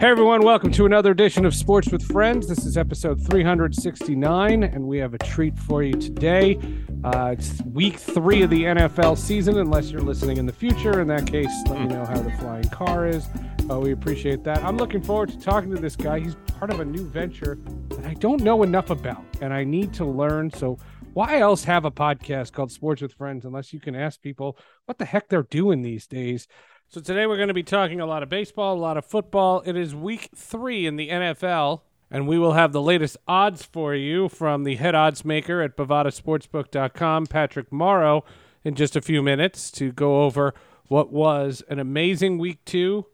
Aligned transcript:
Hey 0.00 0.06
everyone, 0.06 0.40
welcome 0.40 0.72
to 0.72 0.86
another 0.86 1.10
edition 1.10 1.44
of 1.44 1.54
Sports 1.54 1.90
with 1.92 2.02
Friends. 2.02 2.48
This 2.48 2.64
is 2.64 2.78
episode 2.78 3.20
369, 3.20 4.62
and 4.62 4.86
we 4.86 4.96
have 4.96 5.12
a 5.12 5.18
treat 5.18 5.58
for 5.58 5.82
you 5.82 5.92
today. 5.92 6.58
Uh, 7.04 7.34
it's 7.36 7.60
week 7.64 7.98
three 7.98 8.40
of 8.40 8.48
the 8.48 8.62
NFL 8.62 9.18
season, 9.18 9.58
unless 9.58 9.90
you're 9.90 10.00
listening 10.00 10.38
in 10.38 10.46
the 10.46 10.54
future. 10.54 11.02
In 11.02 11.08
that 11.08 11.26
case, 11.26 11.52
let 11.68 11.80
me 11.80 11.86
know 11.88 12.06
how 12.06 12.14
the 12.14 12.30
flying 12.38 12.66
car 12.70 13.08
is. 13.08 13.28
Uh, 13.70 13.78
we 13.78 13.92
appreciate 13.92 14.42
that. 14.44 14.64
I'm 14.64 14.78
looking 14.78 15.02
forward 15.02 15.28
to 15.32 15.38
talking 15.38 15.70
to 15.74 15.78
this 15.78 15.96
guy. 15.96 16.20
He's 16.20 16.34
part 16.58 16.70
of 16.70 16.80
a 16.80 16.84
new 16.86 17.06
venture 17.06 17.58
that 17.90 18.06
I 18.06 18.14
don't 18.14 18.42
know 18.42 18.62
enough 18.62 18.88
about, 18.88 19.22
and 19.42 19.52
I 19.52 19.64
need 19.64 19.92
to 19.94 20.06
learn. 20.06 20.50
So, 20.50 20.78
why 21.12 21.40
else 21.40 21.62
have 21.64 21.84
a 21.84 21.90
podcast 21.90 22.52
called 22.52 22.72
Sports 22.72 23.02
with 23.02 23.12
Friends 23.12 23.44
unless 23.44 23.74
you 23.74 23.80
can 23.80 23.94
ask 23.94 24.22
people 24.22 24.56
what 24.86 24.96
the 24.96 25.04
heck 25.04 25.28
they're 25.28 25.42
doing 25.42 25.82
these 25.82 26.06
days? 26.06 26.48
So 26.92 27.00
today 27.00 27.28
we're 27.28 27.36
going 27.36 27.46
to 27.46 27.54
be 27.54 27.62
talking 27.62 28.00
a 28.00 28.06
lot 28.06 28.24
of 28.24 28.28
baseball, 28.28 28.74
a 28.74 28.80
lot 28.80 28.96
of 28.96 29.06
football. 29.06 29.62
It 29.64 29.76
is 29.76 29.94
week 29.94 30.28
three 30.34 30.86
in 30.86 30.96
the 30.96 31.08
NFL, 31.08 31.82
and 32.10 32.26
we 32.26 32.36
will 32.36 32.54
have 32.54 32.72
the 32.72 32.82
latest 32.82 33.16
odds 33.28 33.62
for 33.62 33.94
you 33.94 34.28
from 34.28 34.64
the 34.64 34.74
head 34.74 34.96
odds 34.96 35.24
maker 35.24 35.60
at 35.60 35.76
bovadasportsbook.com, 35.76 37.26
Patrick 37.26 37.70
Morrow, 37.70 38.24
in 38.64 38.74
just 38.74 38.96
a 38.96 39.00
few 39.00 39.22
minutes 39.22 39.70
to 39.70 39.92
go 39.92 40.24
over 40.24 40.52
what 40.88 41.12
was 41.12 41.62
an 41.68 41.78
amazing 41.78 42.38
week 42.38 42.58
two 42.64 43.06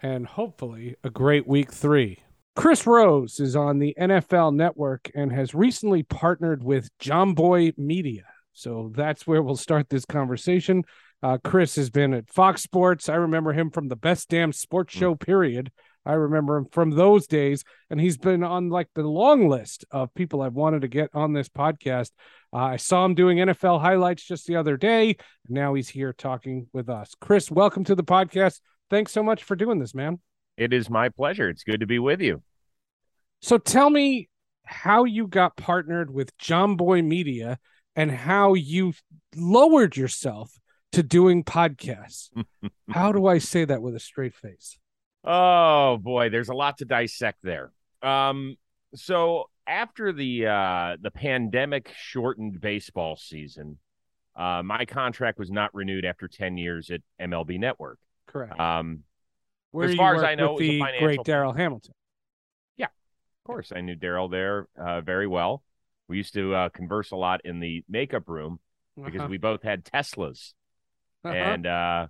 and 0.00 0.28
hopefully 0.28 0.94
a 1.02 1.10
great 1.10 1.44
week 1.44 1.72
three. 1.72 2.20
Chris 2.54 2.86
Rose 2.86 3.40
is 3.40 3.56
on 3.56 3.80
the 3.80 3.96
NFL 3.98 4.54
network 4.54 5.10
and 5.12 5.32
has 5.32 5.56
recently 5.56 6.04
partnered 6.04 6.62
with 6.62 6.88
Jomboy 7.00 7.76
Media. 7.76 8.26
So 8.52 8.92
that's 8.94 9.26
where 9.26 9.42
we'll 9.42 9.56
start 9.56 9.90
this 9.90 10.04
conversation. 10.04 10.84
Uh, 11.24 11.38
Chris 11.42 11.76
has 11.76 11.88
been 11.88 12.12
at 12.12 12.28
Fox 12.28 12.62
Sports. 12.62 13.08
I 13.08 13.14
remember 13.14 13.54
him 13.54 13.70
from 13.70 13.88
the 13.88 13.96
best 13.96 14.28
damn 14.28 14.52
sports 14.52 14.92
show, 14.92 15.14
period. 15.14 15.72
I 16.04 16.12
remember 16.12 16.58
him 16.58 16.66
from 16.70 16.90
those 16.90 17.26
days, 17.26 17.64
and 17.88 17.98
he's 17.98 18.18
been 18.18 18.44
on 18.44 18.68
like 18.68 18.88
the 18.94 19.04
long 19.04 19.48
list 19.48 19.86
of 19.90 20.12
people 20.12 20.42
I've 20.42 20.52
wanted 20.52 20.82
to 20.82 20.88
get 20.88 21.08
on 21.14 21.32
this 21.32 21.48
podcast. 21.48 22.10
Uh, 22.52 22.58
I 22.58 22.76
saw 22.76 23.06
him 23.06 23.14
doing 23.14 23.38
NFL 23.38 23.80
highlights 23.80 24.22
just 24.22 24.46
the 24.46 24.56
other 24.56 24.76
day. 24.76 25.16
And 25.46 25.54
now 25.54 25.72
he's 25.72 25.88
here 25.88 26.12
talking 26.12 26.66
with 26.74 26.90
us. 26.90 27.12
Chris, 27.22 27.50
welcome 27.50 27.84
to 27.84 27.94
the 27.94 28.04
podcast. 28.04 28.60
Thanks 28.90 29.10
so 29.10 29.22
much 29.22 29.44
for 29.44 29.56
doing 29.56 29.78
this, 29.78 29.94
man. 29.94 30.18
It 30.58 30.74
is 30.74 30.90
my 30.90 31.08
pleasure. 31.08 31.48
It's 31.48 31.64
good 31.64 31.80
to 31.80 31.86
be 31.86 31.98
with 31.98 32.20
you. 32.20 32.42
So 33.40 33.56
tell 33.56 33.88
me 33.88 34.28
how 34.62 35.04
you 35.04 35.26
got 35.26 35.56
partnered 35.56 36.12
with 36.12 36.36
Jomboy 36.36 37.02
Media 37.02 37.58
and 37.96 38.10
how 38.10 38.52
you 38.52 38.92
lowered 39.34 39.96
yourself 39.96 40.52
to 40.94 41.02
doing 41.02 41.44
podcasts. 41.44 42.30
How 42.90 43.12
do 43.12 43.26
I 43.26 43.38
say 43.38 43.64
that 43.64 43.82
with 43.82 43.94
a 43.94 44.00
straight 44.00 44.34
face? 44.34 44.78
Oh 45.24 45.96
boy, 45.98 46.28
there's 46.30 46.48
a 46.48 46.54
lot 46.54 46.78
to 46.78 46.84
dissect 46.84 47.38
there. 47.42 47.72
Um, 48.02 48.56
so 48.94 49.48
after 49.66 50.12
the 50.12 50.46
uh, 50.46 50.96
the 51.00 51.10
pandemic 51.10 51.92
shortened 51.96 52.60
baseball 52.60 53.16
season, 53.16 53.78
uh, 54.36 54.62
my 54.64 54.84
contract 54.84 55.38
was 55.38 55.50
not 55.50 55.74
renewed 55.74 56.04
after 56.04 56.28
10 56.28 56.56
years 56.58 56.90
at 56.90 57.00
MLB 57.20 57.58
Network. 57.58 57.98
Correct. 58.26 58.58
Um, 58.58 59.00
Where 59.70 59.88
as 59.88 59.94
far 59.94 60.16
as 60.16 60.22
I 60.22 60.34
know, 60.34 60.54
with 60.54 60.62
it 60.64 60.80
was 60.80 60.88
a 60.88 60.92
the 60.98 60.98
great 61.04 61.20
Darryl 61.20 61.56
Hamilton. 61.56 61.94
Yeah, 62.76 62.86
of 62.86 63.44
course, 63.46 63.72
I 63.74 63.80
knew 63.80 63.96
Darryl 63.96 64.30
there 64.30 64.66
uh, 64.78 65.00
very 65.00 65.26
well. 65.26 65.62
We 66.08 66.18
used 66.18 66.34
to 66.34 66.54
uh, 66.54 66.68
converse 66.68 67.12
a 67.12 67.16
lot 67.16 67.40
in 67.44 67.60
the 67.60 67.82
makeup 67.88 68.28
room 68.28 68.58
because 69.02 69.20
Uh-huh. 69.20 69.28
we 69.30 69.38
both 69.38 69.62
had 69.62 69.84
Teslas, 69.84 70.52
Uh-huh. 71.24 71.34
and 71.34 71.66
uh, 71.66 72.06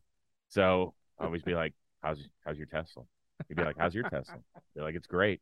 so 0.49 0.95
I 1.19 1.25
always 1.25 1.43
be 1.43 1.55
like, 1.55 1.73
"How's 2.03 2.19
how's 2.45 2.57
your 2.57 2.67
Tesla?" 2.67 3.05
He'd 3.49 3.57
be 3.57 3.65
like, 3.65 3.77
"How's 3.79 3.95
your 3.95 4.09
Tesla?" 4.09 4.39
Be 4.75 4.81
like, 4.83 4.95
"It's 4.95 5.07
great." 5.07 5.41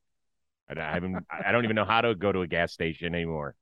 And 0.69 0.79
I 0.79 0.93
haven't, 0.93 1.27
I 1.31 1.53
don't 1.53 1.65
even 1.65 1.77
know 1.77 1.85
how 1.85 2.01
to 2.01 2.15
go 2.15 2.33
to 2.33 2.41
a 2.43 2.47
gas 2.47 2.73
station 2.73 3.15
anymore. 3.15 3.55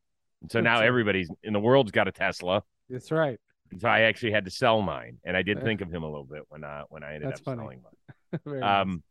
And 0.43 0.51
so 0.53 0.61
now 0.61 0.79
right. 0.81 0.87
everybody's 0.87 1.29
in 1.43 1.53
the 1.53 1.61
world's 1.61 1.91
got 1.91 2.07
a 2.09 2.13
Tesla. 2.13 2.63
That's 2.89 3.11
right. 3.11 3.39
And 3.71 3.81
so 3.81 3.89
I 3.89 4.01
actually 4.03 4.33
had 4.33 4.45
to 4.45 4.51
sell 4.51 4.83
mine, 4.83 5.19
and 5.25 5.37
I 5.37 5.43
did 5.43 5.59
Uh, 5.59 5.63
think 5.63 5.81
of 5.81 5.93
him 5.93 6.03
a 6.03 6.07
little 6.07 6.25
bit 6.25 6.43
when 6.49 6.65
uh, 6.65 6.85
when 6.89 7.03
I 7.03 7.15
ended 7.15 7.31
That's 7.31 7.41
up 7.41 7.45
funny. 7.45 7.61
selling 7.63 7.83
mine. 7.83 8.41
Very 8.45 8.61
nice. 8.61 8.83
Um, 8.83 9.03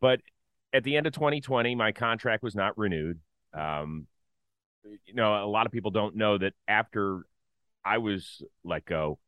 but 0.00 0.20
at 0.72 0.84
the 0.84 0.96
end 0.96 1.06
of 1.06 1.12
2020, 1.12 1.74
my 1.74 1.92
contract 1.92 2.42
was 2.42 2.54
not 2.54 2.76
renewed. 2.78 3.20
Um, 3.54 4.06
you 5.04 5.14
know, 5.14 5.44
a 5.44 5.46
lot 5.46 5.66
of 5.66 5.72
people 5.72 5.90
don't 5.90 6.16
know 6.16 6.38
that 6.38 6.54
after 6.66 7.22
I 7.84 7.98
was 7.98 8.42
let 8.64 8.84
go, 8.84 9.18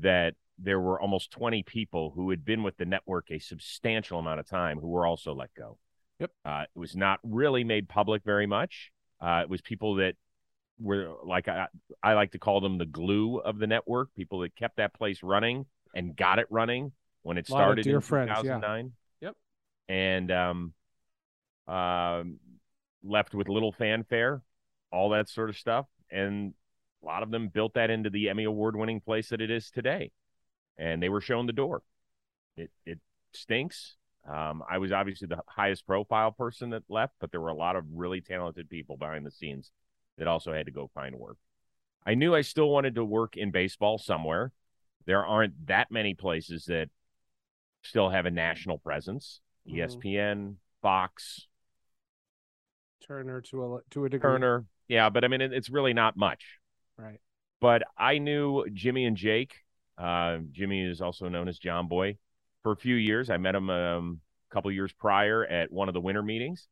that 0.00 0.34
there 0.58 0.80
were 0.80 1.00
almost 1.00 1.30
20 1.32 1.62
people 1.62 2.12
who 2.14 2.30
had 2.30 2.44
been 2.44 2.62
with 2.62 2.76
the 2.76 2.84
network 2.84 3.30
a 3.30 3.38
substantial 3.38 4.18
amount 4.18 4.40
of 4.40 4.46
time 4.46 4.78
who 4.78 4.88
were 4.88 5.06
also 5.06 5.34
let 5.34 5.52
go. 5.54 5.78
Yep. 6.20 6.30
Uh, 6.44 6.64
it 6.74 6.78
was 6.78 6.94
not 6.94 7.18
really 7.22 7.64
made 7.64 7.88
public 7.88 8.22
very 8.24 8.46
much. 8.46 8.92
Uh, 9.20 9.40
it 9.42 9.48
was 9.48 9.60
people 9.60 9.96
that 9.96 10.14
were 10.78 11.14
like 11.24 11.48
I, 11.48 11.66
I 12.02 12.14
like 12.14 12.32
to 12.32 12.38
call 12.38 12.60
them 12.60 12.78
the 12.78 12.86
glue 12.86 13.38
of 13.38 13.58
the 13.58 13.66
network, 13.66 14.10
people 14.16 14.40
that 14.40 14.54
kept 14.56 14.76
that 14.76 14.94
place 14.94 15.22
running 15.22 15.66
and 15.94 16.16
got 16.16 16.38
it 16.38 16.46
running 16.50 16.92
when 17.22 17.38
it 17.38 17.46
started 17.46 17.86
in 17.86 18.00
friends, 18.00 18.28
yeah. 18.28 18.42
2009. 18.42 18.92
Yep. 19.20 19.36
And 19.88 20.30
um, 20.30 20.74
um, 21.66 22.38
left 23.02 23.34
with 23.34 23.48
little 23.48 23.72
fanfare, 23.72 24.42
all 24.90 25.10
that 25.10 25.28
sort 25.28 25.50
of 25.50 25.56
stuff, 25.56 25.86
and 26.10 26.54
a 27.02 27.06
lot 27.06 27.22
of 27.22 27.30
them 27.30 27.48
built 27.48 27.74
that 27.74 27.90
into 27.90 28.10
the 28.10 28.28
Emmy 28.28 28.44
award-winning 28.44 29.00
place 29.00 29.30
that 29.30 29.40
it 29.40 29.50
is 29.50 29.70
today, 29.70 30.10
and 30.76 31.02
they 31.02 31.08
were 31.08 31.20
shown 31.20 31.46
the 31.46 31.52
door. 31.52 31.82
It 32.56 32.70
it 32.84 32.98
stinks. 33.32 33.96
Um, 34.28 34.62
I 34.70 34.78
was 34.78 34.92
obviously 34.92 35.26
the 35.26 35.40
highest 35.48 35.86
profile 35.86 36.30
person 36.30 36.70
that 36.70 36.84
left, 36.88 37.14
but 37.20 37.32
there 37.32 37.40
were 37.40 37.48
a 37.48 37.54
lot 37.54 37.74
of 37.74 37.84
really 37.92 38.20
talented 38.20 38.70
people 38.70 38.96
behind 38.96 39.26
the 39.26 39.32
scenes 39.32 39.72
that 40.16 40.28
also 40.28 40.52
had 40.52 40.66
to 40.66 40.72
go 40.72 40.90
find 40.94 41.16
work. 41.16 41.38
I 42.06 42.14
knew 42.14 42.34
I 42.34 42.42
still 42.42 42.68
wanted 42.68 42.94
to 42.96 43.04
work 43.04 43.36
in 43.36 43.50
baseball 43.50 43.98
somewhere. 43.98 44.52
There 45.06 45.24
aren't 45.24 45.66
that 45.66 45.90
many 45.90 46.14
places 46.14 46.66
that 46.66 46.88
still 47.82 48.10
have 48.10 48.26
a 48.26 48.30
national 48.30 48.78
presence. 48.78 49.40
Mhm. 49.68 49.74
ESPN, 49.76 50.56
Fox, 50.82 51.48
Turner 53.00 53.40
to 53.40 53.76
a 53.76 53.80
to 53.90 54.04
a 54.04 54.08
degree. 54.08 54.30
Turner. 54.30 54.64
Yeah, 54.88 55.10
but 55.10 55.24
I 55.24 55.28
mean, 55.28 55.40
it, 55.40 55.52
it's 55.52 55.70
really 55.70 55.92
not 55.92 56.16
much. 56.16 56.58
Right. 57.02 57.20
But 57.60 57.82
I 57.98 58.18
knew 58.18 58.64
Jimmy 58.72 59.06
and 59.06 59.16
Jake. 59.16 59.54
Uh, 59.98 60.38
Jimmy 60.52 60.84
is 60.84 61.00
also 61.00 61.28
known 61.28 61.48
as 61.48 61.58
Jomboy. 61.58 62.16
For 62.62 62.72
a 62.72 62.76
few 62.76 62.94
years, 62.94 63.28
I 63.28 63.36
met 63.36 63.54
him 63.54 63.70
um, 63.70 64.20
a 64.50 64.54
couple 64.54 64.70
years 64.70 64.92
prior 64.92 65.44
at 65.44 65.72
one 65.72 65.88
of 65.88 65.94
the 65.94 66.00
winter 66.00 66.22
meetings. 66.22 66.68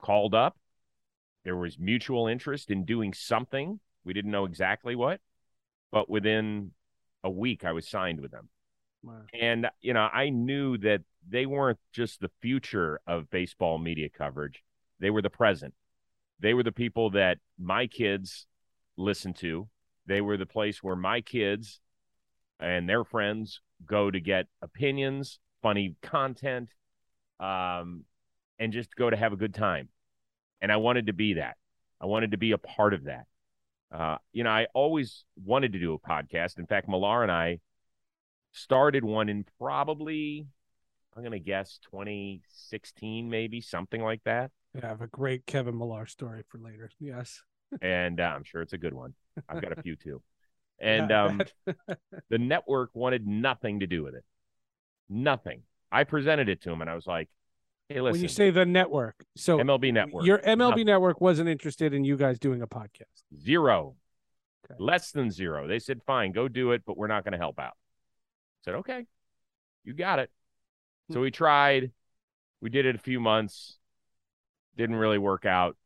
Called 0.00 0.34
up. 0.34 0.56
There 1.44 1.56
was 1.56 1.78
mutual 1.78 2.26
interest 2.26 2.70
in 2.70 2.84
doing 2.84 3.12
something. 3.12 3.80
We 4.04 4.12
didn't 4.12 4.30
know 4.30 4.44
exactly 4.44 4.96
what, 4.96 5.20
but 5.90 6.08
within 6.08 6.72
a 7.22 7.30
week, 7.30 7.64
I 7.64 7.72
was 7.72 7.88
signed 7.88 8.20
with 8.20 8.30
them. 8.30 8.48
Wow. 9.02 9.22
And, 9.38 9.68
you 9.80 9.94
know, 9.94 10.08
I 10.12 10.30
knew 10.30 10.78
that 10.78 11.02
they 11.28 11.46
weren't 11.46 11.78
just 11.92 12.20
the 12.20 12.30
future 12.40 13.00
of 13.06 13.30
baseball 13.30 13.78
media 13.78 14.08
coverage, 14.08 14.62
they 15.00 15.10
were 15.10 15.22
the 15.22 15.30
present. 15.30 15.74
They 16.40 16.54
were 16.54 16.62
the 16.62 16.72
people 16.72 17.10
that 17.10 17.38
my 17.58 17.86
kids 17.88 18.46
listened 18.98 19.36
to. 19.36 19.68
They 20.06 20.20
were 20.20 20.36
the 20.36 20.46
place 20.46 20.82
where 20.82 20.96
my 20.96 21.20
kids 21.20 21.80
and 22.60 22.88
their 22.88 23.04
friends 23.04 23.60
go 23.86 24.10
to 24.10 24.20
get 24.20 24.46
opinions, 24.60 25.38
funny 25.62 25.94
content, 26.02 26.70
um, 27.40 28.04
and 28.58 28.72
just 28.72 28.94
go 28.96 29.08
to 29.08 29.16
have 29.16 29.32
a 29.32 29.36
good 29.36 29.54
time. 29.54 29.88
And 30.60 30.72
I 30.72 30.76
wanted 30.76 31.06
to 31.06 31.12
be 31.12 31.34
that. 31.34 31.56
I 32.00 32.06
wanted 32.06 32.32
to 32.32 32.36
be 32.36 32.52
a 32.52 32.58
part 32.58 32.94
of 32.94 33.04
that. 33.04 33.26
Uh, 33.92 34.16
you 34.32 34.44
know, 34.44 34.50
I 34.50 34.66
always 34.74 35.24
wanted 35.42 35.72
to 35.72 35.78
do 35.78 35.94
a 35.94 35.98
podcast. 35.98 36.58
In 36.58 36.66
fact, 36.66 36.88
Millar 36.88 37.22
and 37.22 37.32
I 37.32 37.60
started 38.52 39.04
one 39.04 39.28
in 39.28 39.44
probably, 39.58 40.46
I'm 41.16 41.22
going 41.22 41.32
to 41.32 41.38
guess 41.38 41.78
2016, 41.90 43.30
maybe 43.30 43.60
something 43.60 44.02
like 44.02 44.22
that. 44.24 44.50
Yeah, 44.74 44.86
I 44.86 44.88
have 44.88 45.00
a 45.00 45.06
great 45.06 45.46
Kevin 45.46 45.78
Millar 45.78 46.06
story 46.06 46.42
for 46.48 46.58
later. 46.58 46.90
Yes. 46.98 47.42
And 47.82 48.20
uh, 48.20 48.24
I'm 48.24 48.44
sure 48.44 48.62
it's 48.62 48.72
a 48.72 48.78
good 48.78 48.94
one. 48.94 49.14
I've 49.48 49.60
got 49.62 49.76
a 49.76 49.82
few 49.82 49.96
too. 49.96 50.22
And 50.80 51.10
um, 51.10 51.40
the 52.30 52.38
network 52.38 52.90
wanted 52.94 53.26
nothing 53.26 53.80
to 53.80 53.88
do 53.88 54.04
with 54.04 54.14
it. 54.14 54.24
Nothing. 55.08 55.62
I 55.90 56.04
presented 56.04 56.48
it 56.48 56.62
to 56.62 56.70
him 56.70 56.80
and 56.82 56.88
I 56.88 56.94
was 56.94 57.04
like, 57.04 57.28
hey, 57.88 58.00
listen, 58.00 58.12
when 58.12 58.22
you 58.22 58.28
say 58.28 58.50
the 58.50 58.64
network, 58.64 59.24
so 59.36 59.58
MLB 59.58 59.92
Network, 59.92 60.24
your 60.24 60.38
MLB 60.38 60.56
nothing. 60.56 60.86
network 60.86 61.20
wasn't 61.20 61.48
interested 61.48 61.92
in 61.94 62.04
you 62.04 62.16
guys 62.16 62.38
doing 62.38 62.62
a 62.62 62.68
podcast. 62.68 63.24
zero, 63.36 63.96
Okay. 64.70 64.76
less 64.78 65.10
than 65.10 65.32
zero. 65.32 65.66
They 65.66 65.80
said, 65.80 66.00
fine, 66.06 66.30
go 66.30 66.46
do 66.46 66.70
it, 66.70 66.82
but 66.86 66.96
we're 66.96 67.08
not 67.08 67.24
going 67.24 67.32
to 67.32 67.38
help 67.38 67.58
out. 67.58 67.72
I 67.72 68.60
said, 68.64 68.74
okay, 68.76 69.04
you 69.82 69.94
got 69.94 70.20
it. 70.20 70.30
Hmm. 71.08 71.14
So 71.14 71.20
we 71.22 71.32
tried. 71.32 71.90
We 72.60 72.70
did 72.70 72.86
it 72.86 72.94
a 72.94 72.98
few 72.98 73.18
months. 73.18 73.78
Didn't 74.76 74.94
really 74.94 75.18
work 75.18 75.44
out. 75.44 75.76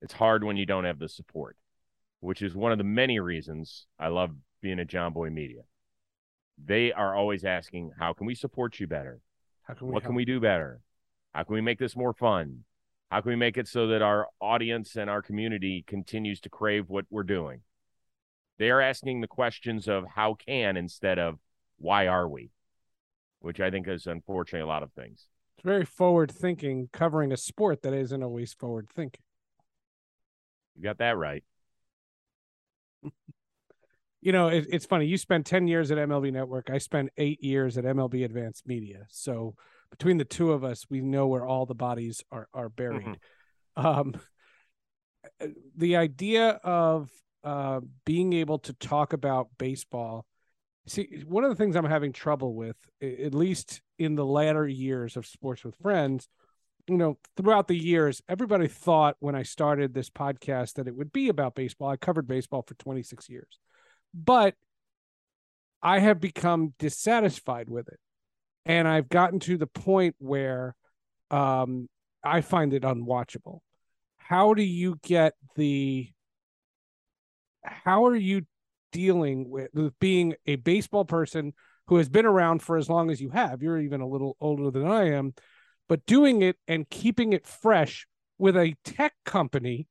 It's 0.00 0.14
hard 0.14 0.44
when 0.44 0.56
you 0.56 0.66
don't 0.66 0.84
have 0.84 0.98
the 0.98 1.08
support, 1.08 1.56
which 2.20 2.42
is 2.42 2.54
one 2.54 2.72
of 2.72 2.78
the 2.78 2.84
many 2.84 3.18
reasons 3.18 3.86
I 3.98 4.08
love 4.08 4.30
being 4.62 4.78
at 4.78 4.88
Jomboy 4.88 5.32
Media. 5.32 5.62
They 6.62 6.92
are 6.92 7.14
always 7.14 7.44
asking, 7.44 7.92
how 7.98 8.12
can 8.12 8.26
we 8.26 8.34
support 8.34 8.80
you 8.80 8.86
better? 8.86 9.20
How 9.62 9.74
can 9.74 9.88
we? 9.88 9.92
what 9.92 10.04
can 10.04 10.14
we 10.14 10.24
do 10.24 10.40
better? 10.40 10.80
How 11.34 11.44
can 11.44 11.54
we 11.54 11.60
make 11.60 11.78
this 11.78 11.96
more 11.96 12.14
fun? 12.14 12.64
How 13.10 13.20
can 13.20 13.30
we 13.30 13.36
make 13.36 13.56
it 13.56 13.68
so 13.68 13.86
that 13.88 14.02
our 14.02 14.28
audience 14.40 14.96
and 14.96 15.08
our 15.08 15.22
community 15.22 15.84
continues 15.86 16.40
to 16.40 16.48
crave 16.48 16.88
what 16.88 17.06
we're 17.10 17.22
doing? 17.22 17.60
They 18.58 18.70
are 18.70 18.80
asking 18.80 19.20
the 19.20 19.28
questions 19.28 19.88
of 19.88 20.04
how 20.14 20.34
can 20.34 20.76
instead 20.76 21.18
of 21.18 21.38
why 21.78 22.08
are 22.08 22.28
we, 22.28 22.50
which 23.40 23.60
I 23.60 23.70
think 23.70 23.86
is 23.88 24.06
unfortunately 24.06 24.64
a 24.64 24.66
lot 24.66 24.82
of 24.82 24.92
things. 24.92 25.28
It's 25.56 25.64
very 25.64 25.84
forward 25.84 26.30
thinking, 26.30 26.88
covering 26.92 27.32
a 27.32 27.36
sport 27.36 27.82
that 27.82 27.92
isn't 27.92 28.22
always 28.22 28.52
forward 28.52 28.88
thinking. 28.94 29.22
You 30.78 30.84
got 30.84 30.98
that 30.98 31.16
right. 31.16 31.42
you 34.20 34.32
know, 34.32 34.48
it, 34.48 34.66
it's 34.70 34.86
funny. 34.86 35.06
You 35.06 35.18
spent 35.18 35.44
10 35.44 35.66
years 35.66 35.90
at 35.90 35.98
MLB 35.98 36.32
Network. 36.32 36.70
I 36.70 36.78
spent 36.78 37.10
eight 37.16 37.42
years 37.42 37.76
at 37.76 37.84
MLB 37.84 38.24
Advanced 38.24 38.66
Media. 38.66 39.06
So 39.10 39.56
between 39.90 40.18
the 40.18 40.24
two 40.24 40.52
of 40.52 40.62
us, 40.62 40.86
we 40.88 41.00
know 41.00 41.26
where 41.26 41.44
all 41.44 41.66
the 41.66 41.74
bodies 41.74 42.22
are, 42.30 42.48
are 42.54 42.68
buried. 42.68 43.18
Mm-hmm. 43.76 43.86
Um, 43.86 44.14
the 45.76 45.96
idea 45.96 46.50
of 46.62 47.10
uh, 47.42 47.80
being 48.04 48.32
able 48.34 48.58
to 48.60 48.72
talk 48.74 49.12
about 49.12 49.48
baseball. 49.58 50.26
See, 50.86 51.22
one 51.26 51.44
of 51.44 51.50
the 51.50 51.56
things 51.56 51.76
I'm 51.76 51.84
having 51.84 52.12
trouble 52.12 52.54
with, 52.54 52.76
at 53.02 53.34
least 53.34 53.82
in 53.98 54.14
the 54.14 54.24
latter 54.24 54.66
years 54.66 55.16
of 55.16 55.26
Sports 55.26 55.64
with 55.64 55.74
Friends, 55.76 56.28
you 56.88 56.96
know, 56.96 57.18
throughout 57.36 57.68
the 57.68 57.76
years, 57.76 58.22
everybody 58.28 58.66
thought 58.66 59.16
when 59.20 59.34
I 59.34 59.42
started 59.42 59.92
this 59.92 60.08
podcast 60.08 60.74
that 60.74 60.88
it 60.88 60.96
would 60.96 61.12
be 61.12 61.28
about 61.28 61.54
baseball. 61.54 61.90
I 61.90 61.96
covered 61.96 62.26
baseball 62.26 62.64
for 62.66 62.74
26 62.74 63.28
years, 63.28 63.58
but 64.14 64.54
I 65.82 65.98
have 65.98 66.18
become 66.18 66.72
dissatisfied 66.78 67.68
with 67.68 67.88
it. 67.88 68.00
And 68.64 68.88
I've 68.88 69.08
gotten 69.08 69.38
to 69.40 69.58
the 69.58 69.66
point 69.66 70.16
where 70.18 70.74
um, 71.30 71.88
I 72.24 72.40
find 72.40 72.72
it 72.72 72.82
unwatchable. 72.82 73.60
How 74.16 74.54
do 74.54 74.62
you 74.62 74.98
get 75.02 75.34
the, 75.56 76.10
how 77.62 78.06
are 78.06 78.16
you 78.16 78.42
dealing 78.92 79.48
with, 79.50 79.68
with 79.74 79.98
being 79.98 80.34
a 80.46 80.56
baseball 80.56 81.04
person 81.04 81.52
who 81.86 81.96
has 81.96 82.08
been 82.08 82.26
around 82.26 82.62
for 82.62 82.78
as 82.78 82.88
long 82.88 83.10
as 83.10 83.20
you 83.20 83.30
have? 83.30 83.62
You're 83.62 83.78
even 83.78 84.00
a 84.00 84.08
little 84.08 84.36
older 84.40 84.70
than 84.70 84.86
I 84.86 85.12
am 85.12 85.34
but 85.88 86.06
doing 86.06 86.42
it 86.42 86.56
and 86.66 86.88
keeping 86.88 87.32
it 87.32 87.46
fresh 87.46 88.06
with 88.38 88.56
a 88.56 88.74
tech 88.84 89.14
company 89.24 89.88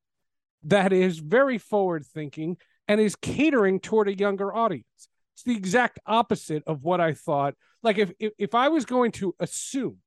that 0.63 0.93
is 0.93 1.19
very 1.19 1.57
forward 1.57 2.05
thinking 2.05 2.57
and 2.87 3.01
is 3.01 3.15
catering 3.15 3.79
toward 3.79 4.07
a 4.07 4.17
younger 4.17 4.55
audience. 4.55 5.09
It's 5.35 5.43
the 5.43 5.55
exact 5.55 5.99
opposite 6.05 6.63
of 6.65 6.83
what 6.83 7.01
I 7.01 7.13
thought. 7.13 7.55
Like 7.83 7.97
if 7.97 8.11
if, 8.19 8.33
if 8.37 8.55
I 8.55 8.69
was 8.69 8.85
going 8.85 9.11
to 9.13 9.35
assume 9.39 9.97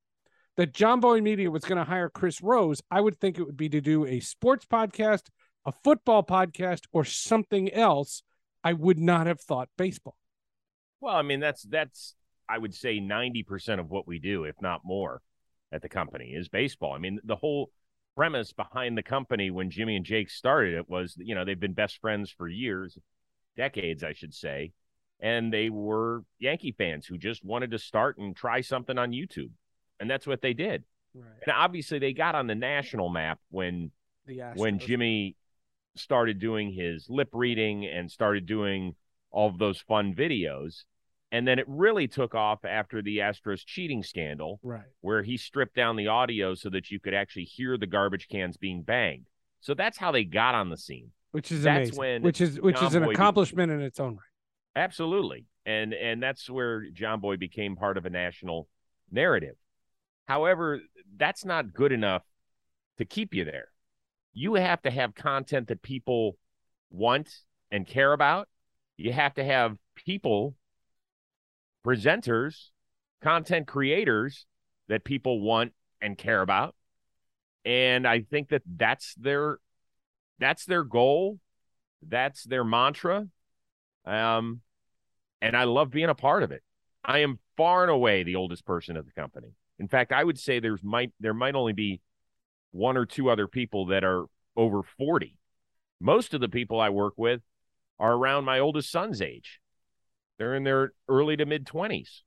that 0.57 0.73
Jomboy 0.73 1.23
Media 1.23 1.51
was 1.51 1.65
going 1.65 1.79
to 1.79 1.85
hire 1.85 2.11
Chris 2.11 2.43
Rose, 2.43 2.83
I 2.91 3.01
would 3.01 3.19
think 3.19 3.39
it 3.39 3.45
would 3.45 3.57
be 3.57 3.69
to 3.69 3.81
do 3.81 4.07
a 4.07 4.21
sports 4.21 4.67
podcast, 4.67 5.29
a 5.65 5.73
football 5.73 6.23
podcast, 6.25 6.83
or 6.93 7.05
something 7.05 7.73
else. 7.73 8.23
I 8.65 8.73
would 8.73 8.99
not 8.99 9.27
have 9.27 9.41
thought 9.41 9.69
baseball. 9.79 10.17
Well, 11.01 11.15
I 11.15 11.23
mean 11.23 11.41
that's 11.41 11.63
that's 11.63 12.15
I 12.49 12.59
would 12.59 12.75
say 12.75 12.99
90% 12.99 13.79
of 13.79 13.91
what 13.91 14.09
we 14.09 14.19
do, 14.19 14.45
if 14.45 14.57
not 14.61 14.81
more 14.85 15.23
at 15.73 15.83
the 15.83 15.89
company 15.89 16.33
is 16.35 16.49
baseball. 16.49 16.93
I 16.93 16.99
mean, 16.99 17.21
the 17.25 17.37
whole 17.37 17.71
premise 18.17 18.53
behind 18.53 18.99
the 18.99 19.03
company 19.03 19.51
when 19.51 19.71
Jimmy 19.71 19.97
and 19.97 20.05
Jake 20.05 20.31
started 20.31 20.75
it 20.75 20.89
was, 20.89 21.15
you 21.17 21.35
know, 21.35 21.45
they've 21.45 21.59
been 21.59 21.73
best 21.73 22.01
friends 22.01 22.31
for 22.31 22.49
years, 22.49 22.99
decades, 23.57 24.03
I 24.03 24.13
should 24.13 24.35
say. 24.35 24.73
And 25.21 25.53
they 25.53 25.69
were 25.71 26.25
Yankee 26.39 26.73
fans 26.73 27.07
who 27.07 27.19
just 27.19 27.45
wanted 27.45 27.73
to 27.73 27.79
start 27.79 28.19
and 28.19 28.35
try 28.35 28.63
something 28.63 28.97
on 28.99 29.13
YouTube. 29.13 29.51
And 30.01 30.11
that's 30.11 30.27
what 30.27 30.41
they 30.41 30.55
did. 30.55 30.85
Right. 31.15 31.27
And 31.43 31.53
obviously 31.55 31.99
they 31.99 32.13
got 32.13 32.35
on 32.35 32.47
the 32.47 32.55
national 32.55 33.09
map 33.11 33.39
when 33.51 33.91
when 34.57 34.79
Jimmy 34.79 35.37
started 35.97 36.39
doing 36.39 36.73
his 36.73 37.07
lip 37.09 37.31
reading 37.33 37.85
and 37.85 38.11
started 38.11 38.47
doing 38.47 38.95
all 39.31 39.49
of 39.49 39.59
those 39.59 39.81
fun 39.81 40.15
videos. 40.15 40.85
And 41.33 41.47
then 41.47 41.59
it 41.59 41.65
really 41.69 42.09
took 42.09 42.35
off 42.35 42.65
after 42.65 43.03
the 43.03 43.19
Astros 43.19 43.65
cheating 43.65 44.03
scandal, 44.03 44.59
right? 44.63 44.83
Where 45.01 45.23
he 45.23 45.37
stripped 45.37 45.77
down 45.77 45.97
the 45.97 46.09
audio 46.09 46.55
so 46.55 46.71
that 46.71 46.91
you 46.91 46.99
could 46.99 47.15
actually 47.15 47.45
hear 47.45 47.79
the 47.79 47.87
garbage 47.87 48.29
cans 48.29 48.57
being 48.57 48.83
banged. 48.83 49.27
So 49.61 49.75
that's 49.75 49.97
how 49.99 50.11
they 50.11 50.25
got 50.25 50.55
on 50.55 50.71
the 50.71 50.77
scene. 50.77 51.11
Which 51.33 51.53
is 51.53 51.63
that's 51.63 51.91
amazing. 51.91 51.99
when 51.99 52.23
which 52.23 52.41
is 52.41 52.61
which 52.61 52.77
John 52.77 52.87
is 52.87 52.95
an 52.97 53.05
Boy 53.05 53.13
accomplishment 53.13 53.71
be- 53.71 53.75
in 53.75 53.81
its 53.81 54.01
own 54.01 54.17
right. 54.17 54.83
Absolutely. 54.83 55.47
And 55.65 55.95
and 55.95 56.23
that's 56.23 56.51
where 56.51 56.85
Jomboy 56.91 57.39
became 57.39 57.77
part 57.77 57.97
of 57.97 58.07
a 58.07 58.11
national 58.11 58.67
narrative. 59.11 59.55
However, 60.27 60.81
that's 61.17 61.45
not 61.45 61.73
good 61.73 61.93
enough 61.93 62.23
to 62.99 63.05
keep 63.05 63.35
you 63.35 63.45
there. 63.45 63.69
You 64.33 64.55
have 64.55 64.83
to 64.83 64.91
have 64.91 65.15
content 65.15 65.69
that 65.69 65.83
people 65.83 66.37
want 66.91 67.33
and 67.71 67.87
care 67.87 68.13
about. 68.13 68.49
You 68.97 69.13
have 69.13 69.35
to 69.35 69.45
have 69.45 69.77
people 69.97 70.55
presenters, 71.85 72.69
content 73.23 73.67
creators 73.67 74.47
that 74.89 75.05
people 75.05 75.41
want 75.41 75.73
and 76.01 76.17
care 76.17 76.43
about. 76.43 76.75
And 77.65 78.07
I 78.07 78.21
think 78.23 78.49
that 78.49 78.63
that's 78.67 79.15
their 79.15 79.59
that's 80.39 80.65
their 80.65 80.85
goal. 80.85 81.39
That's 82.07 82.45
their 82.45 82.65
mantra. 82.65 83.27
Um 84.05 84.61
and 85.43 85.57
I 85.57 85.65
love 85.65 85.91
being 85.91 86.09
a 86.09 86.15
part 86.15 86.43
of 86.43 86.53
it. 86.53 86.63
I 87.05 87.19
am 87.19 87.39
far 87.57 87.83
and 87.83 87.91
away 87.91 88.23
the 88.23 88.37
oldest 88.37 88.65
person 88.65 88.97
at 88.97 89.07
the 89.07 89.13
company. 89.13 89.55
In 89.79 89.89
fact, 89.89 90.13
I 90.13 90.23
would 90.23 90.39
say 90.39 90.61
there's 90.61 90.83
might 90.83 91.13
there 91.21 91.35
might 91.35 91.55
only 91.55 91.73
be 91.73 92.01
one 92.73 92.97
or 92.97 93.07
two 93.07 93.31
other 93.31 93.47
people 93.47 93.87
that 93.87 94.05
are 94.05 94.27
over 94.57 94.83
40. 94.83 95.37
Most 96.01 96.35
of 96.35 96.41
the 96.41 96.49
people 96.49 96.81
I 96.81 96.91
work 96.91 97.15
with 97.17 97.41
are 97.99 98.15
around 98.15 98.45
my 98.45 98.59
oldest 98.59 98.91
son's 98.91 99.21
age. 99.21 99.60
They're 100.41 100.55
in 100.55 100.65
their 100.65 100.95
early 101.07 101.37
to 101.37 101.45
mid 101.45 101.67
20s. 101.67 102.23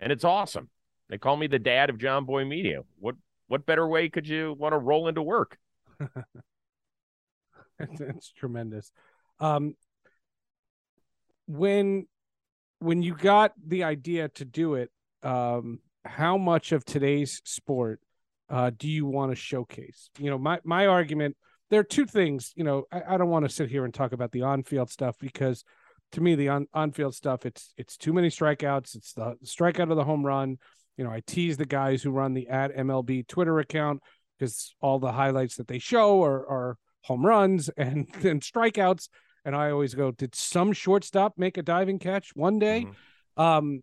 And 0.00 0.10
it's 0.10 0.24
awesome. 0.24 0.70
They 1.10 1.18
call 1.18 1.36
me 1.36 1.46
the 1.46 1.58
dad 1.58 1.90
of 1.90 1.98
Jomboy 1.98 2.48
Media. 2.48 2.80
What 2.98 3.16
what 3.46 3.66
better 3.66 3.86
way 3.86 4.08
could 4.08 4.26
you 4.26 4.56
want 4.58 4.72
to 4.72 4.78
roll 4.78 5.06
into 5.06 5.20
work? 5.20 5.58
it's 7.78 8.32
tremendous. 8.32 8.90
Um, 9.38 9.74
when 11.46 12.06
when 12.78 13.02
you 13.02 13.14
got 13.14 13.52
the 13.66 13.84
idea 13.84 14.30
to 14.30 14.46
do 14.46 14.74
it, 14.74 14.90
um, 15.22 15.80
how 16.06 16.38
much 16.38 16.72
of 16.72 16.86
today's 16.86 17.42
sport 17.44 18.00
uh, 18.48 18.70
do 18.74 18.88
you 18.88 19.04
want 19.04 19.30
to 19.30 19.36
showcase? 19.36 20.08
You 20.18 20.30
know, 20.30 20.38
my 20.38 20.58
my 20.64 20.86
argument. 20.86 21.36
There 21.68 21.80
are 21.80 21.84
two 21.84 22.06
things. 22.06 22.54
You 22.56 22.64
know, 22.64 22.84
I, 22.90 23.02
I 23.10 23.16
don't 23.18 23.28
want 23.28 23.46
to 23.46 23.54
sit 23.54 23.68
here 23.68 23.84
and 23.84 23.92
talk 23.92 24.12
about 24.12 24.32
the 24.32 24.40
on 24.40 24.62
field 24.62 24.88
stuff 24.88 25.16
because 25.20 25.64
to 26.12 26.20
me 26.20 26.34
the 26.34 26.48
on 26.48 26.66
on 26.72 26.92
field 26.92 27.14
stuff 27.14 27.44
it's 27.44 27.72
it's 27.76 27.96
too 27.96 28.12
many 28.12 28.28
strikeouts. 28.28 28.96
It's 28.96 29.12
the 29.12 29.36
strikeout 29.44 29.90
of 29.90 29.96
the 29.96 30.04
home 30.04 30.24
run. 30.24 30.58
You 30.96 31.04
know, 31.04 31.10
I 31.10 31.22
tease 31.26 31.56
the 31.56 31.66
guys 31.66 32.02
who 32.02 32.10
run 32.10 32.34
the 32.34 32.48
at 32.48 32.76
MLB 32.76 33.26
Twitter 33.26 33.58
account 33.58 34.00
because 34.38 34.74
all 34.80 34.98
the 34.98 35.12
highlights 35.12 35.56
that 35.56 35.68
they 35.68 35.78
show 35.78 36.22
are 36.24 36.46
are 36.48 36.76
home 37.02 37.24
runs 37.24 37.68
and 37.76 38.06
and 38.24 38.42
strikeouts. 38.42 39.08
And 39.44 39.54
I 39.56 39.70
always 39.70 39.94
go, 39.94 40.10
did 40.10 40.34
some 40.34 40.72
shortstop 40.72 41.34
make 41.38 41.56
a 41.56 41.62
diving 41.62 41.98
catch 41.98 42.30
one 42.34 42.58
day? 42.58 42.86
Mm-hmm. 42.86 43.42
Um, 43.42 43.80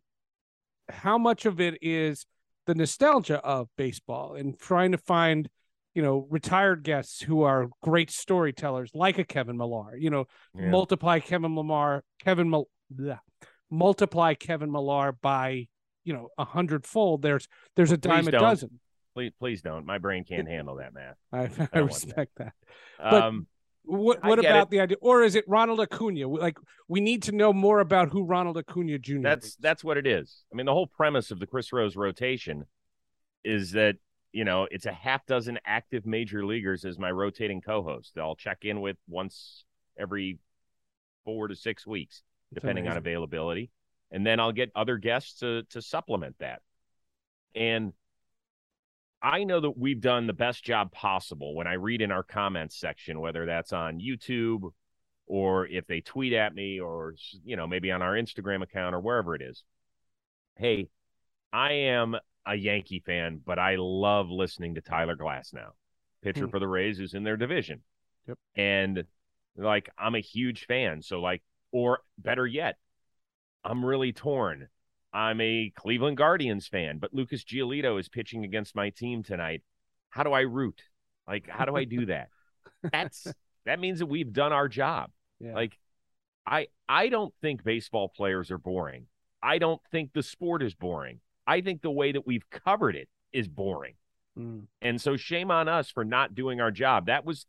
how 0.90 1.18
much 1.18 1.46
of 1.46 1.60
it 1.60 1.80
is 1.82 2.26
the 2.68 2.76
nostalgia 2.76 3.38
of 3.38 3.68
baseball 3.78 4.36
and 4.36 4.60
trying 4.60 4.92
to 4.92 4.98
find 4.98 5.50
you 5.96 6.02
know, 6.02 6.28
retired 6.30 6.84
guests 6.84 7.22
who 7.22 7.44
are 7.44 7.70
great 7.82 8.12
storytellers, 8.12 8.92
like 8.94 9.18
a 9.18 9.24
Kevin 9.24 9.58
Millar. 9.58 9.96
You 9.98 10.10
know, 10.10 10.26
yeah. 10.54 10.70
multiply 10.70 11.20
Kevin 11.20 11.56
Lamar, 11.56 12.04
Kevin 12.20 12.50
Mal- 12.50 12.70
bleh, 12.94 13.20
multiply 13.72 14.34
Kevin 14.34 14.72
Millar 14.72 15.14
by 15.14 15.68
you 16.04 16.14
know 16.14 16.30
a 16.38 16.46
hundredfold. 16.46 17.22
There's 17.22 17.48
there's 17.76 17.92
a 17.92 17.98
dime 17.98 18.28
a 18.28 18.32
dozen. 18.32 18.80
Please, 19.16 19.32
please 19.40 19.62
don't. 19.62 19.86
My 19.86 19.98
brain 19.98 20.26
can't 20.26 20.48
handle 20.48 20.76
that 20.76 20.94
math. 20.94 21.16
I, 21.32 21.44
I, 21.64 21.70
I 21.74 21.80
respect 21.80 22.34
that. 22.38 22.54
that. 23.00 23.10
But 23.12 23.24
um, 23.24 23.48
what 23.86 24.22
what 24.22 24.40
about 24.40 24.64
it. 24.64 24.70
the 24.72 24.80
idea, 24.82 24.98
or 25.00 25.24
is 25.24 25.36
it 25.36 25.46
Ronald 25.48 25.80
Acuna? 25.80 26.28
Like 26.28 26.58
we 26.90 27.00
need 27.00 27.24
to 27.24 27.32
know 27.32 27.54
more 27.54 27.80
about 27.80 28.10
who 28.10 28.26
Ronald 28.26 28.58
Acuna 28.58 29.00
Jr. 29.00 29.22
That's 29.22 29.48
is. 29.48 29.58
that's 29.62 29.84
what 29.84 29.96
it 29.96 30.06
is. 30.06 30.44
I 30.52 30.58
mean, 30.58 30.66
the 30.66 30.74
whole 30.74 30.88
premise 30.88 31.32
of 31.32 31.40
the 31.40 31.48
Chris 31.48 31.72
Rose 31.72 31.96
rotation 31.96 32.66
is 33.46 33.72
that 33.72 33.96
you 34.36 34.44
know, 34.44 34.68
it's 34.70 34.86
a 34.86 34.92
half 34.92 35.26
dozen 35.26 35.58
active 35.66 36.06
major 36.06 36.46
leaguers 36.46 36.84
as 36.84 37.00
my 37.00 37.10
rotating 37.10 37.62
co-host. 37.62 38.18
I'll 38.18 38.36
check 38.36 38.66
in 38.66 38.82
with 38.82 38.98
once 39.08 39.64
every 39.98 40.40
four 41.24 41.48
to 41.48 41.56
six 41.56 41.88
weeks, 41.88 42.22
depending 42.54 42.86
on 42.90 42.98
availability, 42.98 43.72
and 44.12 44.28
then 44.28 44.42
I'll 44.42 44.52
get 44.52 44.74
other 44.76 44.98
guests 44.98 45.40
to 45.40 45.64
to 45.70 45.82
supplement 45.82 46.36
that. 46.40 46.62
And 47.56 47.94
I 49.22 49.46
know 49.46 49.62
that 49.62 49.78
we've 49.78 50.02
done 50.02 50.28
the 50.28 50.34
best 50.34 50.66
job 50.66 50.92
possible 50.92 51.56
when 51.56 51.66
I 51.66 51.76
read 51.76 52.02
in 52.02 52.12
our 52.12 52.22
comments 52.22 52.76
section, 52.76 53.22
whether 53.22 53.46
that's 53.46 53.72
on 53.72 54.02
YouTube 54.02 54.70
or 55.28 55.66
if 55.66 55.88
they 55.88 56.02
tweet 56.02 56.34
at 56.34 56.54
me 56.54 56.82
or 56.82 57.16
you 57.46 57.56
know 57.56 57.68
maybe 57.68 57.90
on 57.90 58.02
our 58.02 58.16
Instagram 58.16 58.64
account 58.64 58.96
or 58.96 59.00
wherever 59.00 59.34
it 59.34 59.42
is. 59.42 59.64
Hey, 60.58 60.90
I 61.54 61.72
am 61.72 62.18
a 62.46 62.56
Yankee 62.56 63.00
fan, 63.00 63.42
but 63.46 63.60
I 63.60 63.76
love 63.78 64.30
listening 64.30 64.76
to 64.76 64.82
Tyler 64.82 65.16
Glasnow, 65.16 65.72
pitcher 66.22 66.46
Hmm. 66.46 66.52
for 66.52 66.60
the 66.60 66.68
Rays, 66.68 66.98
who's 66.98 67.14
in 67.14 67.24
their 67.24 67.38
division. 67.38 67.82
Yep. 68.28 68.38
And 68.56 69.04
like, 69.58 69.90
I'm 69.98 70.16
a 70.16 70.20
huge 70.20 70.66
fan. 70.66 71.02
So, 71.02 71.22
like, 71.22 71.42
or 71.72 72.00
better 72.18 72.46
yet, 72.46 72.78
I'm 73.64 73.84
really 73.86 74.14
torn. 74.14 74.68
I'm 75.14 75.40
a 75.42 75.72
Cleveland 75.76 76.18
Guardians 76.18 76.68
fan, 76.68 76.98
but 76.98 77.14
Lucas 77.14 77.44
Giolito 77.44 78.00
is 78.00 78.10
pitching 78.10 78.44
against 78.44 78.76
my 78.76 78.90
team 78.90 79.24
tonight. 79.24 79.64
How 80.10 80.24
do 80.24 80.34
I 80.34 80.42
root? 80.42 80.82
Like, 81.28 81.48
how 81.50 81.66
do 81.66 81.76
I 81.76 81.86
do 81.86 82.06
that? 82.08 82.30
That's 82.92 83.26
that 83.66 83.80
means 83.80 84.00
that 84.00 84.06
we've 84.08 84.32
done 84.32 84.54
our 84.54 84.68
job. 84.68 85.12
Yeah. 85.40 85.54
Like, 85.56 85.78
I 86.46 86.68
I 86.88 87.08
don't 87.10 87.34
think 87.42 87.64
baseball 87.64 88.10
players 88.10 88.52
are 88.52 88.58
boring. 88.58 89.08
I 89.42 89.58
don't 89.58 89.82
think 89.92 90.12
the 90.14 90.22
sport 90.24 90.62
is 90.64 90.76
boring. 90.76 91.20
I 91.48 91.62
think 91.62 91.82
the 91.82 91.92
way 91.92 92.12
that 92.12 92.26
we've 92.26 92.50
covered 92.50 92.96
it 92.96 93.10
is 93.32 93.48
boring. 93.48 93.96
Mm. 94.38 94.64
And 94.82 95.02
so 95.02 95.16
shame 95.18 95.52
on 95.52 95.68
us 95.68 95.90
for 95.90 96.04
not 96.04 96.36
doing 96.36 96.62
our 96.62 96.72
job. 96.72 97.08
That 97.08 97.26
was 97.26 97.46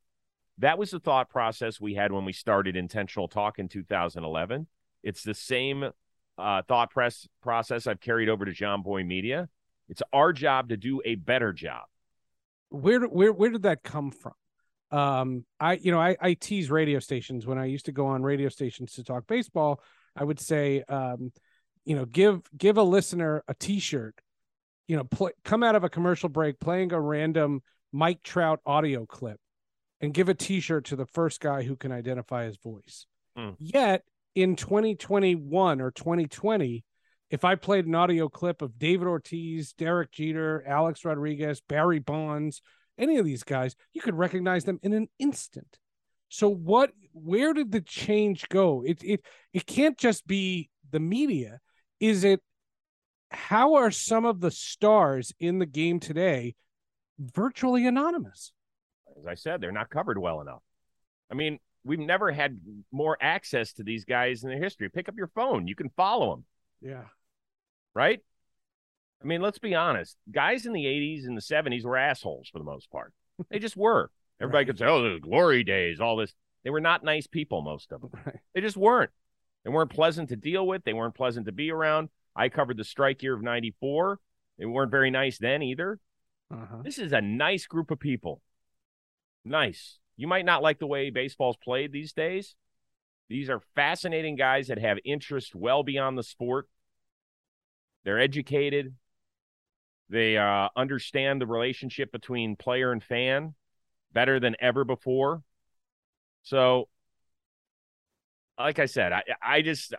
that 0.59 0.79
was 0.79 0.91
the 0.91 1.01
thought 1.01 1.29
process 1.29 1.81
we 1.81 1.95
had 1.95 2.13
when 2.13 2.25
we 2.25 2.33
started 2.33 2.77
intentional 2.77 3.29
talk 3.29 3.59
in 3.59 3.69
2011. 3.69 4.67
It's 5.03 5.23
the 5.23 5.35
same 5.35 5.91
uh, 6.39 6.63
thought 6.67 6.91
press 6.91 7.29
process 7.43 7.87
I've 7.87 8.01
carried 8.01 8.29
over 8.29 8.45
to 8.45 8.53
Jomboy 8.53 9.07
Media. 9.07 9.49
It's 9.89 10.03
our 10.13 10.33
job 10.33 10.71
to 10.71 10.77
do 10.77 11.01
a 11.05 11.15
better 11.15 11.53
job. 11.53 11.85
where 12.71 13.03
where 13.03 13.33
where 13.33 13.51
did 13.51 13.63
that 13.63 13.83
come 13.83 14.11
from? 14.11 14.33
Um, 14.91 15.45
I 15.61 15.75
you 15.75 15.93
know 15.93 16.01
I 16.01 16.17
I 16.21 16.35
tease 16.35 16.71
radio 16.71 16.99
stations 17.01 17.47
when 17.47 17.59
I 17.59 17.67
used 17.67 17.87
to 17.87 17.93
go 17.93 18.07
on 18.07 18.23
radio 18.23 18.49
stations 18.49 18.93
to 18.95 19.05
talk 19.05 19.27
baseball. 19.27 19.81
I 20.17 20.25
would 20.25 20.41
say, 20.41 20.83
um, 20.89 21.33
you 21.87 21.97
know, 21.97 22.05
give 22.05 22.43
give 22.57 22.77
a 22.77 22.83
listener 22.83 23.43
a 23.49 23.55
T-shirt. 23.55 24.21
You 24.89 24.97
know, 24.97 25.05
play, 25.05 25.33
come 25.45 25.63
out 25.63 25.75
of 25.75 25.85
a 25.85 25.89
commercial 25.89 26.29
break 26.29 26.61
playing 26.61 26.93
a 26.93 27.01
random 27.01 27.63
Mike 27.93 28.23
Trout 28.23 28.61
audio 28.67 29.07
clip, 29.07 29.41
and 30.01 30.13
give 30.13 30.29
a 30.29 30.35
T-shirt 30.35 30.85
to 30.87 30.97
the 30.97 31.07
first 31.07 31.41
guy 31.41 31.63
who 31.63 31.77
can 31.77 31.93
identify 31.93 32.45
his 32.45 32.59
voice. 32.59 33.07
Hmm. 33.37 33.51
Yet 33.59 34.03
in 34.35 34.57
2021 34.57 35.81
or 35.81 35.91
2020, 35.91 36.85
if 37.31 37.45
I 37.45 37.55
played 37.55 37.87
an 37.87 37.95
audio 37.95 38.29
clip 38.29 38.63
of 38.63 38.79
David 38.79 39.09
Ortiz, 39.09 39.73
Derek 39.73 40.13
Jeter, 40.13 40.63
Alex 40.67 41.05
Rodriguez, 41.05 41.63
Barry 41.69 41.99
Bonds, 41.99 42.61
any 42.99 43.19
of 43.19 43.25
these 43.25 43.43
guys, 43.43 43.77
you 43.93 44.01
could 44.01 44.15
recognize 44.15 44.65
them 44.65 44.79
in 44.83 44.93
an 44.93 45.09
instant. 45.19 45.79
So 46.29 46.49
what 46.49 46.91
where 47.13 47.55
did 47.55 47.73
the 47.73 47.81
change 47.81 48.49
go? 48.49 48.83
It 48.85 49.03
it 49.03 49.25
it 49.53 49.67
can't 49.67 49.97
just 49.97 50.27
be 50.27 50.71
the 50.91 51.01
media. 51.01 51.61
Is 52.01 52.25
it 52.25 52.41
how 53.31 53.75
are 53.75 53.91
some 53.91 54.25
of 54.25 54.41
the 54.41 54.51
stars 54.51 55.33
in 55.41 55.59
the 55.59 55.67
game 55.67 55.99
today 56.01 56.55
virtually 57.19 57.87
anonymous? 57.87 58.53
As 59.19 59.27
I 59.27 59.35
said, 59.35 59.61
they're 59.61 59.73
not 59.73 59.91
covered 59.91 60.19
well 60.19 60.41
enough. 60.41 60.63
I 61.31 61.35
mean, 61.35 61.59
we've 61.85 61.99
never 61.99 62.31
had 62.33 62.61
more 62.93 63.17
access 63.21 63.73
to 63.75 63.83
these 63.83 64.05
guys 64.05 64.45
in 64.45 64.51
their 64.51 64.63
history. 64.63 64.89
Pick 64.91 65.09
up 65.09 65.17
your 65.17 65.31
phone, 65.35 65.67
you 65.67 65.75
can 65.75 65.91
follow 65.97 66.31
them. 66.31 66.45
Yeah. 66.83 67.05
right? 67.95 68.21
I 69.23 69.27
mean, 69.27 69.41
let's 69.41 69.59
be 69.59 69.75
honest. 69.75 70.17
Guys 70.31 70.67
in 70.67 70.73
the 70.75 70.85
80s 70.85 71.25
and 71.27 71.37
the 71.37 71.41
70s 71.41 71.85
were 71.85 71.97
assholes 71.97 72.49
for 72.53 72.59
the 72.59 72.65
most 72.65 72.91
part. 72.91 73.13
They 73.51 73.59
just 73.59 73.77
were. 73.77 74.11
Everybody 74.41 74.61
Right. 74.65 74.67
could 74.67 74.79
say, 74.79 74.85
oh, 74.85 75.15
the 75.15 75.21
glory 75.21 75.65
days, 75.65 75.99
all 76.01 76.17
this. 76.17 76.35
They 76.65 76.71
were 76.71 76.81
not 76.83 77.03
nice 77.03 77.27
people, 77.27 77.63
most 77.63 77.93
of 77.93 78.03
them. 78.03 78.11
Right. 78.27 78.37
They 78.55 78.61
just 78.61 78.77
weren't. 78.77 79.11
They 79.67 79.73
weren't 79.73 79.91
pleasant 79.91 80.29
to 80.29 80.37
deal 80.37 80.65
with. 80.65 80.85
They 80.85 80.93
weren't 80.93 81.17
pleasant 81.17 81.47
to 81.47 81.53
be 81.53 81.73
around. 81.73 82.09
I 82.37 82.51
covered 82.51 82.77
the 82.77 82.85
strike 82.85 83.21
year 83.21 83.35
of 83.35 83.43
94. 83.43 84.21
They 84.61 84.65
weren't 84.65 84.93
very 84.93 85.11
nice 85.11 85.39
then 85.39 85.61
either. 85.61 85.99
Uh-huh. 86.55 86.83
This 86.85 87.01
is 87.01 87.13
a 87.13 87.21
nice 87.21 87.67
group 87.67 87.91
of 87.91 87.99
people. 87.99 88.41
Nice. 89.45 89.99
You 90.17 90.29
might 90.29 90.45
not 90.45 90.63
like 90.63 90.79
the 90.79 90.87
way 90.87 91.11
baseball's 91.11 91.57
played 91.57 91.91
these 91.91 92.13
days. 92.13 92.55
These 93.29 93.51
are 93.51 93.61
fascinating 93.75 94.37
guys 94.37 94.69
that 94.69 94.79
have 94.79 94.99
interest 95.05 95.53
well 95.53 95.83
beyond 95.83 96.17
the 96.17 96.23
sport. 96.23 96.69
They're 98.05 98.21
educated. 98.21 98.95
They 100.09 100.37
uh, 100.39 100.69
understand 100.77 101.41
the 101.41 101.47
relationship 101.47 102.13
between 102.13 102.55
player 102.55 102.93
and 102.93 103.03
fan 103.03 103.55
better 104.13 104.39
than 104.39 104.55
ever 104.61 104.85
before. 104.85 105.43
So, 106.45 106.89
like 108.59 108.79
I 108.79 108.87
said, 108.87 109.13
I 109.13 109.23
I 109.43 109.63
just 109.63 109.95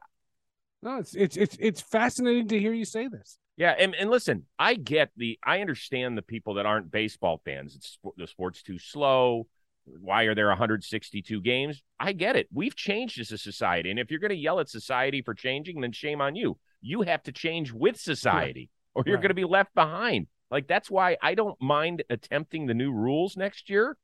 No, 0.82 0.98
it's 0.98 1.16
it's 1.16 1.38
it's 1.38 1.58
it's 1.60 1.82
fascinating 1.82 2.48
to 2.50 2.60
hear 2.60 2.74
you 2.74 2.86
say 2.86 3.08
this. 3.08 3.38
Yeah, 3.58 3.72
and, 3.78 3.96
and 3.96 4.12
listen, 4.12 4.46
I 4.60 4.76
get 4.76 5.10
the 5.18 5.40
I 5.44 5.62
understand 5.62 6.16
the 6.18 6.22
people 6.22 6.56
that 6.56 6.66
aren't 6.68 6.92
baseball 6.92 7.42
fans. 7.44 7.76
It's 7.76 7.98
the 8.16 8.28
sport's 8.28 8.62
too 8.62 8.78
slow. 8.78 9.48
Why 9.86 10.24
are 10.24 10.36
there 10.36 10.48
162 10.50 11.42
games? 11.42 11.82
I 12.00 12.12
get 12.14 12.36
it. 12.36 12.48
We've 12.54 12.76
changed 12.76 13.20
as 13.20 13.32
a 13.32 13.38
society, 13.38 13.90
and 13.90 14.00
if 14.00 14.12
you're 14.12 14.20
going 14.20 14.30
to 14.30 14.36
yell 14.36 14.60
at 14.60 14.70
society 14.70 15.22
for 15.22 15.34
changing, 15.34 15.82
then 15.82 15.92
shame 15.94 16.22
on 16.22 16.36
you. 16.36 16.58
You 16.82 17.02
have 17.04 17.24
to 17.24 17.32
change 17.32 17.72
with 17.72 17.98
society, 18.00 18.70
or 18.94 19.04
you're 19.06 19.16
Right. 19.16 19.22
going 19.24 19.30
to 19.30 19.34
be 19.34 19.46
left 19.46 19.74
behind. 19.74 20.28
Like 20.52 20.68
that's 20.68 20.92
why 20.92 21.18
I 21.22 21.34
don't 21.36 21.60
mind 21.62 22.04
attempting 22.10 22.68
the 22.68 22.74
new 22.76 22.92
rules 22.92 23.36
next 23.38 23.70
year. 23.70 23.98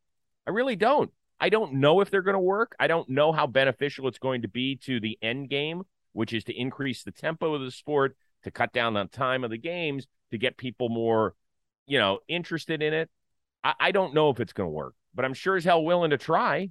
I 0.48 0.52
really 0.52 0.76
don't. 0.76 1.12
I 1.44 1.50
don't 1.50 1.74
know 1.74 2.00
if 2.00 2.10
they're 2.10 2.22
going 2.22 2.36
to 2.36 2.40
work. 2.40 2.74
I 2.80 2.88
don't 2.88 3.10
know 3.10 3.34
how 3.34 3.48
beneficial 3.48 4.08
it's 4.08 4.18
going 4.18 4.44
to 4.44 4.48
be 4.48 4.78
to 4.78 5.02
the 5.02 5.20
end 5.22 5.50
game, 5.50 5.84
which 6.14 6.32
is 6.32 6.46
to 6.46 6.58
increase 6.58 7.04
the 7.04 7.12
tempo 7.12 7.54
of 7.54 7.60
the 7.60 7.70
sport, 7.70 8.16
to 8.44 8.50
cut 8.50 8.72
down 8.72 8.96
on 8.96 9.10
time 9.10 9.44
of 9.44 9.50
the 9.50 9.58
games, 9.58 10.08
to 10.32 10.38
get 10.38 10.56
people 10.56 10.88
more, 10.88 11.36
you 11.86 12.00
know, 12.00 12.20
interested 12.30 12.82
in 12.82 12.94
it. 12.94 13.10
I, 13.62 13.74
I 13.78 13.92
don't 13.92 14.14
know 14.14 14.30
if 14.30 14.40
it's 14.40 14.54
going 14.54 14.68
to 14.68 14.72
work, 14.72 14.96
but 15.14 15.26
I'm 15.26 15.34
sure 15.34 15.58
as 15.58 15.66
hell 15.66 15.84
willing 15.84 16.12
to 16.12 16.18
try. 16.18 16.70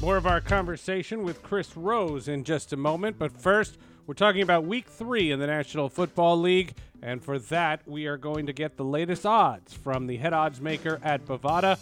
More 0.00 0.16
of 0.16 0.26
our 0.26 0.40
conversation 0.40 1.22
with 1.22 1.44
Chris 1.44 1.76
Rose 1.76 2.26
in 2.26 2.42
just 2.42 2.72
a 2.72 2.76
moment. 2.76 3.20
But 3.20 3.40
first, 3.40 3.78
we're 4.08 4.14
talking 4.14 4.42
about 4.42 4.64
week 4.64 4.88
three 4.88 5.30
in 5.30 5.38
the 5.38 5.46
National 5.46 5.88
Football 5.88 6.40
League. 6.40 6.74
And 7.04 7.22
for 7.22 7.38
that, 7.38 7.86
we 7.86 8.06
are 8.06 8.16
going 8.16 8.46
to 8.46 8.52
get 8.52 8.76
the 8.76 8.84
latest 8.84 9.24
odds 9.24 9.72
from 9.72 10.08
the 10.08 10.16
head 10.16 10.32
odds 10.32 10.60
maker 10.60 10.98
at 11.04 11.24
Bovada, 11.24 11.78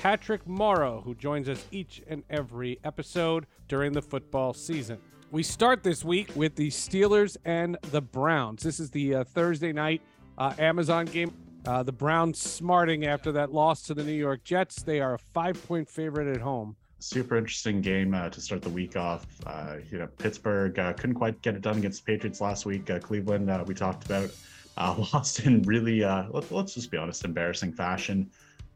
Patrick 0.00 0.48
Morrow, 0.48 1.02
who 1.02 1.14
joins 1.14 1.46
us 1.46 1.66
each 1.70 2.00
and 2.08 2.22
every 2.30 2.78
episode 2.84 3.44
during 3.68 3.92
the 3.92 4.00
football 4.00 4.54
season. 4.54 4.96
We 5.30 5.42
start 5.42 5.82
this 5.82 6.02
week 6.02 6.30
with 6.34 6.56
the 6.56 6.68
Steelers 6.68 7.36
and 7.44 7.76
the 7.90 8.00
Browns. 8.00 8.62
This 8.62 8.80
is 8.80 8.90
the 8.90 9.16
uh, 9.16 9.24
Thursday 9.24 9.74
night 9.74 10.00
uh, 10.38 10.54
Amazon 10.58 11.04
game. 11.04 11.34
Uh, 11.66 11.82
the 11.82 11.92
Browns 11.92 12.38
smarting 12.38 13.04
after 13.04 13.30
that 13.32 13.52
loss 13.52 13.82
to 13.82 13.94
the 13.94 14.02
New 14.02 14.14
York 14.14 14.42
Jets. 14.42 14.82
They 14.82 15.02
are 15.02 15.12
a 15.12 15.18
five 15.18 15.62
point 15.68 15.86
favorite 15.86 16.34
at 16.34 16.40
home. 16.40 16.76
super 17.00 17.36
interesting 17.36 17.82
game 17.82 18.14
uh, 18.14 18.30
to 18.30 18.40
start 18.40 18.62
the 18.62 18.70
week 18.70 18.96
off. 18.96 19.26
Uh, 19.44 19.76
you 19.90 19.98
know, 19.98 20.06
Pittsburgh 20.06 20.78
uh, 20.78 20.94
couldn't 20.94 21.16
quite 21.16 21.42
get 21.42 21.56
it 21.56 21.60
done 21.60 21.76
against 21.76 22.06
the 22.06 22.10
Patriots 22.10 22.40
last 22.40 22.64
week. 22.64 22.90
Cleveland, 23.02 23.52
we 23.68 23.74
talked 23.74 24.06
about, 24.06 24.30
lost 25.12 25.40
in 25.40 25.60
really, 25.60 26.00
let, 26.00 26.50
let's 26.50 26.72
just 26.72 26.90
be 26.90 26.96
honest, 26.96 27.22
embarrassing 27.26 27.74
fashion. 27.74 28.30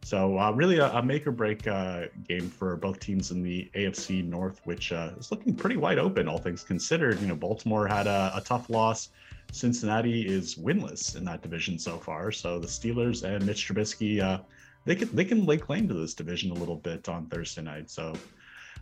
So 0.04 0.38
uh, 0.38 0.50
really 0.52 0.78
a, 0.78 0.92
a 0.92 1.02
make 1.02 1.26
or 1.26 1.32
break 1.32 1.66
uh, 1.66 2.08
game 2.28 2.50
for 2.50 2.76
both 2.76 3.00
teams 3.00 3.30
in 3.30 3.42
the 3.42 3.70
AFC 3.75 4.23
North, 4.23 4.61
which 4.64 4.92
uh, 4.92 5.12
is 5.18 5.30
looking 5.30 5.54
pretty 5.54 5.78
wide 5.78 5.99
open, 5.99 6.28
all 6.28 6.37
things 6.37 6.62
considered. 6.62 7.18
You 7.23 7.28
know, 7.28 7.34
Baltimore 7.34 7.88
had 7.88 8.06
a, 8.06 8.30
a 8.34 8.42
tough 8.42 8.68
loss. 8.68 9.08
Cincinnati 9.50 10.26
is 10.26 10.56
winless 10.56 11.16
in 11.16 11.25
that 11.25 11.40
division 11.40 11.78
so 11.78 11.96
far. 11.96 12.32
So 12.32 12.58
the 12.58 12.66
Steelers 12.66 13.23
and 13.23 13.46
Mitch 13.46 13.66
Trubisky, 13.66 14.20
uh, 14.20 14.40
they 14.84 14.94
can 14.94 15.14
they 15.16 15.25
can 15.25 15.46
lay 15.46 15.56
claim 15.56 15.88
to 15.88 15.94
this 15.94 16.12
division 16.12 16.50
a 16.50 16.54
little 16.54 16.76
bit 16.76 17.08
on 17.08 17.26
Thursday 17.28 17.62
night. 17.62 17.88
So 17.90 18.12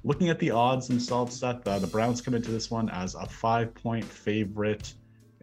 looking 0.03 0.29
at 0.29 0.41
the 0.41 0.51
odds 0.51 0.89
themselves, 0.89 1.39
Seth, 1.39 1.67
uh, 1.69 1.79
the 1.79 1.87
Browns 1.87 2.21
come 2.21 2.35
into 2.35 2.51
this 2.51 2.69
one 2.69 2.91
as 2.91 3.15
a 3.15 3.27
five 3.27 3.73
point 3.75 4.05
favorite, 4.05 4.93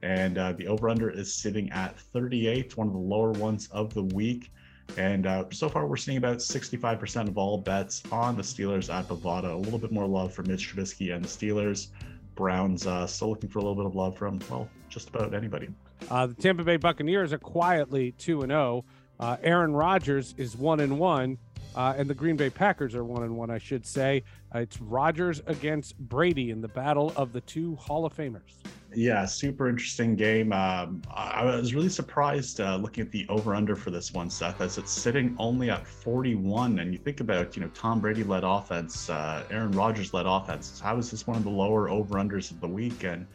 and 0.04 0.38
uh, 0.38 0.52
the 0.52 0.68
over 0.68 0.90
under 0.90 1.10
is 1.10 1.34
sitting 1.34 1.72
at 1.72 1.98
38, 1.98 2.76
one 2.76 2.88
of 2.88 2.94
the 2.94 3.00
lower 3.00 3.32
ones 3.32 3.70
of 3.72 3.94
the 3.94 4.04
week. 4.04 4.52
And 4.98 5.28
uh, 5.28 5.46
so 5.52 5.70
far, 5.70 5.88
we're 5.88 5.98
seeing 5.98 6.18
about 6.18 6.38
65% 6.38 7.28
of 7.28 7.38
all 7.38 7.58
bets 7.58 8.04
on 8.12 8.36
the 8.36 8.42
Steelers 8.42 8.94
at 8.94 9.08
Bovada. 9.08 9.52
A 9.54 9.56
little 9.56 9.80
bit 9.80 9.92
more 9.92 10.08
love 10.08 10.34
for 10.34 10.44
Mitch 10.44 10.74
Trubisky 10.74 11.14
and 11.16 11.24
the 11.24 11.28
Steelers. 11.28 11.88
Browns 12.36 12.88
uh, 12.88 13.06
still 13.06 13.30
looking 13.30 13.50
for 13.50 13.60
a 13.60 13.62
little 13.62 13.76
bit 13.76 13.86
of 13.86 13.96
love 13.96 14.18
from, 14.18 14.40
well, 14.50 14.70
just 14.90 15.10
about 15.10 15.34
anybody. 15.34 15.70
Uh, 16.10 16.28
the 16.28 16.34
Tampa 16.34 16.64
Bay 16.64 16.78
Buccaneers 16.78 17.34
are 17.34 17.38
quietly 17.38 18.14
two 18.14 18.42
and 18.42 18.52
zero. 18.52 18.86
Uh, 19.20 19.36
Aaron 19.44 19.74
Rodgers 19.74 20.34
is 20.38 20.56
one 20.56 20.80
and 20.80 20.98
one, 20.98 21.38
uh, 21.76 21.94
and 21.98 22.10
the 22.10 22.14
Green 22.14 22.38
Bay 22.38 22.50
Packers 22.50 22.96
are 22.96 23.04
one 23.04 23.24
and 23.24 23.36
one. 23.36 23.50
I 23.50 23.58
should 23.58 23.86
say 23.86 24.24
uh, 24.56 24.60
it's 24.60 24.80
Rodgers 24.80 25.42
against 25.46 25.98
Brady 26.00 26.52
in 26.52 26.62
the 26.62 26.70
battle 26.70 27.12
of 27.18 27.34
the 27.34 27.42
two 27.42 27.76
Hall 27.76 28.06
of 28.06 28.16
Famers. 28.16 28.56
Yeah, 28.96 29.26
super 29.26 29.70
interesting 29.70 30.16
game. 30.16 30.52
Um, 30.52 31.04
I 31.14 31.46
was 31.46 31.76
really 31.76 31.90
surprised 31.90 32.60
uh, 32.60 32.76
looking 32.78 33.06
at 33.06 33.12
the 33.12 33.26
over 33.30 33.54
under 33.54 33.76
for 33.76 33.92
this 33.92 34.14
one, 34.14 34.30
Seth, 34.32 34.62
as 34.62 34.80
it's 34.80 34.92
sitting 34.92 35.36
only 35.38 35.70
at 35.70 35.86
41. 35.86 36.80
And 36.80 36.92
you 36.92 36.98
think 36.98 37.20
about, 37.20 37.56
you 37.56 37.62
know, 37.62 37.70
Tom 37.76 38.00
Brady 38.00 38.24
led 38.24 38.44
offense, 38.44 39.10
uh, 39.10 39.44
Aaron 39.52 39.72
Rodgers 39.72 40.12
led 40.14 40.26
offense. 40.26 40.80
How 40.80 40.98
is 40.98 41.12
this 41.12 41.28
one 41.28 41.38
of 41.38 41.44
the 41.44 41.52
lower 41.52 41.88
over 41.90 42.16
unders 42.16 42.50
of 42.50 42.60
the 42.62 42.68
week? 42.68 43.04
And 43.04 43.28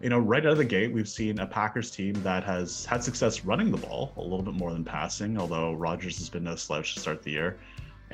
you 0.00 0.10
know, 0.10 0.18
right 0.18 0.44
out 0.44 0.52
of 0.52 0.58
the 0.58 0.64
gate, 0.64 0.92
we've 0.92 1.08
seen 1.08 1.38
a 1.38 1.46
Packers 1.46 1.90
team 1.90 2.12
that 2.22 2.44
has 2.44 2.84
had 2.84 3.02
success 3.02 3.44
running 3.44 3.70
the 3.70 3.78
ball 3.78 4.12
a 4.18 4.20
little 4.20 4.42
bit 4.42 4.54
more 4.54 4.70
than 4.70 4.84
passing, 4.84 5.38
although 5.38 5.72
Rodgers 5.72 6.18
has 6.18 6.28
been 6.28 6.44
no 6.44 6.56
slouch 6.56 6.94
to 6.94 7.00
start 7.00 7.22
the 7.22 7.30
year. 7.30 7.58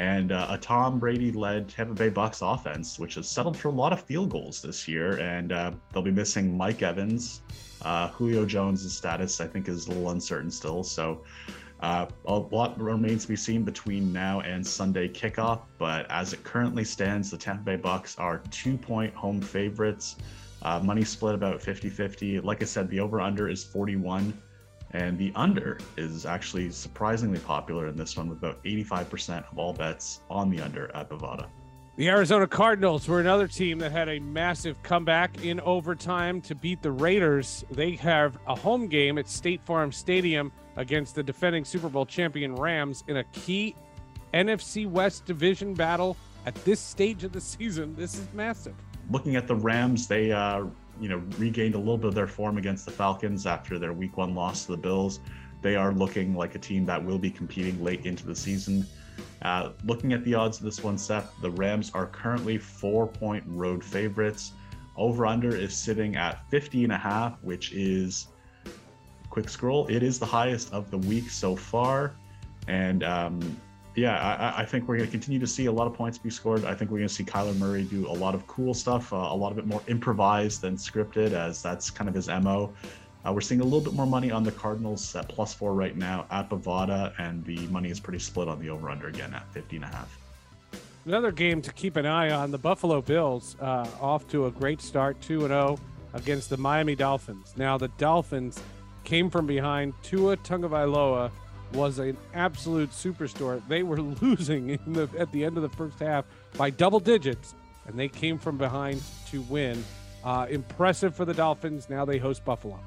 And 0.01 0.33
uh, 0.33 0.47
a 0.49 0.57
Tom 0.57 0.99
Brady 0.99 1.31
led 1.31 1.69
Tampa 1.69 1.93
Bay 1.93 2.09
Bucks 2.09 2.41
offense, 2.41 2.99
which 2.99 3.17
has 3.17 3.29
settled 3.29 3.55
for 3.55 3.69
a 3.69 3.71
lot 3.71 3.93
of 3.93 4.01
field 4.01 4.31
goals 4.31 4.63
this 4.63 4.89
year. 4.89 5.19
And 5.19 5.53
uh, 5.53 5.73
they'll 5.93 6.03
be 6.03 6.11
missing 6.11 6.57
Mike 6.57 6.81
Evans. 6.81 7.43
Uh, 7.83 8.09
Julio 8.09 8.47
Jones' 8.47 8.91
status, 8.91 9.43
I 9.43 9.47
think, 9.47 9.69
is 9.69 9.89
a 9.89 9.91
little 9.91 10.09
uncertain 10.09 10.51
still. 10.51 10.83
So 10.85 11.23
uh, 11.81 12.07
a 12.25 12.35
lot 12.35 12.81
remains 12.81 13.25
to 13.25 13.29
be 13.29 13.37
seen 13.37 13.63
between 13.63 14.11
now 14.11 14.41
and 14.41 14.67
Sunday 14.67 15.07
kickoff. 15.07 15.61
But 15.77 16.11
as 16.11 16.33
it 16.33 16.43
currently 16.45 16.85
stands, 16.85 17.31
the 17.31 17.37
Tampa 17.37 17.63
Bay 17.65 17.77
Bucks 17.77 18.17
are 18.19 18.39
two 18.51 18.79
point 18.79 19.13
home 19.13 19.43
favorites. 19.43 20.17
Uh, 20.63 20.81
money 20.81 21.05
split 21.05 21.35
about 21.35 21.61
50 21.61 21.91
50. 21.91 22.41
Like 22.41 22.63
I 22.63 22.65
said, 22.65 22.89
the 22.89 23.01
over 23.01 23.21
under 23.21 23.51
is 23.51 23.63
41, 23.65 24.33
and 24.93 25.17
the 25.17 25.33
under 25.37 25.79
is 25.97 26.27
actually 26.27 26.71
surprisingly 26.71 27.39
popular 27.39 27.87
in 27.87 27.97
this 27.97 28.17
one 28.17 28.29
with 28.29 28.39
about 28.39 28.63
85% 28.65 29.51
of 29.51 29.59
all 29.59 29.73
bets 29.73 30.21
on 30.29 30.51
the 30.51 30.61
under 30.61 30.95
at 30.95 31.09
Bovada. 31.09 31.47
The 31.97 32.09
Arizona 32.09 32.47
Cardinals 32.47 33.07
were 33.09 33.21
another 33.21 33.47
team 33.47 33.79
that 33.81 33.93
had 33.93 34.09
a 34.09 34.19
massive 34.21 34.83
comeback 34.83 35.45
in 35.45 35.61
overtime 35.61 36.41
to 36.43 36.55
beat 36.55 36.83
the 36.83 36.91
Raiders. 36.91 37.65
They 37.71 37.93
have 37.97 38.39
a 38.47 38.55
home 38.55 38.87
game 38.87 39.19
at 39.19 39.29
State 39.29 39.61
Farm 39.65 39.93
Stadium 39.93 40.51
against 40.77 41.15
the 41.15 41.23
defending 41.23 41.65
Super 41.65 41.89
Bowl 41.89 42.07
champion 42.07 42.55
Rams 42.55 43.05
in 43.07 43.19
a 43.19 43.25
key 43.25 43.75
NFC 44.33 44.89
West 44.89 45.27
division 45.27 45.75
battle 45.75 46.17
at 46.47 46.55
this 46.65 46.81
stage 46.81 47.23
of 47.25 47.33
the 47.33 47.41
season. 47.41 47.95
This 47.97 48.15
is 48.15 48.27
massive 48.33 48.75
looking 49.11 49.37
at 49.37 49.47
the 49.47 49.55
Rams, 49.55 50.07
they 50.07 50.33
uh, 50.33 50.65
you 51.01 51.09
know 51.09 51.23
regained 51.39 51.75
a 51.75 51.79
little 51.79 51.99
bit 51.99 52.09
of 52.09 52.15
their 52.15 52.27
form 52.27 52.59
against 52.59 52.85
the 52.85 52.91
Falcons 52.91 53.47
after 53.47 53.79
their 53.79 53.93
Week 53.93 54.17
One 54.17 54.35
loss 54.35 54.67
to 54.67 54.73
the 54.73 54.79
Bills. 54.79 55.21
They 55.63 55.77
are 55.77 55.93
looking 55.93 56.35
like 56.35 56.55
a 56.55 56.59
team 56.59 56.87
that 56.87 57.05
will 57.05 57.19
be 57.19 57.31
competing 57.31 57.83
late 57.83 58.07
into 58.07 58.27
the 58.27 58.35
season. 58.35 58.87
Uh, 59.43 59.71
looking 59.85 60.13
at 60.13 60.25
the 60.25 60.35
odds 60.35 60.59
of 60.59 60.65
this 60.65 60.83
one, 60.83 60.97
Seth, 60.97 61.35
the 61.43 61.51
Rams 61.51 61.91
are 61.95 62.07
currently 62.07 62.57
four-point 62.59 63.45
road 63.47 63.85
favorites. 63.85 64.53
Over 64.97 65.27
under 65.27 65.55
is 65.55 65.75
sitting 65.75 66.17
at 66.17 66.49
50 66.51 66.85
and 66.85 66.93
a 66.93 66.99
half, 66.99 67.43
which 67.43 67.73
is 67.73 68.29
quick 69.31 69.49
scroll. 69.49 69.87
It 69.89 70.03
is 70.03 70.19
the 70.19 70.27
highest 70.27 70.73
of 70.73 70.91
the 70.91 70.99
week 70.99 71.31
so 71.31 71.57
far, 71.57 72.15
and 72.69 73.03
um, 73.05 73.61
yeah, 73.95 74.17
I, 74.57 74.63
I, 74.63 74.65
think 74.65 74.87
we're 74.87 74.97
going 74.97 75.09
to 75.09 75.11
continue 75.11 75.41
to 75.41 75.47
see 75.47 75.67
a 75.67 75.73
lot 75.73 75.87
of 75.87 75.95
points 75.95 76.17
be 76.17 76.31
scored. 76.31 76.65
I 76.65 76.75
think 76.75 76.91
we're 76.91 76.99
going 76.99 77.09
to 77.09 77.15
see 77.15 77.25
Kyler 77.25 77.57
Murray 77.59 77.83
do 77.83 78.07
a 78.09 78.13
lot 78.13 78.35
of 78.35 78.47
cool 78.47 78.73
stuff, 78.73 79.13
uh, 79.13 79.17
a 79.17 79.35
lot 79.35 79.51
of 79.51 79.59
it 79.59 79.67
more 79.67 79.83
improvised 79.89 80.61
than 80.61 80.77
scripted, 80.77 81.33
as 81.33 81.63
that's 81.63 81.91
kind 81.91 82.09
of 82.09 82.15
his 82.15 82.29
MO. 82.29 82.73
Uh, 83.27 83.33
we're 83.33 83.41
seeing 83.41 83.61
a 83.61 83.65
little 83.65 83.81
bit 83.81 83.93
more 83.93 84.07
money 84.07 84.31
on 84.31 84.43
the 84.43 84.53
Cardinals 84.53 85.15
at 85.17 85.29
plus 85.29 85.53
four 85.53 85.75
right 85.75 85.97
now 85.97 86.25
at 86.31 86.49
Bovada, 86.49 87.13
and 87.19 87.45
the 87.45 87.67
money 87.67 87.91
is 87.91 88.01
pretty 88.01 88.19
split 88.19 88.49
on 88.49 88.61
the 88.61 88.71
over 88.71 88.89
under 88.89 89.09
again 89.09 89.35
at 89.35 89.53
50 89.53 89.77
and 89.77 89.85
a 89.85 89.89
half. 89.89 90.19
Another 91.05 91.33
game 91.33 91.61
to 91.63 91.73
keep 91.73 91.97
an 91.97 92.07
eye 92.07 92.31
on 92.31 92.51
the 92.51 92.59
Buffalo 92.59 93.03
Bills, 93.03 93.57
uh, 93.61 93.87
off 94.01 94.29
to 94.29 94.47
a 94.47 94.51
great 94.51 94.81
start, 94.81 95.21
2 95.21 95.41
0 95.41 95.79
against 96.15 96.49
the 96.49 96.57
Miami 96.57 96.95
Dolphins. 96.95 97.55
Now, 97.57 97.77
the 97.77 97.89
Dolphins 97.99 98.63
came 99.05 99.31
from 99.31 99.47
behind 99.47 99.95
Tua 100.03 100.37
Tagovailoa 100.37 101.31
was 101.73 101.99
an 101.99 102.17
absolute 102.35 102.91
superstore. 102.91 103.63
They 103.69 103.83
were 103.83 104.01
losing 104.23 104.71
in 104.71 104.93
the 104.93 105.09
at 105.19 105.31
the 105.33 105.45
end 105.45 105.57
of 105.57 105.63
the 105.63 105.69
first 105.69 105.99
half 105.99 106.25
by 106.57 106.71
double 106.71 107.01
digits, 107.01 107.55
and 107.87 107.99
they 107.99 108.09
came 108.09 108.39
from 108.39 108.57
behind 108.57 109.03
to 109.31 109.43
win. 109.43 109.83
Uh, 110.23 110.47
impressive 110.51 111.17
for 111.17 111.25
the 111.25 111.33
Dolphins. 111.33 111.89
Now 111.89 112.05
they 112.05 112.19
host 112.19 112.45
Buffalo. 112.45 112.79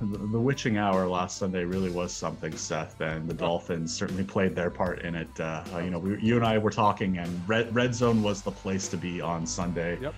The, 0.00 0.18
the, 0.18 0.40
witching 0.40 0.76
hour 0.76 1.06
last 1.06 1.36
Sunday 1.36 1.64
really 1.64 1.90
was 1.90 2.12
something, 2.12 2.56
Seth, 2.56 3.00
and 3.00 3.28
the 3.28 3.34
Dolphins 3.34 3.94
certainly 3.94 4.24
played 4.24 4.56
their 4.56 4.70
part 4.70 5.02
in 5.02 5.14
it. 5.14 5.28
Uh, 5.38 5.62
you 5.76 5.90
know, 5.90 5.98
we, 5.98 6.20
you 6.20 6.36
and 6.36 6.44
I 6.44 6.58
were 6.58 6.70
talking, 6.70 7.18
and 7.18 7.48
red 7.48 7.72
red 7.74 7.94
zone 7.94 8.22
was 8.22 8.42
the 8.42 8.50
place 8.50 8.88
to 8.88 8.96
be 8.96 9.20
on 9.20 9.46
Sunday. 9.46 9.98
Yep. 10.00 10.14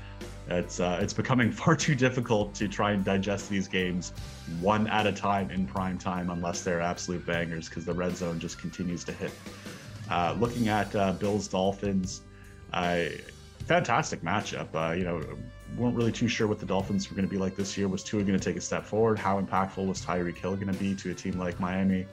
It's 0.48 0.80
uh, 0.80 0.98
it's 1.02 1.12
becoming 1.12 1.50
far 1.62 1.76
too 1.76 1.94
difficult 1.94 2.54
to 2.56 2.68
try 2.68 2.92
and 2.92 3.04
digest 3.04 3.48
these 3.48 3.68
games 3.68 4.12
one 4.60 4.86
at 4.88 5.06
a 5.06 5.12
time 5.12 5.50
in 5.50 5.66
prime 5.66 5.98
time 5.98 6.30
unless 6.30 6.62
they're 6.62 6.80
absolute 6.80 7.26
bangers 7.26 7.68
because 7.68 7.84
the 7.84 7.94
red 7.94 8.16
zone 8.16 8.38
just 8.38 8.58
continues 8.58 9.04
to 9.04 9.12
hit. 9.12 9.32
Uh, 10.10 10.36
looking 10.38 10.68
at 10.68 10.94
uh, 10.94 11.12
Bills 11.12 11.48
Dolphins, 11.48 12.22
fantastic 13.66 14.22
matchup. 14.22 14.68
Uh, 14.74 14.94
you 14.94 15.04
know, 15.04 15.20
weren't 15.76 15.96
really 15.96 16.12
too 16.12 16.28
sure 16.28 16.46
what 16.46 16.60
the 16.60 16.66
Dolphins 16.66 17.10
were 17.10 17.16
going 17.16 17.26
to 17.26 17.30
be 17.30 17.38
like 17.38 17.56
this 17.56 17.76
year. 17.76 17.88
Was 17.88 18.04
Tua 18.04 18.22
going 18.22 18.38
to 18.38 18.44
take 18.44 18.56
a 18.56 18.60
step 18.60 18.84
forward? 18.84 19.18
How 19.18 19.40
impactful 19.40 19.86
was 19.86 20.00
Tyreek 20.04 20.38
Hill 20.38 20.54
going 20.54 20.72
to 20.72 20.78
be 20.78 20.94
to 20.94 21.10
a 21.10 21.14
team 21.14 21.38
like 21.38 21.58
Miami? 21.58 22.06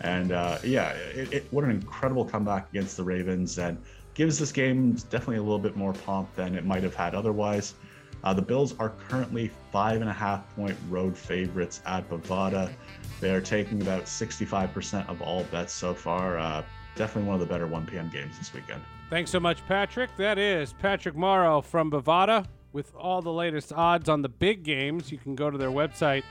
And 0.00 0.32
uh, 0.32 0.58
yeah, 0.64 0.90
it, 0.90 1.32
it, 1.32 1.46
what 1.50 1.64
an 1.64 1.70
incredible 1.70 2.24
comeback 2.24 2.68
against 2.70 2.96
the 2.96 3.04
Ravens 3.04 3.58
and 3.58 3.78
gives 4.14 4.38
this 4.38 4.52
game 4.52 4.92
definitely 5.10 5.36
a 5.36 5.42
little 5.42 5.58
bit 5.58 5.76
more 5.76 5.92
pomp 5.92 6.34
than 6.34 6.54
it 6.54 6.64
might 6.64 6.82
have 6.82 6.94
had 6.94 7.14
otherwise. 7.14 7.74
Uh, 8.22 8.32
the 8.32 8.42
Bills 8.42 8.74
are 8.78 8.90
currently 9.08 9.50
five 9.70 10.00
and 10.00 10.08
a 10.08 10.12
half 10.12 10.54
point 10.56 10.76
road 10.88 11.16
favorites 11.16 11.82
at 11.84 12.08
Bovada. 12.08 12.72
They 13.20 13.34
are 13.34 13.40
taking 13.40 13.82
about 13.82 14.04
65% 14.04 15.08
of 15.08 15.20
all 15.20 15.44
bets 15.44 15.74
so 15.74 15.92
far. 15.92 16.38
Uh, 16.38 16.64
definitely 16.96 17.28
one 17.28 17.34
of 17.34 17.40
the 17.40 17.52
better 17.52 17.66
1 17.66 17.86
p.m. 17.86 18.08
games 18.08 18.38
this 18.38 18.54
weekend. 18.54 18.80
Thanks 19.10 19.30
so 19.30 19.40
much, 19.40 19.64
Patrick. 19.66 20.10
That 20.16 20.38
is 20.38 20.72
Patrick 20.72 21.14
Morrow 21.14 21.60
from 21.60 21.90
Bovada 21.90 22.46
with 22.72 22.94
all 22.94 23.20
the 23.20 23.32
latest 23.32 23.72
odds 23.72 24.08
on 24.08 24.22
the 24.22 24.28
big 24.28 24.62
games. 24.62 25.12
You 25.12 25.18
can 25.18 25.34
go 25.34 25.50
to 25.50 25.58
their 25.58 25.70
website 25.70 26.24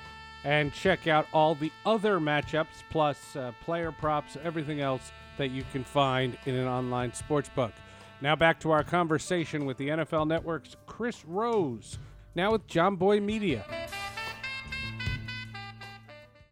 and 0.43 0.73
check 0.73 1.07
out 1.07 1.27
all 1.31 1.55
the 1.55 1.71
other 1.85 2.19
matchups, 2.19 2.83
plus 2.89 3.35
uh, 3.35 3.53
player 3.63 3.91
props, 3.91 4.35
everything 4.43 4.81
else 4.81 5.11
that 5.37 5.51
you 5.51 5.63
can 5.71 5.83
find 5.83 6.37
in 6.45 6.55
an 6.55 6.67
online 6.67 7.13
sports 7.13 7.49
book. 7.55 7.71
Now 8.21 8.35
back 8.35 8.59
to 8.61 8.71
our 8.71 8.83
conversation 8.83 9.65
with 9.65 9.77
the 9.77 9.89
NFL 9.89 10.27
Network's 10.27 10.75
Chris 10.85 11.25
Rose, 11.25 11.97
now 12.35 12.51
with 12.51 12.67
Jomboy 12.67 13.21
Media. 13.21 13.65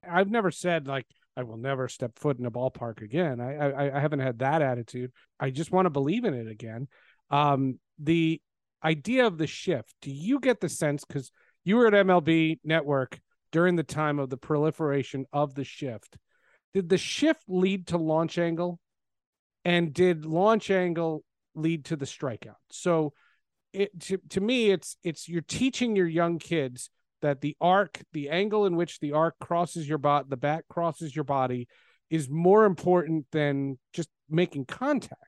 I've 0.10 0.30
never 0.30 0.52
said 0.52 0.88
like 0.88 1.06
I 1.38 1.44
will 1.44 1.58
never 1.58 1.88
step 1.88 2.20
foot 2.20 2.40
in 2.40 2.46
a 2.46 2.52
ballpark 2.52 3.02
again. 3.02 3.40
I 3.40 3.56
I, 3.56 3.98
I 3.98 4.00
haven't 4.00 4.20
had 4.20 4.40
that 4.40 4.62
attitude. 4.62 5.12
I 5.40 5.50
just 5.50 5.72
want 5.72 5.86
to 5.86 5.90
believe 5.90 6.26
in 6.26 6.34
it 6.34 6.48
again. 6.50 6.88
Um, 7.30 7.80
the 8.00 8.42
idea 8.84 9.26
of 9.26 9.38
the 9.38 9.48
shift. 9.48 9.94
Do 10.02 10.12
you 10.12 10.40
get 10.40 10.60
the 10.60 10.70
sense 10.70 11.06
because 11.06 11.32
you 11.64 11.78
were 11.78 11.88
at 11.88 11.94
MLB 11.94 12.60
Network 12.64 13.20
during 13.52 13.76
the 13.76 13.84
time 13.84 14.20
of 14.20 14.30
the 14.30 14.38
proliferation 14.38 15.26
of 15.32 15.56
the 15.56 15.64
shift? 15.64 16.18
Did 16.74 16.90
the 16.90 16.98
shift 16.98 17.44
lead 17.48 17.88
to 17.88 17.98
launch 17.98 18.38
angle? 18.38 18.80
And 19.64 19.94
did 19.94 20.26
launch 20.26 20.72
angle 20.72 21.24
lead 21.54 21.86
to 21.86 21.96
the 21.96 22.06
strikeout? 22.06 22.56
So 22.72 23.14
it 23.74 23.98
to, 24.02 24.18
to 24.30 24.42
me 24.42 24.72
it's 24.72 24.98
it's 25.04 25.30
you're 25.30 25.42
teaching 25.42 25.96
your 25.96 26.08
young 26.08 26.40
kids 26.40 26.90
that 27.22 27.42
the 27.42 27.56
arc, 27.62 28.02
the 28.14 28.30
angle 28.30 28.66
in 28.66 28.76
which 28.76 29.00
the 29.00 29.14
arc 29.14 29.36
crosses 29.40 29.88
your 29.88 30.00
bot, 30.00 30.30
the 30.30 30.38
bat 30.38 30.66
crosses 30.70 31.16
your 31.16 31.24
body 31.24 31.68
is 32.10 32.30
more 32.30 32.66
important 32.66 33.26
than 33.32 33.78
just 33.94 34.10
making 34.30 34.66
contact. 34.66 35.22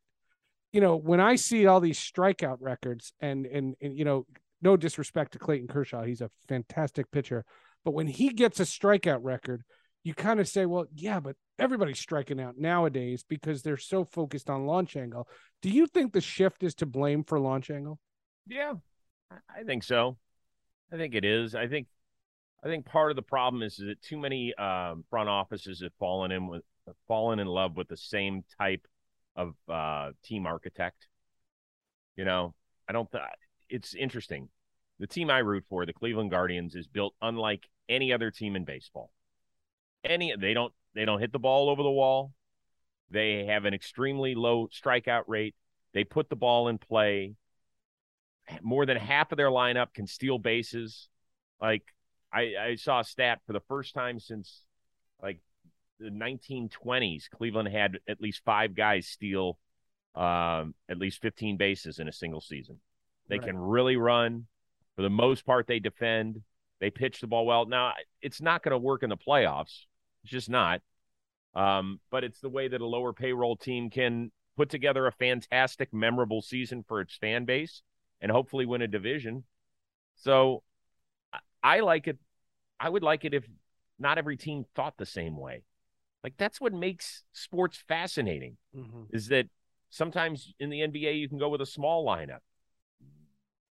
You 0.71 0.81
know, 0.81 0.95
when 0.95 1.19
I 1.19 1.35
see 1.35 1.67
all 1.67 1.79
these 1.79 1.99
strikeout 1.99 2.57
records 2.59 3.13
and 3.19 3.45
and, 3.45 3.75
and 3.81 3.95
you 3.97 4.05
know, 4.05 4.25
no 4.61 4.75
disrespect 4.75 5.33
to 5.33 5.39
Clayton 5.39 5.67
Kershaw, 5.67 6.03
he's 6.03 6.21
a 6.21 6.31
fantastic 6.47 7.11
pitcher, 7.11 7.45
but 7.85 7.93
when 7.93 8.07
he 8.07 8.29
gets 8.29 8.59
a 8.59 8.63
strikeout 8.63 9.19
record, 9.21 9.63
you 10.03 10.13
kind 10.13 10.39
of 10.39 10.47
say, 10.47 10.65
well, 10.65 10.85
yeah, 10.93 11.19
but 11.19 11.35
everybody's 11.59 11.99
striking 11.99 12.39
out 12.39 12.57
nowadays 12.57 13.23
because 13.27 13.61
they're 13.61 13.77
so 13.77 14.03
focused 14.03 14.49
on 14.49 14.65
launch 14.65 14.95
angle. 14.95 15.27
Do 15.61 15.69
you 15.69 15.87
think 15.87 16.11
the 16.11 16.21
shift 16.21 16.63
is 16.63 16.75
to 16.75 16.85
blame 16.85 17.23
for 17.23 17.39
launch 17.39 17.69
angle? 17.69 17.99
Yeah, 18.47 18.73
I 19.31 19.63
think 19.63 19.83
so. 19.83 20.17
I 20.91 20.97
think 20.97 21.15
it 21.15 21.23
is. 21.23 21.55
I 21.55 21.67
think 21.67 21.87
I 22.63 22.67
think 22.67 22.85
part 22.85 23.11
of 23.11 23.15
the 23.15 23.21
problem 23.21 23.61
is, 23.63 23.79
is 23.79 23.87
that 23.87 24.01
too 24.01 24.17
many 24.17 24.53
um, 24.55 25.03
front 25.09 25.29
offices 25.29 25.81
have 25.81 25.91
fallen 25.99 26.31
in 26.31 26.47
with 26.47 26.63
fallen 27.07 27.39
in 27.39 27.47
love 27.47 27.77
with 27.77 27.87
the 27.87 27.97
same 27.97 28.43
type 28.57 28.85
of 29.35 29.53
uh, 29.69 30.11
team 30.23 30.45
architect. 30.45 31.07
You 32.15 32.25
know, 32.25 32.53
I 32.87 32.93
don't. 32.93 33.11
Th- 33.11 33.23
it's 33.69 33.95
interesting. 33.95 34.49
The 34.99 35.07
team 35.07 35.29
I 35.29 35.39
root 35.39 35.65
for, 35.69 35.85
the 35.85 35.93
Cleveland 35.93 36.31
Guardians, 36.31 36.75
is 36.75 36.87
built 36.87 37.15
unlike 37.21 37.67
any 37.89 38.13
other 38.13 38.31
team 38.31 38.55
in 38.55 38.63
baseball. 38.63 39.09
Any 40.03 40.35
they 40.35 40.53
don't 40.53 40.73
they 40.95 41.05
don't 41.05 41.19
hit 41.19 41.31
the 41.31 41.39
ball 41.39 41.69
over 41.69 41.83
the 41.83 41.91
wall. 41.91 42.33
They 43.09 43.45
have 43.45 43.65
an 43.65 43.73
extremely 43.73 44.35
low 44.35 44.67
strikeout 44.67 45.23
rate. 45.27 45.55
They 45.93 46.03
put 46.03 46.29
the 46.29 46.35
ball 46.35 46.67
in 46.67 46.77
play. 46.77 47.35
More 48.61 48.85
than 48.85 48.97
half 48.97 49.31
of 49.31 49.37
their 49.37 49.49
lineup 49.49 49.93
can 49.93 50.07
steal 50.07 50.37
bases. 50.37 51.07
Like 51.61 51.83
I, 52.33 52.53
I 52.59 52.75
saw 52.75 52.99
a 52.99 53.03
stat 53.03 53.39
for 53.45 53.53
the 53.53 53.61
first 53.61 53.93
time 53.93 54.19
since 54.19 54.63
like 55.21 55.39
the 55.99 56.09
1920s. 56.09 57.29
Cleveland 57.29 57.69
had 57.69 57.99
at 58.07 58.19
least 58.19 58.41
five 58.43 58.75
guys 58.75 59.07
steal 59.07 59.57
um, 60.15 60.75
at 60.89 60.97
least 60.97 61.21
15 61.21 61.57
bases 61.57 61.99
in 61.99 62.07
a 62.07 62.11
single 62.11 62.41
season. 62.41 62.79
They 63.29 63.37
right. 63.37 63.47
can 63.47 63.57
really 63.57 63.95
run. 63.95 64.47
For 64.95 65.01
the 65.01 65.09
most 65.09 65.45
part, 65.45 65.65
they 65.67 65.79
defend. 65.79 66.41
They 66.79 66.91
pitch 66.91 67.21
the 67.21 67.27
ball 67.27 67.45
well. 67.45 67.65
Now, 67.65 67.93
it's 68.21 68.41
not 68.41 68.63
going 68.63 68.73
to 68.73 68.77
work 68.77 69.03
in 69.03 69.09
the 69.09 69.17
playoffs. 69.17 69.85
It's 70.23 70.31
just 70.31 70.49
not. 70.49 70.81
Um, 71.55 71.99
but 72.09 72.23
it's 72.23 72.39
the 72.39 72.49
way 72.49 72.67
that 72.67 72.81
a 72.81 72.85
lower 72.85 73.13
payroll 73.13 73.55
team 73.55 73.89
can 73.89 74.31
put 74.57 74.69
together 74.69 75.05
a 75.07 75.11
fantastic, 75.11 75.93
memorable 75.93 76.41
season 76.41 76.83
for 76.87 77.01
its 77.01 77.15
fan 77.15 77.45
base 77.45 77.81
and 78.21 78.31
hopefully 78.31 78.65
win 78.65 78.81
a 78.81 78.87
division. 78.87 79.43
So 80.15 80.63
I 81.61 81.81
like 81.81 82.07
it. 82.07 82.17
I 82.79 82.89
would 82.89 83.03
like 83.03 83.25
it 83.25 83.33
if 83.33 83.47
not 83.99 84.17
every 84.17 84.37
team 84.37 84.65
thought 84.75 84.97
the 84.97 85.05
same 85.05 85.37
way. 85.37 85.63
Like 86.23 86.33
that's 86.37 86.61
what 86.61 86.73
makes 86.73 87.23
sports 87.33 87.77
fascinating 87.87 88.57
mm-hmm. 88.75 89.03
is 89.11 89.27
that 89.27 89.47
sometimes 89.89 90.53
in 90.59 90.69
the 90.69 90.81
NBA 90.81 91.19
you 91.19 91.29
can 91.29 91.37
go 91.37 91.49
with 91.49 91.61
a 91.61 91.65
small 91.65 92.05
lineup. 92.05 92.39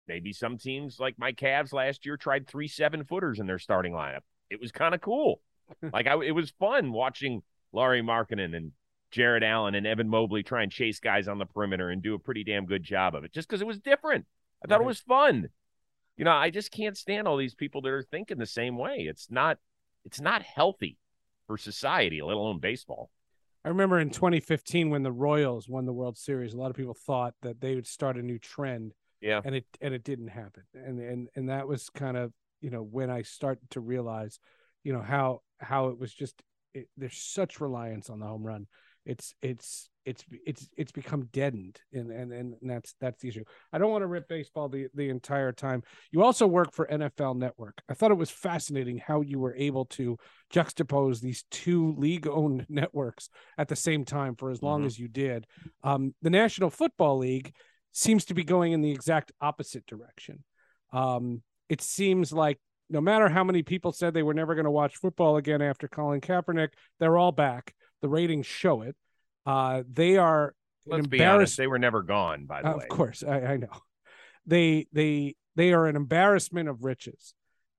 Maybe 0.07 0.33
some 0.33 0.57
teams 0.57 0.99
like 0.99 1.17
my 1.17 1.31
Cavs 1.31 1.71
last 1.71 2.05
year 2.05 2.17
tried 2.17 2.47
three 2.47 2.67
seven 2.67 3.05
footers 3.05 3.39
in 3.39 3.47
their 3.47 3.59
starting 3.59 3.93
lineup. 3.93 4.21
It 4.49 4.59
was 4.59 4.71
kind 4.71 4.93
of 4.93 5.01
cool. 5.01 5.41
Like 5.93 6.07
I, 6.07 6.15
it 6.23 6.31
was 6.31 6.51
fun 6.59 6.91
watching 6.91 7.41
Lauri 7.71 8.01
Markkanen 8.01 8.55
and 8.55 8.71
Jarrett 9.11 9.43
Allen 9.43 9.75
and 9.75 9.85
Evan 9.85 10.09
Mobley 10.09 10.43
try 10.43 10.63
and 10.63 10.71
chase 10.71 10.99
guys 10.99 11.27
on 11.27 11.37
the 11.37 11.45
perimeter 11.45 11.89
and 11.89 12.01
do 12.01 12.15
a 12.15 12.19
pretty 12.19 12.43
damn 12.43 12.65
good 12.65 12.83
job 12.83 13.15
of 13.15 13.23
it 13.23 13.33
just 13.33 13.47
because 13.47 13.61
it 13.61 13.67
was 13.67 13.79
different. 13.79 14.25
I 14.63 14.67
thought 14.67 14.79
right. 14.79 14.81
it 14.81 14.85
mhm. 14.85 14.87
was 14.87 14.99
fun. 15.01 15.49
You 16.17 16.25
know, 16.25 16.31
I 16.31 16.49
just 16.49 16.71
can't 16.71 16.97
stand 16.97 17.27
all 17.27 17.37
these 17.37 17.55
people 17.55 17.81
that 17.81 17.89
are 17.89 18.03
thinking 18.03 18.37
the 18.37 18.45
same 18.45 18.77
way. 18.77 19.05
It's 19.09 19.29
not 19.29 19.57
it's 20.05 20.21
not 20.21 20.41
healthy 20.41 20.97
for 21.47 21.57
society, 21.57 22.21
let 22.21 22.35
alone 22.35 22.59
baseball. 22.59 23.09
I 23.63 23.69
remember 23.69 23.99
in 23.99 24.09
2015 24.09 24.89
when 24.89 25.03
the 25.03 25.11
Royals 25.11 25.69
won 25.69 25.85
the 25.85 25.93
World 25.93 26.17
Series, 26.17 26.53
a 26.53 26.57
lot 26.57 26.71
of 26.71 26.75
people 26.75 26.95
thought 26.95 27.35
that 27.41 27.61
they 27.61 27.75
would 27.75 27.85
start 27.85 28.17
a 28.17 28.21
new 28.21 28.39
trend. 28.39 28.93
Yeah. 29.19 29.41
And 29.43 29.55
it 29.55 29.65
and 29.81 29.93
it 29.93 30.03
didn't 30.03 30.29
happen. 30.29 30.63
And 30.73 30.99
and 30.99 31.27
and 31.35 31.49
that 31.49 31.67
was 31.67 31.89
kind 31.89 32.17
of, 32.17 32.33
you 32.59 32.71
know, 32.71 32.81
when 32.81 33.09
I 33.09 33.21
started 33.21 33.69
to 33.71 33.79
realize, 33.79 34.39
you 34.83 34.93
know, 34.93 35.01
how 35.01 35.41
how 35.59 35.87
it 35.87 35.99
was 35.99 36.13
just 36.13 36.41
it, 36.73 36.87
there's 36.97 37.17
such 37.17 37.61
reliance 37.61 38.09
on 38.09 38.19
the 38.19 38.25
home 38.25 38.43
run. 38.43 38.67
It's 39.05 39.33
it's 39.41 39.89
it's 40.05 40.23
it's 40.45 40.67
it's 40.77 40.91
become 40.91 41.27
deadened 41.31 41.79
and 41.93 42.11
and 42.11 42.31
and 42.31 42.55
that's 42.61 42.95
that's 42.99 43.21
the 43.21 43.29
issue. 43.29 43.43
I 43.73 43.77
don't 43.77 43.91
want 43.91 44.03
to 44.03 44.07
rip 44.07 44.27
baseball 44.27 44.69
the 44.69 44.87
the 44.93 45.09
entire 45.09 45.51
time. 45.51 45.81
You 46.11 46.23
also 46.23 46.45
work 46.45 46.71
for 46.71 46.87
nfl 46.87 47.35
network. 47.35 47.81
I 47.89 47.93
thought 47.93 48.11
it 48.11 48.17
was 48.17 48.29
fascinating 48.29 48.99
how 48.99 49.21
you 49.21 49.39
were 49.39 49.55
able 49.55 49.85
to 49.85 50.17
juxtapose 50.53 51.19
these 51.19 51.45
two 51.51 51.93
league 51.97 52.27
owned 52.27 52.65
networks 52.69 53.29
at 53.57 53.67
the 53.67 53.75
same 53.75 54.05
time 54.05 54.35
for 54.35 54.51
as 54.51 54.61
long 54.61 54.81
mm-hmm. 54.81 54.87
as 54.87 54.99
you 54.99 55.07
did. 55.07 55.45
Um, 55.83 56.13
the 56.21 56.29
national 56.29 56.69
football 56.69 57.17
league 57.17 57.53
seems 57.91 58.25
to 58.25 58.33
be 58.33 58.43
going 58.43 58.71
in 58.71 58.81
the 58.81 58.91
exact 58.91 59.31
opposite 59.41 59.85
direction. 59.85 60.43
Um, 60.93 61.41
it 61.69 61.81
seems 61.81 62.33
like 62.33 62.59
no 62.91 63.01
matter 63.01 63.29
how 63.29 63.43
many 63.43 63.63
people 63.63 63.91
said 63.91 64.13
they 64.13 64.23
were 64.23 64.33
never 64.33 64.53
going 64.53 64.65
to 64.65 64.71
watch 64.71 64.97
football 64.97 65.37
again 65.37 65.61
after 65.61 65.87
Colin 65.87 66.21
Kaepernick, 66.21 66.69
they're 66.99 67.17
all 67.17 67.31
back 67.31 67.73
the 68.01 68.09
ratings 68.09 68.45
show 68.45 68.81
it. 68.81 68.95
Uh, 69.45 69.83
they 69.91 70.17
are 70.17 70.53
Let's 70.85 71.07
be 71.07 71.23
honest, 71.23 71.57
they 71.57 71.67
were 71.67 71.79
never 71.79 72.01
gone. 72.01 72.45
By 72.45 72.63
the 72.63 72.69
uh, 72.69 72.77
way, 72.77 72.83
of 72.83 72.89
course, 72.89 73.23
I, 73.23 73.41
I 73.41 73.57
know. 73.57 73.69
They 74.45 74.87
they 74.91 75.35
they 75.55 75.73
are 75.73 75.85
an 75.85 75.95
embarrassment 75.95 76.69
of 76.69 76.83
riches, 76.83 77.35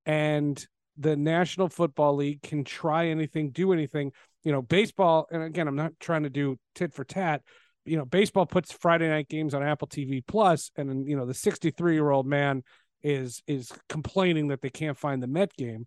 and 0.07 0.64
the 0.96 1.16
National 1.16 1.68
Football 1.68 2.16
League 2.16 2.42
can 2.42 2.62
try 2.62 3.09
anything, 3.09 3.51
do 3.51 3.72
anything. 3.72 4.12
You 4.44 4.53
know, 4.53 4.62
baseball, 4.62 5.27
and 5.33 5.42
again, 5.42 5.66
I'm 5.66 5.77
not 5.77 5.92
trying 5.98 6.22
to 6.22 6.31
do 6.31 6.59
tit 6.77 6.94
for 6.94 7.05
tat. 7.05 7.42
You 7.85 7.96
know, 7.96 8.05
baseball 8.05 8.46
puts 8.46 8.70
Friday 8.70 9.09
night 9.09 9.29
games 9.29 9.55
on 9.55 9.64
Apple 9.64 9.88
TV 9.88 10.25
Plus, 10.25 10.70
and 10.77 11.09
you 11.09 11.16
know, 11.16 11.27
the 11.27 11.35
63 11.35 11.94
year 11.94 12.11
old 12.11 12.27
man 12.27 12.62
is 13.02 13.42
is 13.46 13.72
complaining 13.88 14.48
that 14.48 14.60
they 14.60 14.70
can't 14.70 14.98
find 14.98 15.22
the 15.22 15.26
Met 15.26 15.52
game, 15.56 15.86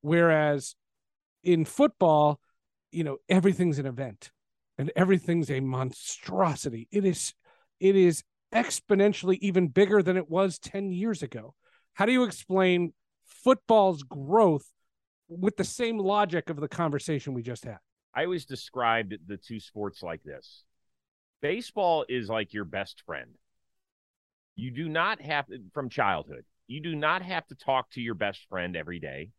whereas 0.00 0.74
in 1.42 1.64
football, 1.64 2.40
you 2.90 3.04
know 3.04 3.18
everything's 3.28 3.78
an 3.78 3.86
event 3.86 4.30
and 4.78 4.92
everything's 4.96 5.50
a 5.50 5.60
monstrosity. 5.60 6.88
It 6.90 7.04
is 7.04 7.34
it 7.80 7.96
is 7.96 8.22
exponentially 8.52 9.38
even 9.40 9.68
bigger 9.68 10.02
than 10.02 10.16
it 10.16 10.30
was 10.30 10.58
10 10.58 10.92
years 10.92 11.22
ago. 11.22 11.54
How 11.94 12.06
do 12.06 12.12
you 12.12 12.24
explain 12.24 12.92
football's 13.24 14.02
growth 14.02 14.66
with 15.28 15.56
the 15.56 15.64
same 15.64 15.98
logic 15.98 16.50
of 16.50 16.60
the 16.60 16.68
conversation 16.68 17.34
we 17.34 17.42
just 17.42 17.64
had? 17.64 17.78
I 18.14 18.24
always 18.24 18.46
described 18.46 19.14
the 19.26 19.36
two 19.36 19.60
sports 19.60 20.02
like 20.02 20.22
this. 20.22 20.64
Baseball 21.42 22.06
is 22.08 22.28
like 22.28 22.54
your 22.54 22.64
best 22.64 23.02
friend. 23.04 23.30
You 24.54 24.70
do 24.70 24.88
not 24.88 25.20
have 25.20 25.46
from 25.74 25.90
childhood 25.90 26.44
you 26.66 26.80
do 26.80 26.94
not 26.94 27.22
have 27.22 27.46
to 27.46 27.54
talk 27.54 27.90
to 27.90 28.00
your 28.00 28.14
best 28.14 28.40
friend 28.48 28.76
every 28.76 28.98
day 28.98 29.30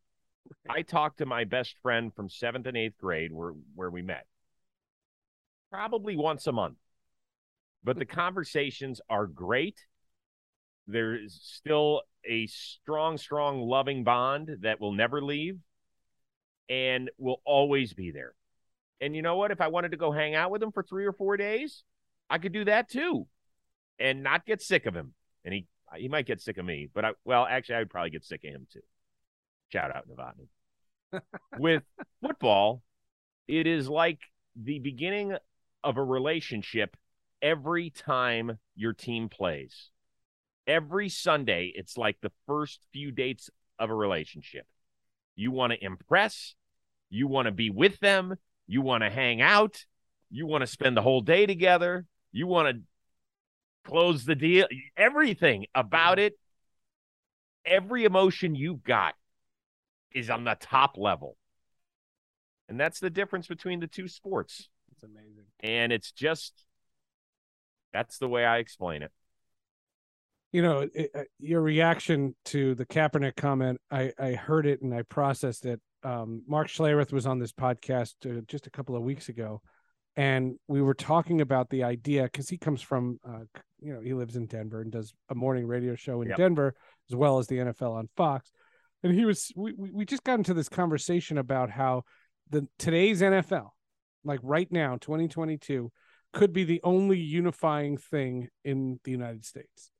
I 0.69 0.81
talked 0.81 1.19
to 1.19 1.25
my 1.25 1.43
best 1.43 1.75
friend 1.81 2.13
from 2.13 2.29
seventh 2.29 2.67
and 2.67 2.77
eighth 2.77 2.97
grade 2.97 3.31
where, 3.31 3.53
where 3.75 3.89
we 3.89 4.01
met 4.01 4.25
probably 5.71 6.15
once 6.15 6.47
a 6.47 6.51
month. 6.51 6.77
But 7.83 7.97
the 7.97 8.05
conversations 8.05 9.01
are 9.09 9.27
great. 9.27 9.79
There's 10.87 11.39
still 11.41 12.01
a 12.25 12.47
strong, 12.47 13.17
strong, 13.17 13.61
loving 13.61 14.03
bond 14.03 14.57
that 14.61 14.79
will 14.79 14.93
never 14.93 15.21
leave 15.21 15.57
and 16.69 17.09
will 17.17 17.41
always 17.45 17.93
be 17.93 18.11
there. 18.11 18.33
And 18.99 19.15
you 19.15 19.21
know 19.21 19.35
what? 19.35 19.51
If 19.51 19.61
I 19.61 19.67
wanted 19.67 19.91
to 19.91 19.97
go 19.97 20.11
hang 20.11 20.35
out 20.35 20.51
with 20.51 20.63
him 20.63 20.71
for 20.71 20.83
three 20.83 21.05
or 21.05 21.13
four 21.13 21.37
days, 21.37 21.83
I 22.29 22.39
could 22.39 22.51
do 22.51 22.65
that 22.65 22.89
too 22.89 23.27
and 23.99 24.23
not 24.23 24.45
get 24.45 24.61
sick 24.61 24.85
of 24.85 24.95
him. 24.95 25.13
And 25.45 25.53
he 25.53 25.67
he 25.95 26.07
might 26.07 26.25
get 26.25 26.41
sick 26.41 26.57
of 26.57 26.65
me, 26.65 26.87
but 26.93 27.05
I 27.05 27.11
well, 27.25 27.45
actually 27.45 27.75
I 27.75 27.79
would 27.79 27.89
probably 27.89 28.09
get 28.09 28.25
sick 28.25 28.43
of 28.43 28.51
him 28.51 28.67
too. 28.71 28.81
Shout 29.69 29.95
out 29.95 30.05
Novotny. 30.07 31.21
With 31.59 31.83
football, 32.21 32.81
it 33.47 33.67
is 33.67 33.87
like 33.87 34.19
the 34.55 34.79
beginning 34.79 35.35
of 35.83 35.97
a 35.97 36.03
relationship 36.03 36.97
every 37.41 37.89
time 37.89 38.59
your 38.75 38.93
team 38.93 39.29
plays. 39.29 39.89
Every 40.65 41.07
Sunday, 41.07 41.71
it's 41.73 41.97
like 41.97 42.17
the 42.21 42.31
first 42.45 42.81
few 42.91 43.11
dates 43.11 43.49
of 43.79 43.89
a 43.89 43.95
relationship. 43.95 44.65
You 45.35 45.51
want 45.51 45.71
to 45.71 45.83
impress, 45.83 46.55
you 47.09 47.27
want 47.27 47.45
to 47.45 47.51
be 47.51 47.69
with 47.69 47.99
them, 47.99 48.35
you 48.67 48.81
want 48.81 49.03
to 49.03 49.09
hang 49.09 49.41
out, 49.41 49.85
you 50.29 50.45
want 50.45 50.61
to 50.61 50.67
spend 50.67 50.97
the 50.97 51.01
whole 51.01 51.21
day 51.21 51.45
together, 51.45 52.05
you 52.31 52.47
want 52.47 52.75
to 52.75 52.81
close 53.87 54.25
the 54.25 54.35
deal, 54.35 54.67
everything 54.95 55.65
about 55.73 56.19
it, 56.19 56.37
every 57.65 58.03
emotion 58.03 58.55
you've 58.55 58.83
got 58.83 59.15
is 60.13 60.29
on 60.29 60.43
the 60.43 60.57
top 60.59 60.97
level. 60.97 61.37
And 62.69 62.79
that's 62.79 62.99
the 62.99 63.09
difference 63.09 63.47
between 63.47 63.79
the 63.79 63.87
two 63.87 64.07
sports. 64.07 64.69
It's 64.91 65.03
amazing. 65.03 65.45
And 65.61 65.93
it's 65.93 66.11
just 66.11 66.53
that's 67.93 68.17
the 68.17 68.27
way 68.27 68.45
I 68.45 68.57
explain 68.57 69.03
it. 69.03 69.11
You 70.51 70.61
know, 70.61 70.87
it, 70.93 71.11
uh, 71.15 71.23
your 71.39 71.61
reaction 71.61 72.35
to 72.45 72.75
the 72.75 72.85
Kaepernick 72.85 73.35
comment, 73.35 73.79
I, 73.91 74.11
I 74.19 74.33
heard 74.33 74.65
it 74.65 74.81
and 74.81 74.93
I 74.93 75.03
processed 75.03 75.65
it. 75.65 75.79
Um, 76.03 76.43
Mark 76.47 76.67
Schlereth 76.67 77.11
was 77.11 77.25
on 77.25 77.39
this 77.39 77.51
podcast 77.51 78.13
uh, 78.25 78.41
just 78.47 78.67
a 78.67 78.69
couple 78.69 78.95
of 78.95 79.03
weeks 79.03 79.29
ago, 79.29 79.61
and 80.15 80.55
we 80.67 80.81
were 80.81 80.93
talking 80.93 81.41
about 81.41 81.69
the 81.69 81.83
idea 81.83 82.23
because 82.23 82.49
he 82.49 82.57
comes 82.57 82.81
from, 82.81 83.19
uh, 83.27 83.43
you 83.79 83.93
know, 83.93 84.01
he 84.01 84.13
lives 84.13 84.35
in 84.35 84.45
Denver 84.45 84.81
and 84.81 84.91
does 84.91 85.13
a 85.29 85.35
morning 85.35 85.67
radio 85.67 85.95
show 85.95 86.21
in 86.21 86.29
yep. 86.29 86.37
Denver 86.37 86.75
as 87.09 87.15
well 87.15 87.39
as 87.39 87.47
the 87.47 87.57
NFL 87.57 87.93
on 87.93 88.09
Fox 88.17 88.51
and 89.03 89.13
he 89.13 89.25
was 89.25 89.51
we, 89.55 89.73
we 89.73 90.05
just 90.05 90.23
got 90.23 90.39
into 90.39 90.53
this 90.53 90.69
conversation 90.69 91.37
about 91.37 91.69
how 91.69 92.03
the 92.49 92.67
today's 92.79 93.21
NFL, 93.21 93.69
like 94.23 94.39
right 94.43 94.71
now, 94.71 94.97
2022, 94.97 95.91
could 96.33 96.53
be 96.53 96.63
the 96.63 96.81
only 96.83 97.19
unifying 97.19 97.97
thing 97.97 98.49
in 98.63 98.99
the 99.03 99.11
United 99.11 99.45
States. 99.45 99.91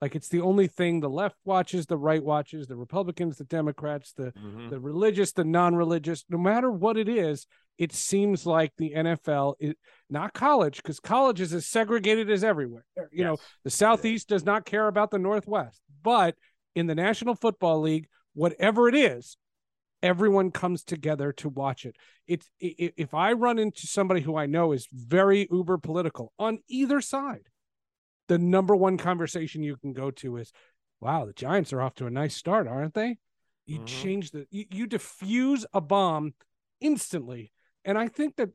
Like 0.00 0.14
it's 0.14 0.28
the 0.28 0.42
only 0.42 0.66
thing 0.66 1.00
the 1.00 1.08
left 1.08 1.36
watches, 1.44 1.86
the 1.86 1.96
right 1.96 2.22
watches, 2.22 2.66
the 2.66 2.76
Republicans, 2.76 3.38
the 3.38 3.44
Democrats, 3.44 4.12
the 4.12 4.32
mm-hmm. 4.32 4.70
the 4.70 4.80
religious, 4.80 5.32
the 5.32 5.44
non-religious, 5.44 6.24
no 6.28 6.38
matter 6.38 6.70
what 6.70 6.96
it 6.96 7.08
is, 7.08 7.46
it 7.78 7.92
seems 7.92 8.46
like 8.46 8.72
the 8.76 8.92
NFL 8.94 9.54
is 9.58 9.74
not 10.08 10.32
college, 10.32 10.76
because 10.76 11.00
college 11.00 11.40
is 11.40 11.52
as 11.52 11.66
segregated 11.66 12.30
as 12.30 12.44
everywhere. 12.44 12.84
You 12.96 13.06
yes. 13.12 13.24
know, 13.24 13.36
the 13.64 13.70
Southeast 13.70 14.28
does 14.28 14.44
not 14.44 14.64
care 14.64 14.86
about 14.86 15.10
the 15.10 15.18
Northwest, 15.18 15.80
but 16.02 16.36
in 16.74 16.86
the 16.86 16.94
National 16.94 17.34
Football 17.34 17.80
League, 17.80 18.08
whatever 18.34 18.88
it 18.88 18.94
is, 18.94 19.36
everyone 20.02 20.50
comes 20.50 20.84
together 20.84 21.32
to 21.32 21.48
watch 21.48 21.86
it. 21.86 21.96
It's 22.28 22.48
if 22.60 23.14
I 23.14 23.32
run 23.32 23.58
into 23.58 23.86
somebody 23.86 24.20
who 24.20 24.36
I 24.36 24.46
know 24.46 24.72
is 24.72 24.86
very 24.92 25.48
uber 25.50 25.78
political 25.78 26.32
on 26.38 26.58
either 26.68 27.00
side, 27.00 27.48
the 28.28 28.38
number 28.38 28.76
one 28.76 28.98
conversation 28.98 29.62
you 29.62 29.76
can 29.76 29.92
go 29.92 30.10
to 30.10 30.36
is, 30.36 30.52
"Wow, 31.00 31.24
the 31.24 31.32
Giants 31.32 31.72
are 31.72 31.82
off 31.82 31.94
to 31.96 32.06
a 32.06 32.10
nice 32.10 32.36
start, 32.36 32.68
aren't 32.68 32.94
they?" 32.94 33.18
You 33.66 33.76
mm-hmm. 33.78 33.86
change 33.86 34.30
the 34.30 34.46
you, 34.50 34.66
you 34.70 34.86
diffuse 34.86 35.64
a 35.72 35.80
bomb 35.80 36.34
instantly, 36.80 37.52
and 37.84 37.98
I 37.98 38.08
think 38.08 38.36
that 38.36 38.50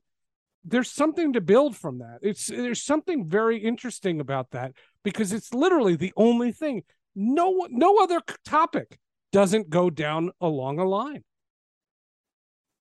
there's 0.63 0.91
something 0.91 1.33
to 1.33 1.41
build 1.41 1.75
from 1.75 1.99
that. 1.99 2.19
It's 2.21 2.47
there's 2.47 2.83
something 2.83 3.27
very 3.27 3.57
interesting 3.57 4.19
about 4.19 4.51
that 4.51 4.73
because 5.03 5.31
it's 5.31 5.53
literally 5.53 5.95
the 5.95 6.13
only 6.15 6.51
thing. 6.51 6.83
No 7.15 7.67
no 7.69 7.97
other 7.97 8.21
topic 8.45 8.99
doesn't 9.31 9.69
go 9.69 9.89
down 9.89 10.31
along 10.41 10.79
a 10.79 10.85
line. 10.85 11.23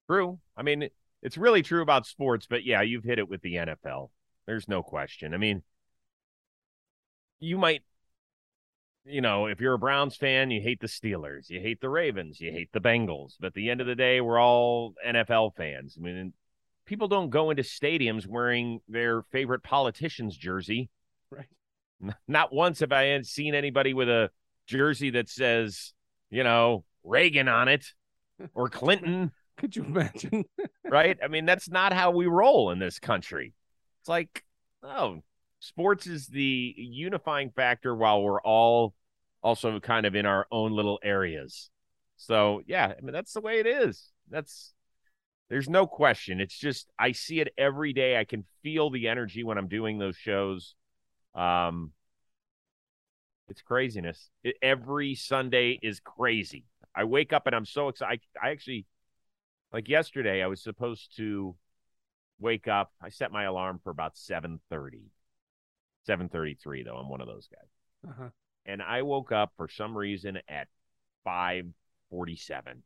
True. 0.08 0.38
I 0.56 0.62
mean, 0.62 0.88
it's 1.22 1.37
really 1.37 1.62
true 1.62 1.82
about 1.82 2.06
sports, 2.06 2.46
but 2.48 2.64
yeah, 2.64 2.82
you've 2.82 3.04
hit 3.04 3.18
it 3.18 3.28
with 3.28 3.42
the 3.42 3.56
NFL. 3.56 4.11
There's 4.46 4.68
no 4.68 4.82
question. 4.82 5.34
I 5.34 5.37
mean, 5.37 5.62
you 7.40 7.58
might, 7.58 7.82
you 9.04 9.20
know, 9.20 9.46
if 9.46 9.61
you're 9.61 9.74
a 9.74 9.78
Browns 9.78 10.16
fan, 10.16 10.50
you 10.50 10.62
hate 10.62 10.80
the 10.80 10.87
Steelers, 10.87 11.50
you 11.50 11.61
hate 11.61 11.80
the 11.80 11.88
Ravens, 11.90 12.40
you 12.40 12.52
hate 12.52 12.70
the 12.72 12.80
Bengals. 12.80 13.34
But 13.38 13.48
at 13.48 13.54
the 13.54 13.70
end 13.70 13.80
of 13.80 13.87
the 13.87 13.94
day, 13.94 14.20
we're 14.20 14.40
all 14.40 14.94
NFL 15.06 15.54
fans. 15.56 15.96
I 15.98 16.02
mean, 16.02 16.32
people 16.88 17.07
don't 17.07 17.29
go 17.29 17.51
into 17.51 17.62
stadiums 17.62 18.27
wearing 18.27 18.81
their 18.88 19.22
favorite 19.31 19.62
politician's 19.62 20.37
jersey. 20.37 20.88
Right. 21.31 21.46
Not 22.27 22.53
once 22.53 22.81
have 22.81 22.92
I 22.92 23.20
seen 23.22 23.55
anybody 23.55 23.92
with 23.92 24.09
a 24.09 24.31
jersey 24.66 25.11
that 25.11 25.29
says, 25.29 25.92
you 26.31 26.42
know, 26.42 26.85
Reagan 27.05 27.46
on 27.46 27.68
it 27.68 27.85
or 28.55 28.68
Clinton. 28.70 29.33
Could 29.59 29.77
you 29.77 29.85
imagine? 29.85 30.46
right? 30.85 31.18
I 31.22 31.29
mean, 31.29 31.44
that's 31.44 31.68
not 31.68 31.92
how 31.92 32.11
we 32.11 32.27
roll 32.27 32.70
in 32.70 32.79
this 32.79 32.98
country. 32.98 33.53
It's 34.01 34.09
like, 34.09 34.42
oh, 34.83 35.22
sports 35.61 36.07
is 36.07 36.27
the 36.27 36.74
unifying 36.77 37.51
factor 37.51 37.94
while 37.94 38.22
we're 38.22 38.40
all 38.40 38.94
also 39.42 39.79
kind 39.79 40.07
of 40.07 40.14
in 40.14 40.24
our 40.24 40.46
own 40.51 40.72
little 40.72 40.98
areas. 41.03 41.70
So, 42.16 42.62
yeah, 42.66 42.94
I 42.96 43.01
mean, 43.03 43.12
that's 43.12 43.35
the 43.35 43.40
way 43.42 43.61
it 43.61 43.66
is. 43.66 44.11
That's, 44.31 44.72
there's 45.48 45.68
no 45.68 45.87
question. 45.87 46.40
It's 46.40 46.56
just, 46.56 46.88
I 46.98 47.12
see 47.12 47.40
it 47.40 47.52
every 47.56 47.92
day. 47.92 48.18
I 48.18 48.24
can 48.24 48.44
feel 48.62 48.90
the 48.90 49.08
energy 49.08 49.44
when 49.44 49.56
I'm 49.58 49.68
doing 49.68 49.98
those 49.98 50.16
shows. 50.16 50.74
Um, 51.34 51.92
it's 53.48 53.62
craziness. 53.62 54.30
It, 54.44 54.56
every 54.61 55.14
Sunday 55.14 55.78
is 55.82 56.00
crazy. 56.00 56.64
I 56.94 57.04
wake 57.04 57.32
up 57.32 57.46
and 57.46 57.56
I'm 57.56 57.64
so 57.64 57.88
excited. 57.88 58.20
I, 58.40 58.48
I 58.48 58.50
actually, 58.50 58.87
like 59.72 59.88
yesterday, 59.88 60.42
I 60.42 60.48
was 60.48 60.61
supposed 60.61 61.16
to 61.16 61.54
wake 62.38 62.68
up. 62.68 62.92
I 63.02 63.08
set 63.08 63.32
my 63.32 63.44
alarm 63.44 63.80
for 63.82 63.90
about 63.90 64.16
7:30. 64.16 65.02
7:33 66.08 66.84
though. 66.84 66.96
I'm 66.96 67.08
one 67.08 67.20
of 67.20 67.26
those 67.26 67.48
guys. 67.48 68.11
Uh-huh. 68.11 68.28
And 68.66 68.82
I 68.82 69.02
woke 69.02 69.32
up 69.32 69.52
for 69.56 69.68
some 69.68 69.96
reason 69.96 70.38
at 70.48 70.68
5:47. 71.26 72.82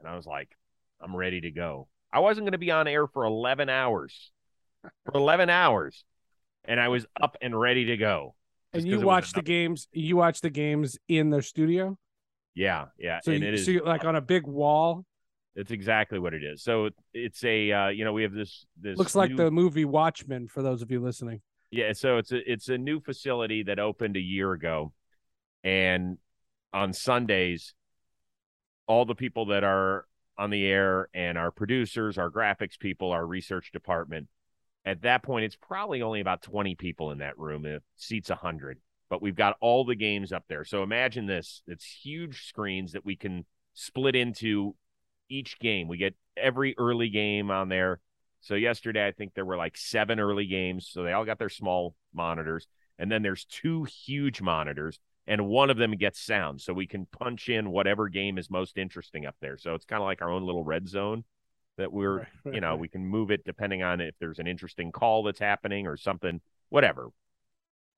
And 0.00 0.08
I 0.08 0.14
was 0.16 0.26
like, 0.26 0.56
I'm 1.00 1.14
ready 1.14 1.40
to 1.42 1.50
go. 1.50 1.88
I 2.12 2.20
wasn't 2.20 2.44
going 2.44 2.52
to 2.52 2.58
be 2.58 2.70
on 2.70 2.88
air 2.88 3.06
for 3.06 3.24
11 3.24 3.68
hours. 3.68 4.32
For 5.04 5.12
11 5.14 5.50
hours. 5.50 6.04
And 6.64 6.80
I 6.80 6.88
was 6.88 7.06
up 7.20 7.36
and 7.40 7.58
ready 7.58 7.86
to 7.86 7.96
go. 7.96 8.34
And 8.72 8.86
you 8.86 9.00
watch 9.00 9.32
the 9.32 9.42
games. 9.42 9.88
You 9.92 10.16
watch 10.16 10.40
the 10.40 10.50
games 10.50 10.98
in 11.08 11.30
their 11.30 11.42
studio. 11.42 11.98
Yeah, 12.54 12.86
yeah. 12.98 13.20
So, 13.22 13.32
and 13.32 13.42
you, 13.42 13.48
it 13.48 13.54
is 13.54 13.66
so 13.66 13.72
like 13.84 14.04
on 14.04 14.16
a 14.16 14.20
big 14.20 14.46
wall. 14.46 15.04
It's 15.54 15.70
exactly 15.70 16.18
what 16.18 16.34
it 16.34 16.42
is. 16.42 16.62
So 16.62 16.90
it's 17.14 17.42
a 17.44 17.72
uh, 17.72 17.88
you 17.88 18.04
know 18.04 18.12
we 18.12 18.22
have 18.22 18.32
this 18.32 18.66
this 18.80 18.98
Looks 18.98 19.14
like 19.14 19.36
the 19.36 19.50
movie 19.50 19.84
Watchmen 19.84 20.48
for 20.48 20.62
those 20.62 20.82
of 20.82 20.90
you 20.90 21.00
listening. 21.00 21.40
yeah. 21.70 21.92
So 21.92 22.18
it's 22.18 22.32
a 22.32 22.50
it's 22.50 22.68
a 22.68 22.76
new 22.76 23.00
facility 23.00 23.62
that 23.64 23.78
opened 23.78 24.16
a 24.16 24.20
year 24.20 24.52
ago, 24.52 24.92
and 25.64 26.18
on 26.72 26.92
Sundays, 26.92 27.74
all 28.86 29.04
the 29.04 29.14
people 29.14 29.46
that 29.46 29.64
are 29.64 30.06
on 30.38 30.50
the 30.50 30.66
air 30.66 31.08
and 31.14 31.38
our 31.38 31.50
producers, 31.50 32.18
our 32.18 32.30
graphics 32.30 32.78
people, 32.78 33.12
our 33.12 33.26
research 33.26 33.72
department. 33.72 34.28
At 34.84 35.02
that 35.02 35.22
point, 35.22 35.44
it's 35.44 35.56
probably 35.56 36.02
only 36.02 36.20
about 36.20 36.42
20 36.42 36.74
people 36.76 37.10
in 37.10 37.18
that 37.18 37.38
room. 37.38 37.66
It 37.66 37.82
seats 37.96 38.28
100, 38.28 38.78
but 39.10 39.20
we've 39.20 39.34
got 39.34 39.56
all 39.60 39.84
the 39.84 39.96
games 39.96 40.32
up 40.32 40.44
there. 40.48 40.64
So 40.64 40.82
imagine 40.82 41.26
this 41.26 41.62
it's 41.66 41.84
huge 41.84 42.46
screens 42.46 42.92
that 42.92 43.04
we 43.04 43.16
can 43.16 43.44
split 43.74 44.14
into 44.14 44.76
each 45.28 45.58
game. 45.58 45.88
We 45.88 45.96
get 45.96 46.14
every 46.36 46.74
early 46.78 47.08
game 47.08 47.50
on 47.50 47.68
there. 47.68 48.00
So 48.40 48.54
yesterday, 48.54 49.06
I 49.06 49.12
think 49.12 49.34
there 49.34 49.44
were 49.44 49.56
like 49.56 49.76
seven 49.76 50.20
early 50.20 50.46
games. 50.46 50.88
So 50.88 51.02
they 51.02 51.12
all 51.12 51.24
got 51.24 51.38
their 51.38 51.48
small 51.48 51.94
monitors. 52.14 52.68
And 52.98 53.10
then 53.10 53.22
there's 53.22 53.44
two 53.44 53.84
huge 53.84 54.40
monitors, 54.40 55.00
and 55.26 55.46
one 55.46 55.70
of 55.70 55.76
them 55.76 55.92
gets 55.92 56.20
sound. 56.20 56.60
So 56.60 56.72
we 56.72 56.86
can 56.86 57.06
punch 57.06 57.48
in 57.48 57.70
whatever 57.70 58.08
game 58.08 58.38
is 58.38 58.50
most 58.50 58.78
interesting 58.78 59.26
up 59.26 59.36
there. 59.40 59.56
So 59.58 59.74
it's 59.74 59.84
kind 59.84 60.00
of 60.02 60.06
like 60.06 60.22
our 60.22 60.30
own 60.30 60.44
little 60.44 60.64
red 60.64 60.88
zone 60.88 61.24
that 61.78 61.92
we're, 61.92 62.18
Right, 62.18 62.26
right, 62.44 62.54
you 62.54 62.60
know, 62.60 62.70
right. 62.70 62.78
we 62.78 62.88
can 62.88 63.04
move 63.06 63.30
it 63.30 63.44
depending 63.44 63.82
on 63.82 64.00
if 64.00 64.14
there's 64.18 64.38
an 64.38 64.46
interesting 64.46 64.92
call 64.92 65.22
that's 65.24 65.40
happening 65.40 65.86
or 65.86 65.96
something, 65.96 66.40
whatever. 66.68 67.08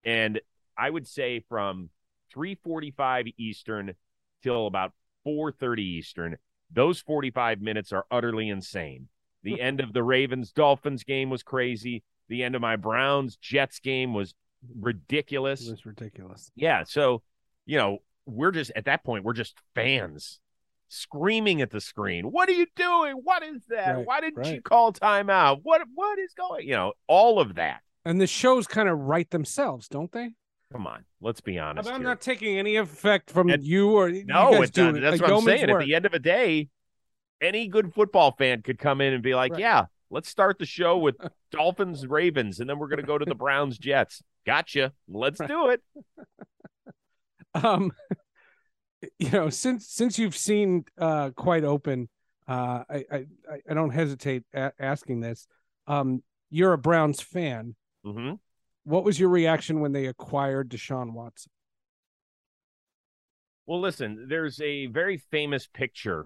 And 0.04 0.40
I 0.76 0.88
would 0.90 1.06
say 1.06 1.40
from 1.48 1.90
345 2.32 3.26
Eastern 3.36 3.94
till 4.42 4.66
about 4.66 4.92
430 5.24 5.82
Eastern, 5.82 6.36
those 6.70 7.00
45 7.00 7.60
minutes 7.60 7.92
are 7.92 8.06
utterly 8.10 8.48
insane. 8.48 9.08
The 9.42 9.60
end 9.60 9.80
of 9.80 9.92
the 9.92 10.02
Ravens 10.02 10.52
Dolphins 10.52 11.04
game 11.04 11.30
was 11.30 11.42
crazy. 11.42 12.02
The 12.28 12.42
end 12.42 12.54
of 12.54 12.62
my 12.62 12.76
Browns 12.76 13.36
Jets 13.36 13.80
game 13.80 14.12
was 14.12 14.34
ridiculous. 14.78 15.66
It 15.66 15.70
was 15.70 15.86
ridiculous. 15.86 16.50
Yeah. 16.56 16.84
So, 16.84 17.22
you 17.66 17.78
know, 17.78 17.98
we're 18.26 18.50
just 18.52 18.72
at 18.76 18.84
that 18.86 19.04
point, 19.04 19.24
we're 19.24 19.32
just 19.32 19.54
fans 19.74 20.40
screaming 20.88 21.60
at 21.60 21.70
the 21.70 21.80
screen. 21.80 22.26
What 22.30 22.48
are 22.48 22.52
you 22.52 22.66
doing? 22.76 23.14
What 23.22 23.42
is 23.42 23.62
that? 23.68 23.96
Right, 23.96 24.06
Why 24.06 24.20
didn't 24.20 24.46
you 24.46 24.60
call 24.62 24.92
timeout? 24.92 25.60
What 25.62 25.82
what 25.94 26.18
is 26.18 26.32
going? 26.34 26.66
You 26.66 26.74
know, 26.74 26.92
all 27.06 27.40
of 27.40 27.56
that. 27.56 27.80
And 28.04 28.20
the 28.20 28.26
shows 28.26 28.66
kind 28.66 28.88
of 28.88 28.98
write 28.98 29.30
themselves, 29.30 29.88
don't 29.88 30.10
they? 30.12 30.30
Come 30.72 30.86
on, 30.86 31.04
let's 31.20 31.40
be 31.40 31.58
honest. 31.58 31.88
I'm 31.88 32.00
here. 32.00 32.08
not 32.08 32.20
taking 32.20 32.58
any 32.58 32.76
effect 32.76 33.30
from 33.30 33.48
It- 33.50 33.62
you 33.62 33.92
or 33.92 34.08
you 34.08 34.24
no, 34.26 34.50
do 34.52 34.62
it. 34.62 35.00
That's 35.00 35.20
a 35.20 35.22
what 35.22 35.32
I'm 35.32 35.40
saying. 35.42 35.70
At 35.70 35.80
the 35.80 35.94
end 35.94 36.06
of 36.06 36.12
the 36.12 36.18
day, 36.18 36.68
any 37.40 37.68
good 37.68 37.94
football 37.94 38.32
fan 38.32 38.62
could 38.62 38.78
come 38.78 39.00
in 39.00 39.12
and 39.14 39.22
be 39.22 39.34
like, 39.34 39.52
Right. 39.52 39.60
"Yeah, 39.60 39.84
let's 40.10 40.28
start 40.28 40.58
the 40.58 40.66
show 40.66 40.98
with 40.98 41.16
Dolphins 41.50 42.06
Ravens, 42.06 42.60
and 42.60 42.68
then 42.68 42.78
we're 42.78 42.88
going 42.88 43.00
to 43.00 43.06
go 43.06 43.18
to 43.18 43.24
the 43.24 43.34
Browns 43.34 43.78
Jets." 43.78 44.22
Gotcha. 44.46 44.92
Let's 45.08 45.40
do 45.40 45.68
it. 45.68 45.82
um 47.64 47.92
you 49.18 49.30
know 49.30 49.48
since 49.48 49.88
since 49.88 50.18
you've 50.18 50.36
seen 50.36 50.84
uh 50.98 51.30
quite 51.30 51.64
open 51.64 52.08
uh 52.48 52.82
i 52.90 53.04
i 53.10 53.26
I- 53.70 53.74
don't 53.74 53.90
hesitate 53.90 54.42
a- 54.54 54.72
asking 54.78 55.20
this 55.20 55.46
um 55.86 56.22
you're 56.50 56.72
a 56.72 56.78
browns 56.78 57.20
fan 57.20 57.74
hmm 58.04 58.32
what 58.84 59.04
was 59.04 59.18
your 59.20 59.28
reaction 59.28 59.80
when 59.80 59.92
they 59.92 60.06
acquired 60.06 60.68
deshaun 60.68 61.12
watson 61.12 61.50
Well, 63.66 63.80
listen, 63.80 64.26
there's 64.28 64.60
a 64.62 64.86
very 64.86 65.18
famous 65.18 65.66
picture 65.66 66.24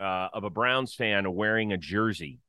uh, 0.00 0.28
of 0.32 0.44
a 0.44 0.48
Browns 0.50 0.94
fan 0.94 1.30
wearing 1.34 1.70
a 1.72 1.76
jersey 1.76 2.40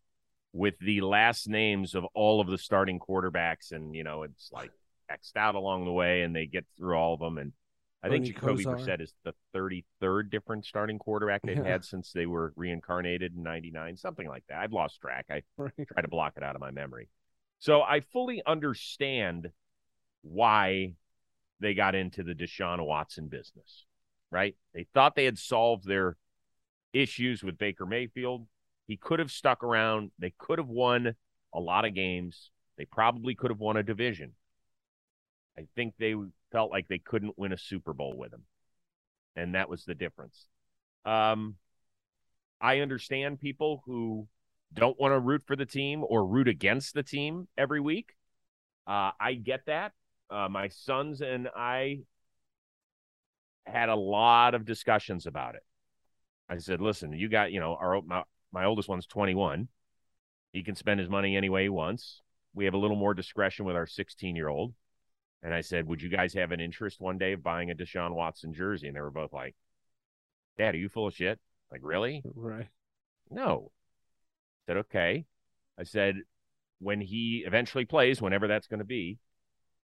with 0.56 0.80
the 0.80 1.02
last 1.02 1.50
names 1.50 1.96
of 1.96 2.06
all 2.14 2.40
of 2.40 2.48
the 2.48 2.58
starting 2.58 2.98
quarterbacks, 2.98 3.74
and 3.74 3.94
you 3.94 4.06
know 4.06 4.24
it's 4.24 4.50
like 4.54 4.72
xed 5.12 5.36
out 5.36 5.56
along 5.56 5.84
the 5.84 5.92
way, 5.92 6.22
and 6.22 6.34
they 6.34 6.46
get 6.46 6.66
through 6.78 6.96
all 6.96 7.14
of 7.14 7.20
them. 7.20 7.38
And 7.38 7.52
I 8.02 8.08
think 8.08 8.26
Jacoby. 8.26 8.64
Brissett 8.64 9.02
is 9.02 9.14
the 9.26 9.34
33rd 9.54 10.30
different 10.30 10.66
starting 10.66 10.98
quarterback 10.98 11.42
they've 11.42 11.58
Yeah. 11.58 11.64
had 11.64 11.84
since 11.84 12.14
they 12.14 12.26
were 12.26 12.54
reincarnated 12.56 13.36
in 13.36 13.44
'99, 13.44 13.98
something 13.98 14.28
like 14.30 14.46
that. 14.48 14.60
I've 14.60 14.72
lost 14.72 15.02
track. 15.02 15.26
I 15.30 15.44
right 15.58 15.74
try 15.92 16.02
to 16.02 16.08
block 16.08 16.34
it 16.38 16.44
out 16.44 16.56
of 16.56 16.62
my 16.62 16.72
memory. 16.72 17.10
So 17.60 17.82
I 17.82 18.00
fully 18.00 18.42
understand 18.46 19.52
why 20.22 20.94
they 21.60 21.74
got 21.74 21.96
into 21.96 22.24
the 22.24 22.34
Deshaun 22.34 22.86
Watson 22.86 23.28
business, 23.28 23.86
right? 24.32 24.56
They 24.74 24.86
thought 24.94 25.16
they 25.16 25.26
had 25.26 25.38
solved 25.38 25.86
their 25.86 26.16
issues 26.94 27.44
with 27.44 27.58
Baker 27.58 27.86
Mayfield. 27.86 28.48
He 28.88 28.98
could 28.98 29.20
have 29.20 29.32
stuck 29.32 29.64
around. 29.64 30.12
They 30.20 30.34
could 30.38 30.60
have 30.60 30.68
won 30.68 31.16
a 31.54 31.60
lot 31.60 31.86
of 31.86 31.94
games. 31.94 32.52
They 32.78 32.86
probably 32.86 33.36
could 33.36 33.52
have 33.52 33.60
won 33.60 33.78
a 33.78 33.84
division. 33.84 34.34
I 35.58 35.68
think 35.76 35.94
they 35.98 36.16
felt 36.52 36.72
like 36.72 36.88
they 36.88 37.00
couldn't 37.00 37.38
win 37.38 37.54
a 37.54 37.58
Super 37.58 37.94
Bowl 37.94 38.16
with 38.18 38.34
him. 38.34 38.44
And 39.36 39.56
that 39.56 39.70
was 39.70 39.86
the 39.86 39.96
difference. 39.96 40.48
Um, 41.06 41.56
I 42.62 42.80
understand 42.80 43.40
people 43.40 43.84
who 43.86 44.28
don't 44.74 45.00
want 45.00 45.14
to 45.14 45.20
root 45.20 45.44
for 45.46 45.56
the 45.56 45.66
team 45.66 46.04
or 46.08 46.26
root 46.26 46.48
against 46.48 46.94
the 46.94 47.04
team 47.04 47.48
every 47.58 47.80
week. 47.80 48.14
Uh, 48.88 49.12
I 49.20 49.34
get 49.34 49.62
that. 49.68 49.94
Uh, 50.30 50.50
my 50.50 50.70
sons 50.70 51.22
and 51.22 51.48
I 51.56 52.00
had 53.66 53.90
a 53.90 53.96
lot 53.96 54.56
of 54.56 54.66
discussions 54.66 55.26
about 55.26 55.56
it. 55.56 55.64
I 56.50 56.58
said, 56.58 56.82
"Listen, 56.82 57.14
you 57.14 57.30
got 57.30 57.52
you 57.52 57.60
know 57.60 57.76
our 57.76 58.02
my, 58.02 58.24
my 58.56 58.66
oldest 58.66 58.90
one's 58.90 59.06
21. 59.06 59.68
He 60.52 60.64
can 60.64 60.76
spend 60.76 61.00
his 61.00 61.10
money 61.10 61.36
any 61.38 61.50
way 61.50 61.64
he 61.64 61.70
wants. 61.70 62.22
We 62.56 62.66
have 62.66 62.74
a 62.74 62.78
little 62.78 62.98
more 62.98 63.14
discretion 63.14 63.66
with 63.66 63.76
our 63.76 63.86
16 63.86 64.36
year 64.36 64.48
old." 64.48 64.74
And 65.44 65.54
I 65.54 65.62
said, 65.62 65.86
"Would 65.86 66.02
you 66.02 66.10
guys 66.10 66.34
have 66.34 66.52
an 66.52 66.60
interest 66.60 67.00
one 67.00 67.20
day 67.20 67.34
of 67.34 67.44
buying 67.44 67.70
a 67.70 67.76
Deshaun 67.76 68.16
Watson 68.16 68.54
jersey?" 68.54 68.88
And 68.88 68.96
they 68.96 69.02
were 69.02 69.12
both 69.12 69.34
like, 69.34 69.56
"Dad, 70.58 70.74
are 70.74 70.80
you 70.80 70.90
full 70.90 71.08
of 71.08 71.14
shit? 71.14 71.40
Like, 71.70 71.82
really?" 71.84 72.24
right 72.34 72.70
No. 73.30 73.72
I 74.68 74.72
said, 74.72 74.78
okay. 74.78 75.26
I 75.78 75.84
said, 75.84 76.22
when 76.80 77.02
he 77.02 77.44
eventually 77.46 77.86
plays, 77.86 78.22
whenever 78.22 78.48
that's 78.48 78.68
going 78.68 78.80
to 78.80 78.86
be, 78.86 79.20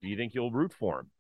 do 0.01 0.07
you 0.07 0.17
think 0.17 0.33
you'll 0.33 0.51
root 0.51 0.73
for 0.73 0.99
him? 0.99 1.11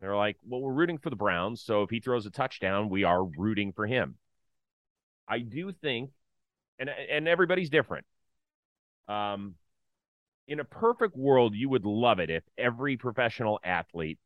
They're 0.00 0.16
like, 0.16 0.36
well, 0.46 0.60
we're 0.60 0.72
rooting 0.72 0.98
for 0.98 1.10
the 1.10 1.16
Browns. 1.16 1.62
So 1.62 1.82
if 1.82 1.90
he 1.90 2.00
throws 2.00 2.26
a 2.26 2.30
touchdown, 2.30 2.88
we 2.88 3.04
are 3.04 3.24
rooting 3.24 3.72
for 3.72 3.86
him. 3.86 4.16
I 5.28 5.40
do 5.40 5.72
think, 5.72 6.10
and 6.80 6.90
and 6.90 7.28
everybody's 7.28 7.70
different. 7.70 8.04
Um, 9.06 9.54
in 10.48 10.58
a 10.58 10.64
perfect 10.64 11.16
world, 11.16 11.54
you 11.54 11.68
would 11.68 11.84
love 11.84 12.18
it 12.18 12.30
if 12.30 12.42
every 12.58 12.96
professional 12.96 13.60
athlete 13.62 14.18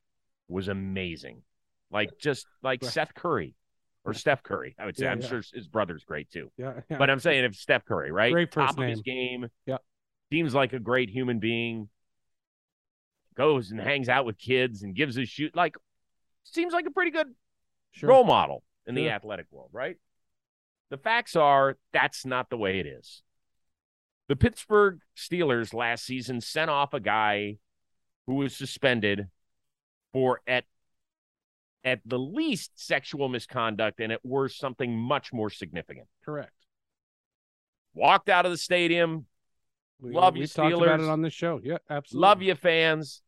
was 0.49 0.69
amazing, 0.69 1.43
like 1.91 2.19
just 2.19 2.47
like 2.63 2.83
Right. 2.83 2.91
Seth 2.93 3.15
Curry 3.15 3.55
or 4.05 4.15
Steph 4.15 4.43
Curry. 4.43 4.75
I 4.79 4.87
would 4.87 4.97
say. 4.97 5.05
Yeah, 5.05 5.13
I'm 5.13 5.21
yeah. 5.21 5.29
sure 5.29 5.43
his 5.53 5.67
brother's 5.69 6.05
great 6.05 6.31
too. 6.31 6.51
Yeah, 6.57 6.81
yeah. 6.89 6.97
But 6.99 7.11
I'm 7.11 7.21
saying 7.21 7.45
if 7.45 7.55
Steph 7.57 7.85
Curry, 7.85 8.11
right? 8.11 8.33
Great 8.33 8.51
Top 8.53 8.79
of 8.79 8.89
his 8.89 9.03
game. 9.03 9.49
yeah, 9.67 9.79
Seems 10.33 10.55
like 10.55 10.73
a 10.73 10.79
great 10.79 11.11
human 11.11 11.39
being. 11.41 11.89
Goes 13.37 13.73
and 13.73 13.81
hangs 13.81 14.09
out 14.09 14.25
with 14.27 14.39
kids 14.39 14.85
and 14.85 14.95
gives 14.95 15.17
his 15.17 15.29
shoot 15.29 15.57
like 15.57 15.77
seems 16.45 16.73
like 16.73 16.87
a 16.87 16.91
pretty 16.91 17.11
good 17.11 17.27
sure. 17.91 18.11
role 18.11 18.25
model 18.25 18.63
in 18.87 18.95
the 18.95 19.11
athletic 19.11 19.47
world, 19.51 19.71
right? 19.73 19.97
The 20.91 20.99
facts 20.99 21.35
are 21.37 21.77
that's 21.93 22.25
not 22.25 22.51
the 22.51 22.57
way 22.57 22.79
it 22.79 22.87
is. 22.87 23.23
The 24.29 24.37
Pittsburgh 24.37 25.01
Steelers 25.17 25.75
last 25.75 26.05
season 26.05 26.41
sent 26.41 26.71
off 26.71 26.95
a 26.95 27.01
guy 27.01 27.59
who 28.27 28.35
was 28.37 28.57
suspended 28.57 29.29
for 30.13 30.41
at 30.47 30.65
at 31.85 32.01
the 32.07 32.19
least 32.19 32.71
sexual 32.75 33.29
misconduct 33.29 34.01
and 34.01 34.11
at 34.11 34.25
worst 34.25 34.59
something 34.59 34.97
much 34.97 35.33
more 35.33 35.51
significant. 35.51 36.07
Correct. 36.25 36.53
Walked 37.93 38.31
out 38.31 38.47
of 38.47 38.53
the 38.53 38.59
stadium, 38.59 39.27
We, 40.01 40.13
Love 40.13 40.35
we 40.35 40.41
you, 40.41 40.47
talked 40.47 40.75
about 40.75 41.01
it 41.01 41.09
on 41.09 41.21
the 41.21 41.31
show. 41.31 41.61
Yeah, 41.63 41.79
absolutely. 41.91 42.27
love 42.27 42.43
you 42.43 42.55
fans. 42.55 43.21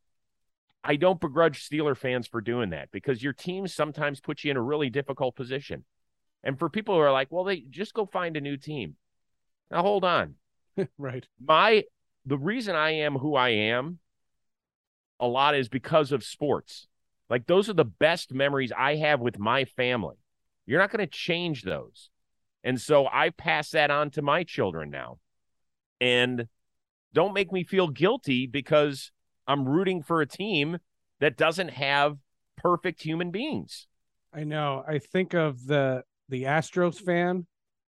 I 0.83 0.97
don't 0.97 1.21
begrudge 1.21 1.69
Steeler 1.69 1.97
fans 1.97 2.27
for 2.27 2.41
doing 2.41 2.71
that 2.71 2.91
because 2.93 3.23
your 3.23 3.33
team 3.33 3.67
sometimes 3.67 4.21
puts 4.21 4.45
you 4.45 4.51
in 4.53 4.57
a 4.57 4.63
really 4.63 4.89
difficult 4.89 5.37
position. 5.37 5.85
And 6.43 6.59
for 6.59 6.69
people 6.69 6.95
who 6.95 7.01
are 7.01 7.13
like, 7.13 7.29
well, 7.31 7.45
they 7.45 7.61
just 7.61 7.95
go 7.95 8.07
find 8.07 8.37
a 8.37 8.41
new 8.41 8.57
team. 8.57 8.97
Now 9.71 9.83
hold 9.83 10.05
on. 10.05 10.35
right. 10.99 11.27
My 11.41 11.85
the 12.25 12.39
reason 12.39 12.75
I 12.75 12.91
am 12.91 13.15
who 13.17 13.37
I 13.37 13.51
am 13.51 13.99
a 15.21 15.27
lot 15.27 15.55
is 15.55 15.69
because 15.69 16.13
of 16.13 16.25
sports. 16.25 16.87
Like 17.29 17.47
those 17.47 17.69
are 17.69 17.75
the 17.75 17.85
best 17.85 18.33
memories 18.33 18.73
I 18.77 18.97
have 18.97 19.21
with 19.21 19.39
my 19.39 19.65
family. 19.65 20.17
You're 20.67 20.81
not 20.81 20.91
going 20.91 21.05
to 21.05 21.11
change 21.11 21.63
those. 21.63 22.11
And 22.65 22.81
so 22.81 23.07
I 23.07 23.31
pass 23.31 23.71
that 23.71 23.91
on 23.91 24.11
to 24.11 24.23
my 24.23 24.43
children 24.43 24.91
now. 24.91 25.19
And 26.01 26.49
don't 27.13 27.33
make 27.33 27.53
me 27.53 27.65
feel 27.65 27.89
guilty 27.89 28.47
because 28.47 29.13
I'm 29.47 29.69
rooting 29.69 30.03
for 30.03 30.21
a 30.21 30.27
team 30.27 30.79
that 31.21 31.37
doesn't 31.37 31.69
have 31.71 32.19
perfect 32.57 33.03
human 33.03 33.31
beings. 33.31 33.87
I 34.35 34.45
know. 34.45 34.85
I 34.87 34.99
think 34.99 35.33
of 35.33 35.67
the 35.67 36.03
the 36.29 36.45
Astros 36.45 37.01
fan. 37.01 37.47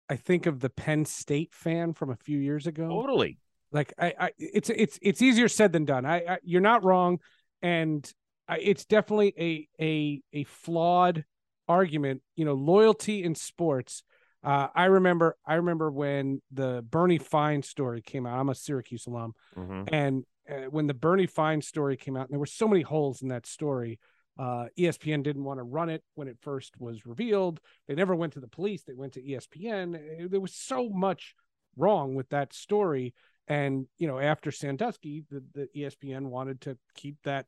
I 0.08 0.16
think 0.16 0.46
of 0.46 0.60
the 0.60 0.70
Penn 0.70 1.04
State 1.04 1.52
fan 1.52 1.92
from 1.92 2.10
a 2.10 2.16
few 2.16 2.38
years 2.38 2.66
ago. 2.66 2.88
Totally. 2.88 3.38
Like 3.72 3.92
I, 3.98 4.14
I 4.18 4.30
it's 4.38 4.70
it's 4.70 4.98
it's 5.02 5.20
easier 5.20 5.48
said 5.48 5.72
than 5.72 5.84
done. 5.84 6.06
I, 6.06 6.16
I 6.24 6.38
you're 6.42 6.62
not 6.62 6.84
wrong, 6.84 7.18
and 7.60 8.10
I, 8.48 8.58
it's 8.58 8.86
definitely 8.86 9.34
a 9.38 9.68
a 9.82 10.22
a 10.32 10.44
flawed 10.44 11.24
argument. 11.68 12.22
You 12.36 12.46
know, 12.46 12.54
loyalty 12.54 13.22
in 13.22 13.34
sports. 13.34 14.02
Uh, 14.42 14.68
I 14.74 14.86
remember 14.86 15.36
I 15.46 15.56
remember 15.56 15.90
when 15.90 16.40
the 16.50 16.82
Bernie 16.88 17.18
Fine 17.18 17.62
story 17.62 18.00
came 18.00 18.24
out. 18.24 18.38
I'm 18.38 18.48
a 18.48 18.54
Syracuse 18.54 19.06
alum, 19.06 19.34
Mhm. 19.56 19.88
and 19.92 20.24
uh, 20.50 20.70
when 20.70 20.86
the 20.86 20.94
Bernie 20.94 21.26
Fine 21.26 21.60
story 21.60 21.98
came 21.98 22.16
out, 22.16 22.22
and 22.22 22.30
there 22.32 22.38
were 22.38 22.46
so 22.46 22.66
many 22.68 22.80
holes 22.82 23.20
in 23.20 23.28
that 23.28 23.44
story. 23.44 23.98
Uh, 24.38 24.66
ESPN 24.78 25.22
didn't 25.22 25.44
want 25.44 25.58
to 25.58 25.64
run 25.64 25.88
it 25.88 26.02
when 26.14 26.28
it 26.28 26.38
first 26.40 26.74
was 26.78 27.06
revealed. 27.06 27.60
They 27.88 27.94
never 27.94 28.14
went 28.14 28.34
to 28.34 28.40
the 28.40 28.48
police. 28.48 28.84
They 28.84 28.94
went 28.94 29.14
to 29.14 29.22
ESPN. 29.22 29.96
Uh, 29.96 30.28
There 30.30 30.40
was 30.40 30.54
so 30.54 30.88
much 30.88 31.34
wrong 31.76 32.14
with 32.14 32.28
that 32.30 32.52
story. 32.52 33.14
And 33.48 33.86
you 33.98 34.06
know, 34.06 34.18
after 34.18 34.52
Sandusky, 34.52 35.24
the, 35.30 35.42
the 35.54 35.68
ESPN 35.76 36.26
wanted 36.26 36.60
to 36.62 36.78
keep 36.94 37.16
that 37.24 37.46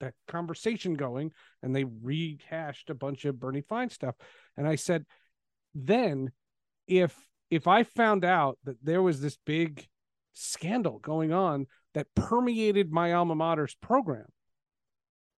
that 0.00 0.14
conversation 0.28 0.94
going, 0.94 1.32
and 1.62 1.74
they 1.74 1.84
rehashed 1.84 2.90
a 2.90 2.94
bunch 2.94 3.24
of 3.24 3.40
Bernie 3.40 3.62
Fine 3.62 3.90
stuff. 3.90 4.14
And 4.56 4.66
I 4.66 4.74
said, 4.74 5.04
then 5.74 6.32
if 6.86 7.14
if 7.50 7.66
I 7.66 7.84
found 7.84 8.24
out 8.24 8.58
that 8.64 8.76
there 8.82 9.02
was 9.02 9.20
this 9.20 9.38
big 9.46 9.86
scandal 10.32 10.98
going 10.98 11.32
on 11.32 11.66
that 11.94 12.14
permeated 12.14 12.90
my 12.90 13.12
alma 13.12 13.34
mater's 13.34 13.76
program, 13.80 14.26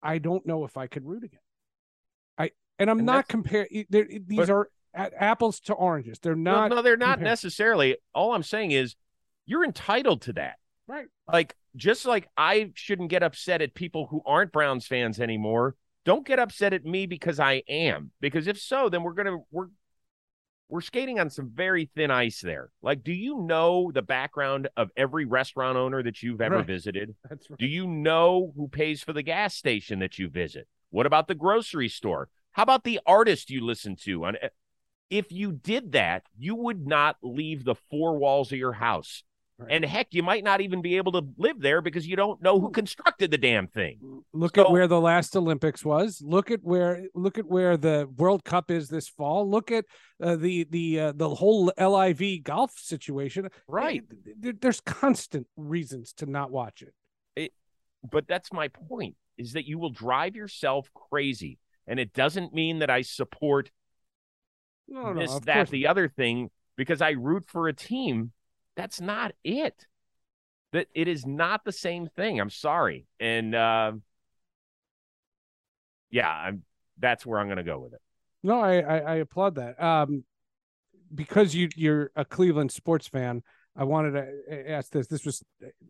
I 0.02 0.18
don't 0.18 0.46
know 0.46 0.64
if 0.64 0.76
I 0.76 0.86
could 0.86 1.04
root 1.04 1.24
again. 1.24 1.40
I 2.38 2.50
and 2.78 2.88
I'm 2.90 2.98
And 2.98 3.06
not 3.06 3.28
comparing. 3.28 3.86
These 3.90 4.24
But- 4.36 4.50
are 4.50 4.70
apples 4.94 5.60
to 5.60 5.74
oranges. 5.74 6.18
They're 6.18 6.34
No, 6.36 6.52
not 6.52 6.70
no, 6.70 6.82
they're 6.82 6.96
not 6.96 7.14
compared. 7.18 7.24
necessarily. 7.30 7.96
All 8.14 8.32
I'm 8.34 8.42
saying 8.42 8.70
is 8.72 8.96
you're 9.46 9.64
entitled 9.64 10.22
to 10.22 10.32
that. 10.34 10.58
right. 10.86 11.06
Like, 11.30 11.54
just 11.76 12.06
like 12.06 12.28
I 12.36 12.72
shouldn't 12.74 13.10
get 13.10 13.22
upset 13.22 13.60
at 13.62 13.74
people 13.74 14.06
who 14.06 14.22
aren't 14.24 14.52
Browns 14.52 14.86
fans 14.86 15.20
anymore, 15.20 15.76
don't 16.04 16.26
get 16.26 16.38
upset 16.38 16.72
at 16.72 16.84
me 16.84 17.04
because 17.06 17.38
I 17.38 17.62
am. 17.68 18.10
Because 18.20 18.46
if 18.46 18.58
so, 18.58 18.88
then 18.88 19.02
we're 19.02 19.12
gonna 19.12 19.38
we're 19.50 19.68
we're 20.68 20.80
skating 20.82 21.18
on 21.18 21.30
some 21.30 21.50
very 21.52 21.90
thin 21.96 22.10
ice 22.10 22.40
there. 22.40 22.70
Like, 22.82 23.02
do 23.02 23.12
you 23.12 23.40
know 23.40 23.90
the 23.92 24.02
background 24.02 24.68
of 24.76 24.90
every 24.96 25.24
restaurant 25.24 25.78
owner 25.78 26.02
that 26.02 26.22
you've 26.22 26.40
ever 26.40 26.56
Right. 26.56 26.66
visited? 26.66 27.14
That's 27.28 27.48
right. 27.48 27.58
Do 27.58 27.66
you 27.66 27.86
know 27.86 28.52
who 28.56 28.68
pays 28.68 29.02
for 29.02 29.12
the 29.12 29.22
gas 29.22 29.54
station 29.54 29.98
that 30.00 30.18
you 30.18 30.28
visit? 30.28 30.68
What 30.90 31.06
about 31.06 31.28
the 31.28 31.34
grocery 31.34 31.88
store? 31.88 32.28
How 32.52 32.62
about 32.62 32.84
the 32.84 33.00
artist 33.06 33.50
you 33.50 33.64
listen 33.64 33.96
to? 34.04 34.24
On 34.24 34.36
eh, 34.40 34.48
if 35.10 35.32
you 35.32 35.52
did 35.52 35.92
that, 35.92 36.24
you 36.36 36.54
would 36.54 36.86
not 36.86 37.16
leave 37.22 37.64
the 37.64 37.74
four 37.90 38.18
walls 38.18 38.52
of 38.52 38.58
your 38.58 38.74
house. 38.74 39.22
Right. 39.58 39.72
And 39.72 39.84
heck, 39.84 40.08
you 40.12 40.22
might 40.22 40.44
not 40.44 40.60
even 40.60 40.82
be 40.82 40.96
able 40.98 41.12
to 41.12 41.22
live 41.36 41.60
there 41.60 41.80
because 41.82 42.06
you 42.06 42.14
don't 42.14 42.40
know 42.40 42.60
who 42.60 42.70
constructed 42.70 43.32
the 43.32 43.38
damn 43.38 43.66
thing. 43.66 44.22
Look 44.32 44.56
at 44.56 44.70
where 44.70 44.86
the 44.86 45.00
last 45.00 45.34
Olympics 45.34 45.84
was. 45.84 46.22
Look 46.24 46.52
at 46.52 46.60
where 46.62 47.06
look 47.14 47.38
at 47.38 47.46
where 47.46 47.76
the 47.76 48.08
World 48.16 48.44
Cup 48.44 48.70
is 48.70 48.88
this 48.88 49.08
fall. 49.08 49.50
Look 49.50 49.72
at 49.72 49.84
uh, 50.22 50.36
the 50.36 50.68
the 50.70 51.00
uh, 51.00 51.12
the 51.16 51.28
whole 51.28 51.72
LIV 51.76 52.44
golf 52.44 52.78
situation. 52.78 53.48
Right. 53.66 54.04
There's 54.38 54.80
constant 54.80 55.48
reasons 55.56 56.12
to 56.14 56.26
not 56.26 56.52
watch 56.52 56.82
it. 56.82 56.92
But 58.08 58.28
that's 58.28 58.52
my 58.52 58.68
point 58.68 59.16
is 59.36 59.54
that 59.54 59.66
you 59.66 59.78
will 59.78 59.90
drive 59.90 60.36
yourself 60.36 60.88
crazy. 60.94 61.58
And 61.86 61.98
it 61.98 62.12
doesn't 62.12 62.54
mean 62.54 62.78
that 62.80 62.90
I 62.90 63.02
support 63.02 63.70
No, 64.86 65.12
no, 65.12 65.20
this, 65.20 65.34
of 65.34 65.46
that, 65.46 65.54
course 65.54 65.70
the 65.70 65.86
other 65.86 66.08
thing 66.08 66.50
because 66.76 67.00
I 67.02 67.10
root 67.10 67.44
for 67.48 67.66
a 67.68 67.72
team. 67.72 68.32
That's 68.78 69.00
not 69.00 69.32
it. 69.42 69.74
That 70.72 70.86
it 70.94 71.08
is 71.08 71.26
not 71.26 71.64
the 71.64 71.72
same 71.72 72.06
thing. 72.14 72.40
I'm 72.40 72.48
sorry. 72.48 73.06
And 73.18 73.52
uh, 73.52 73.92
yeah, 76.10 76.30
I'm 76.30 76.62
that's 76.96 77.26
where 77.26 77.40
I'm 77.40 77.48
going 77.48 77.56
to 77.56 77.64
go 77.64 77.80
with 77.80 77.94
it. 77.94 78.00
No, 78.44 78.60
I, 78.60 78.78
I 78.78 78.98
I 78.98 79.14
applaud 79.16 79.56
that. 79.56 79.82
Um, 79.82 80.22
because 81.12 81.56
you 81.56 81.68
you're 81.74 82.12
a 82.14 82.24
Cleveland 82.24 82.70
sports 82.70 83.08
fan, 83.08 83.42
I 83.74 83.82
wanted 83.82 84.12
to 84.12 84.70
ask 84.70 84.92
this. 84.92 85.08
This 85.08 85.24
was, 85.24 85.42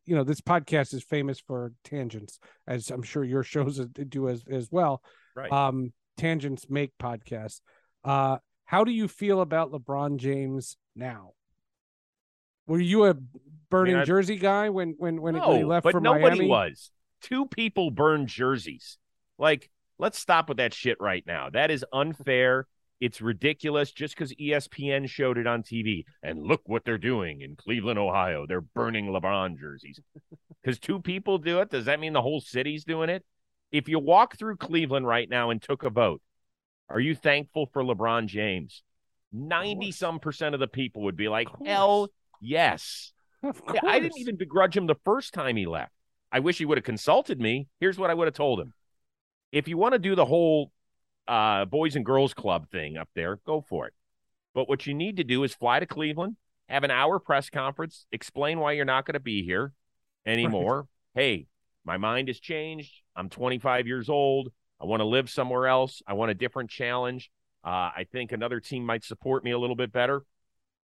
you 0.07 0.16
know, 0.16 0.24
this 0.24 0.40
podcast 0.40 0.94
is 0.94 1.03
famous 1.03 1.38
for 1.38 1.74
tangents, 1.85 2.38
as 2.66 2.90
I'm 2.90 3.03
sure 3.03 3.22
your 3.22 3.42
shows 3.55 3.79
do 3.79 4.31
as 4.31 4.44
as 4.51 4.68
well. 4.70 5.03
Right. 5.37 5.53
Um, 5.53 5.92
tangents 6.16 6.70
make 6.70 6.92
podcasts. 6.98 7.61
Uh, 8.03 8.38
how 8.64 8.85
do 8.85 8.92
you 8.92 9.09
feel 9.09 9.42
about 9.42 9.72
LeBron 9.72 10.16
James 10.16 10.79
now? 10.96 11.33
Were 12.68 12.81
you 12.81 13.07
a 13.07 13.16
burning 13.70 13.96
I- 13.96 14.04
jersey 14.04 14.37
guy 14.37 14.68
when 14.68 14.94
when 14.98 15.20
when, 15.20 15.35
no, 15.35 15.48
when 15.48 15.59
he 15.59 15.64
left 15.64 15.85
but 15.85 15.92
for 15.92 16.00
nobody 16.00 16.22
Miami? 16.22 16.46
was. 16.46 16.90
Two 17.22 17.46
people 17.46 17.90
burned 17.90 18.29
jerseys. 18.29 18.98
Like, 19.38 19.71
let's 19.98 20.19
stop 20.19 20.48
with 20.48 20.58
that 20.58 20.73
shit 20.73 20.98
right 21.00 21.25
now. 21.27 21.48
That 21.50 21.71
is 21.73 21.85
unfair. 21.92 22.66
It's 23.00 23.21
ridiculous 23.21 23.90
just 23.92 24.14
because 24.14 24.33
ESPN 24.35 25.08
showed 25.08 25.38
it 25.38 25.46
on 25.46 25.62
TV. 25.62 26.04
And 26.23 26.42
look 26.42 26.62
what 26.66 26.85
they're 26.85 26.98
doing 26.98 27.40
in 27.40 27.56
Cleveland, 27.56 27.98
Ohio. 27.98 28.44
They're 28.46 28.60
burning 28.60 29.06
LeBron 29.06 29.58
jerseys. 29.58 30.00
Because 30.62 30.79
two 30.79 31.00
people 31.00 31.38
do 31.38 31.60
it, 31.60 31.71
does 31.71 31.87
that 31.87 32.00
mean 32.00 32.12
the 32.12 32.23
whole 32.23 32.40
city's 32.40 32.85
doing 32.85 33.08
it? 33.08 33.25
If 33.71 33.88
you 33.88 33.98
walk 33.98 34.37
through 34.37 34.56
Cleveland 34.56 35.06
right 35.06 35.29
now 35.29 35.50
and 35.50 35.62
took 35.62 35.85
a 35.85 35.90
vote, 35.90 36.21
are 36.88 37.00
you 37.00 37.14
thankful 37.14 37.66
for 37.73 37.83
LeBron 37.83 38.27
James? 38.27 38.83
90 39.33 39.92
some 39.92 40.19
percent 40.19 40.54
of 40.54 40.60
the 40.60 40.66
people 40.66 41.02
would 41.02 41.16
be 41.16 41.29
like, 41.29 41.48
hell 41.64 42.10
yes. 42.40 43.12
Of 43.42 43.62
Yeah, 43.72 43.80
I 43.84 44.00
didn't 44.00 44.18
even 44.18 44.36
begrudge 44.36 44.76
him 44.76 44.86
the 44.86 44.96
first 45.04 45.32
time 45.32 45.56
he 45.56 45.66
left. 45.66 45.92
I 46.30 46.40
wish 46.40 46.58
he 46.58 46.64
would 46.64 46.78
have 46.78 46.84
consulted 46.84 47.40
me. 47.40 47.68
Here's 47.80 47.98
what 47.98 48.10
I 48.10 48.14
would 48.14 48.26
have 48.26 48.34
told 48.34 48.60
him. 48.60 48.74
If 49.52 49.68
you 49.68 49.78
want 49.78 49.94
to 49.94 49.98
do 49.98 50.14
the 50.14 50.26
whole 50.26 50.72
uh, 51.26 51.64
Boys 51.64 51.96
and 51.96 52.04
Girls 52.04 52.34
Club 52.34 52.68
thing 52.70 52.96
up 52.96 53.08
there, 53.14 53.38
go 53.46 53.60
for 53.60 53.86
it. 53.86 53.94
But 54.54 54.68
what 54.68 54.86
you 54.86 54.94
need 54.94 55.18
to 55.18 55.24
do 55.24 55.44
is 55.44 55.54
fly 55.54 55.80
to 55.80 55.86
Cleveland, 55.86 56.36
have 56.68 56.84
an 56.84 56.90
hour 56.90 57.18
press 57.18 57.48
conference, 57.48 58.06
explain 58.12 58.58
why 58.58 58.72
you're 58.72 58.84
not 58.84 59.06
going 59.06 59.14
to 59.14 59.20
be 59.20 59.42
here 59.44 59.72
anymore. 60.26 60.86
Hey, 61.14 61.46
my 61.84 61.96
mind 61.96 62.28
has 62.28 62.40
changed. 62.40 62.92
I'm 63.16 63.28
25 63.28 63.86
years 63.86 64.08
old. 64.08 64.52
I 64.80 64.84
want 64.84 65.00
to 65.00 65.06
live 65.06 65.30
somewhere 65.30 65.66
else. 65.66 66.02
I 66.06 66.12
want 66.14 66.30
a 66.30 66.34
different 66.34 66.70
challenge. 66.70 67.30
Uh, 67.64 67.90
I 67.96 68.06
think 68.12 68.32
another 68.32 68.60
team 68.60 68.84
might 68.84 69.04
support 69.04 69.44
me 69.44 69.50
a 69.50 69.58
little 69.58 69.76
bit 69.76 69.92
better. 69.92 70.22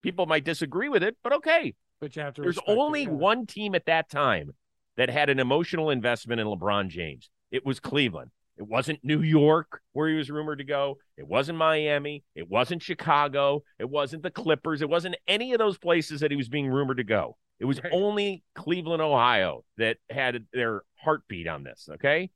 People 0.04 0.26
might 0.26 0.44
disagree 0.44 0.90
with 0.90 1.02
it, 1.02 1.16
but 1.22 1.32
okay. 1.32 1.74
But 1.98 2.14
you 2.14 2.20
have 2.20 2.34
to. 2.34 2.42
There's 2.42 2.58
only 2.66 3.04
it, 3.04 3.08
yeah. 3.08 3.14
one 3.14 3.46
team 3.46 3.74
at 3.74 3.86
that 3.86 4.10
time 4.10 4.52
that 4.98 5.08
had 5.08 5.30
an 5.30 5.40
emotional 5.40 5.88
investment 5.88 6.42
in 6.42 6.46
LeBron 6.46 6.88
James. 6.88 7.30
It 7.50 7.64
was 7.64 7.80
Cleveland. 7.80 8.30
It 8.58 8.68
wasn't 8.68 9.00
New 9.02 9.22
York 9.22 9.80
where 9.94 10.10
he 10.10 10.14
was 10.14 10.30
rumored 10.30 10.58
to 10.58 10.64
go. 10.64 10.98
It 11.16 11.26
wasn't 11.26 11.56
Miami. 11.56 12.22
It 12.34 12.50
wasn't 12.50 12.82
Chicago. 12.82 13.62
It 13.78 13.88
wasn't 13.88 14.22
the 14.22 14.30
Clippers. 14.30 14.82
It 14.82 14.90
wasn't 14.90 15.16
any 15.26 15.54
of 15.54 15.58
those 15.58 15.78
places 15.78 16.20
that 16.20 16.30
he 16.30 16.36
was 16.36 16.50
being 16.50 16.68
rumored 16.68 16.98
to 16.98 17.04
go. 17.04 17.38
It 17.58 17.64
was 17.64 17.82
right. 17.82 17.90
only 17.90 18.44
Cleveland, 18.54 19.00
Ohio 19.00 19.64
that 19.78 19.96
had 20.10 20.44
their 20.52 20.82
heartbeat 20.96 21.48
on 21.48 21.64
this. 21.64 21.88
Okay. 21.94 22.30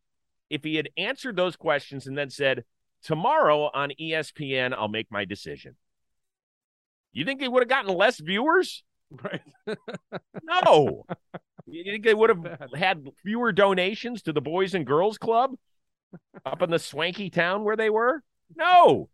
If 0.49 0.65
he 0.65 0.77
had 0.77 0.89
answered 0.97 1.37
those 1.37 1.55
questions 1.55 2.07
and 2.07 2.17
then 2.17 2.31
said, 2.31 2.65
Tomorrow 3.03 3.71
on 3.75 3.93
ESPN, 4.01 4.73
I'll 4.73 4.89
make 4.89 5.09
my 5.11 5.27
decision. 5.27 5.77
You 7.13 7.25
think 7.25 7.41
they 7.41 7.49
would 7.49 7.63
have 7.63 7.69
gotten 7.69 7.95
less 7.95 8.19
viewers? 8.19 8.85
Right. 9.11 9.41
no. 10.43 11.05
You 11.67 11.85
think 11.85 12.05
they 12.05 12.15
would 12.15 12.31
have 12.31 12.71
had 12.75 13.09
fewer 13.23 13.53
donations 13.53 14.23
to 14.23 14.33
the 14.33 14.41
Boys 14.41 14.75
and 14.75 14.87
Girls 14.87 15.19
Club 15.19 15.55
up 16.45 16.63
in 16.63 16.71
the 16.71 16.79
swanky 16.79 17.31
town 17.31 17.65
where 17.65 17.77
they 17.77 17.91
were? 17.91 18.23
No. 18.57 19.09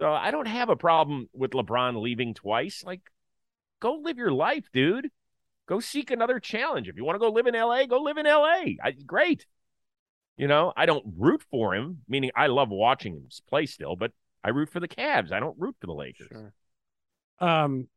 So 0.00 0.12
I 0.12 0.30
don't 0.30 0.48
have 0.48 0.68
a 0.68 0.76
problem 0.76 1.28
with 1.32 1.52
LeBron 1.52 2.00
leaving 2.00 2.34
twice. 2.34 2.82
Like, 2.84 3.00
go 3.80 3.94
live 3.94 4.18
your 4.18 4.32
life, 4.32 4.64
dude. 4.72 5.10
Go 5.68 5.80
seek 5.80 6.10
another 6.10 6.40
challenge. 6.40 6.88
If 6.88 6.96
you 6.96 7.04
want 7.04 7.16
to 7.16 7.20
go 7.20 7.30
live 7.30 7.46
in 7.46 7.54
LA, 7.54 7.86
go 7.86 8.00
live 8.00 8.18
in 8.18 8.26
LA. 8.26 8.74
I, 8.82 8.92
great. 9.06 9.46
You 10.36 10.48
know, 10.48 10.72
I 10.76 10.86
don't 10.86 11.04
root 11.18 11.42
for 11.50 11.74
him, 11.74 12.02
meaning 12.08 12.30
I 12.34 12.48
love 12.48 12.68
watching 12.70 13.14
him 13.14 13.28
play 13.48 13.66
still, 13.66 13.94
but 13.94 14.12
I 14.42 14.50
root 14.50 14.70
for 14.70 14.80
the 14.80 14.88
Cavs. 14.88 15.30
I 15.30 15.40
don't 15.40 15.58
root 15.58 15.76
for 15.80 15.86
the 15.86 15.92
Lakers. 15.92 16.28
Sure. 16.32 16.52
Um, 17.38 17.88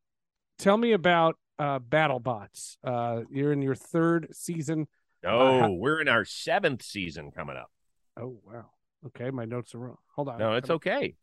tell 0.58 0.78
me 0.78 0.94
about 0.94 1.38
uh, 1.60 1.80
BattleBots. 1.80 2.78
Uh, 2.84 3.22
you're 3.30 3.52
in 3.54 3.62
your 3.62 3.76
third 3.76 4.28
season. 4.32 4.88
Oh, 5.26 5.40
uh, 5.40 5.60
how- 5.62 5.72
we're 5.72 6.02
in 6.02 6.08
our 6.08 6.26
seventh 6.26 6.84
season 6.84 7.32
coming 7.32 7.58
up. 7.58 7.72
Oh 8.18 8.38
wow. 8.46 8.66
Okay, 9.08 9.30
my 9.30 9.46
notes 9.46 9.76
are 9.76 9.80
wrong. 9.80 9.98
Hold 10.16 10.30
on. 10.30 10.40
No, 10.40 10.54
it's 10.54 10.70
okay. 10.70 11.16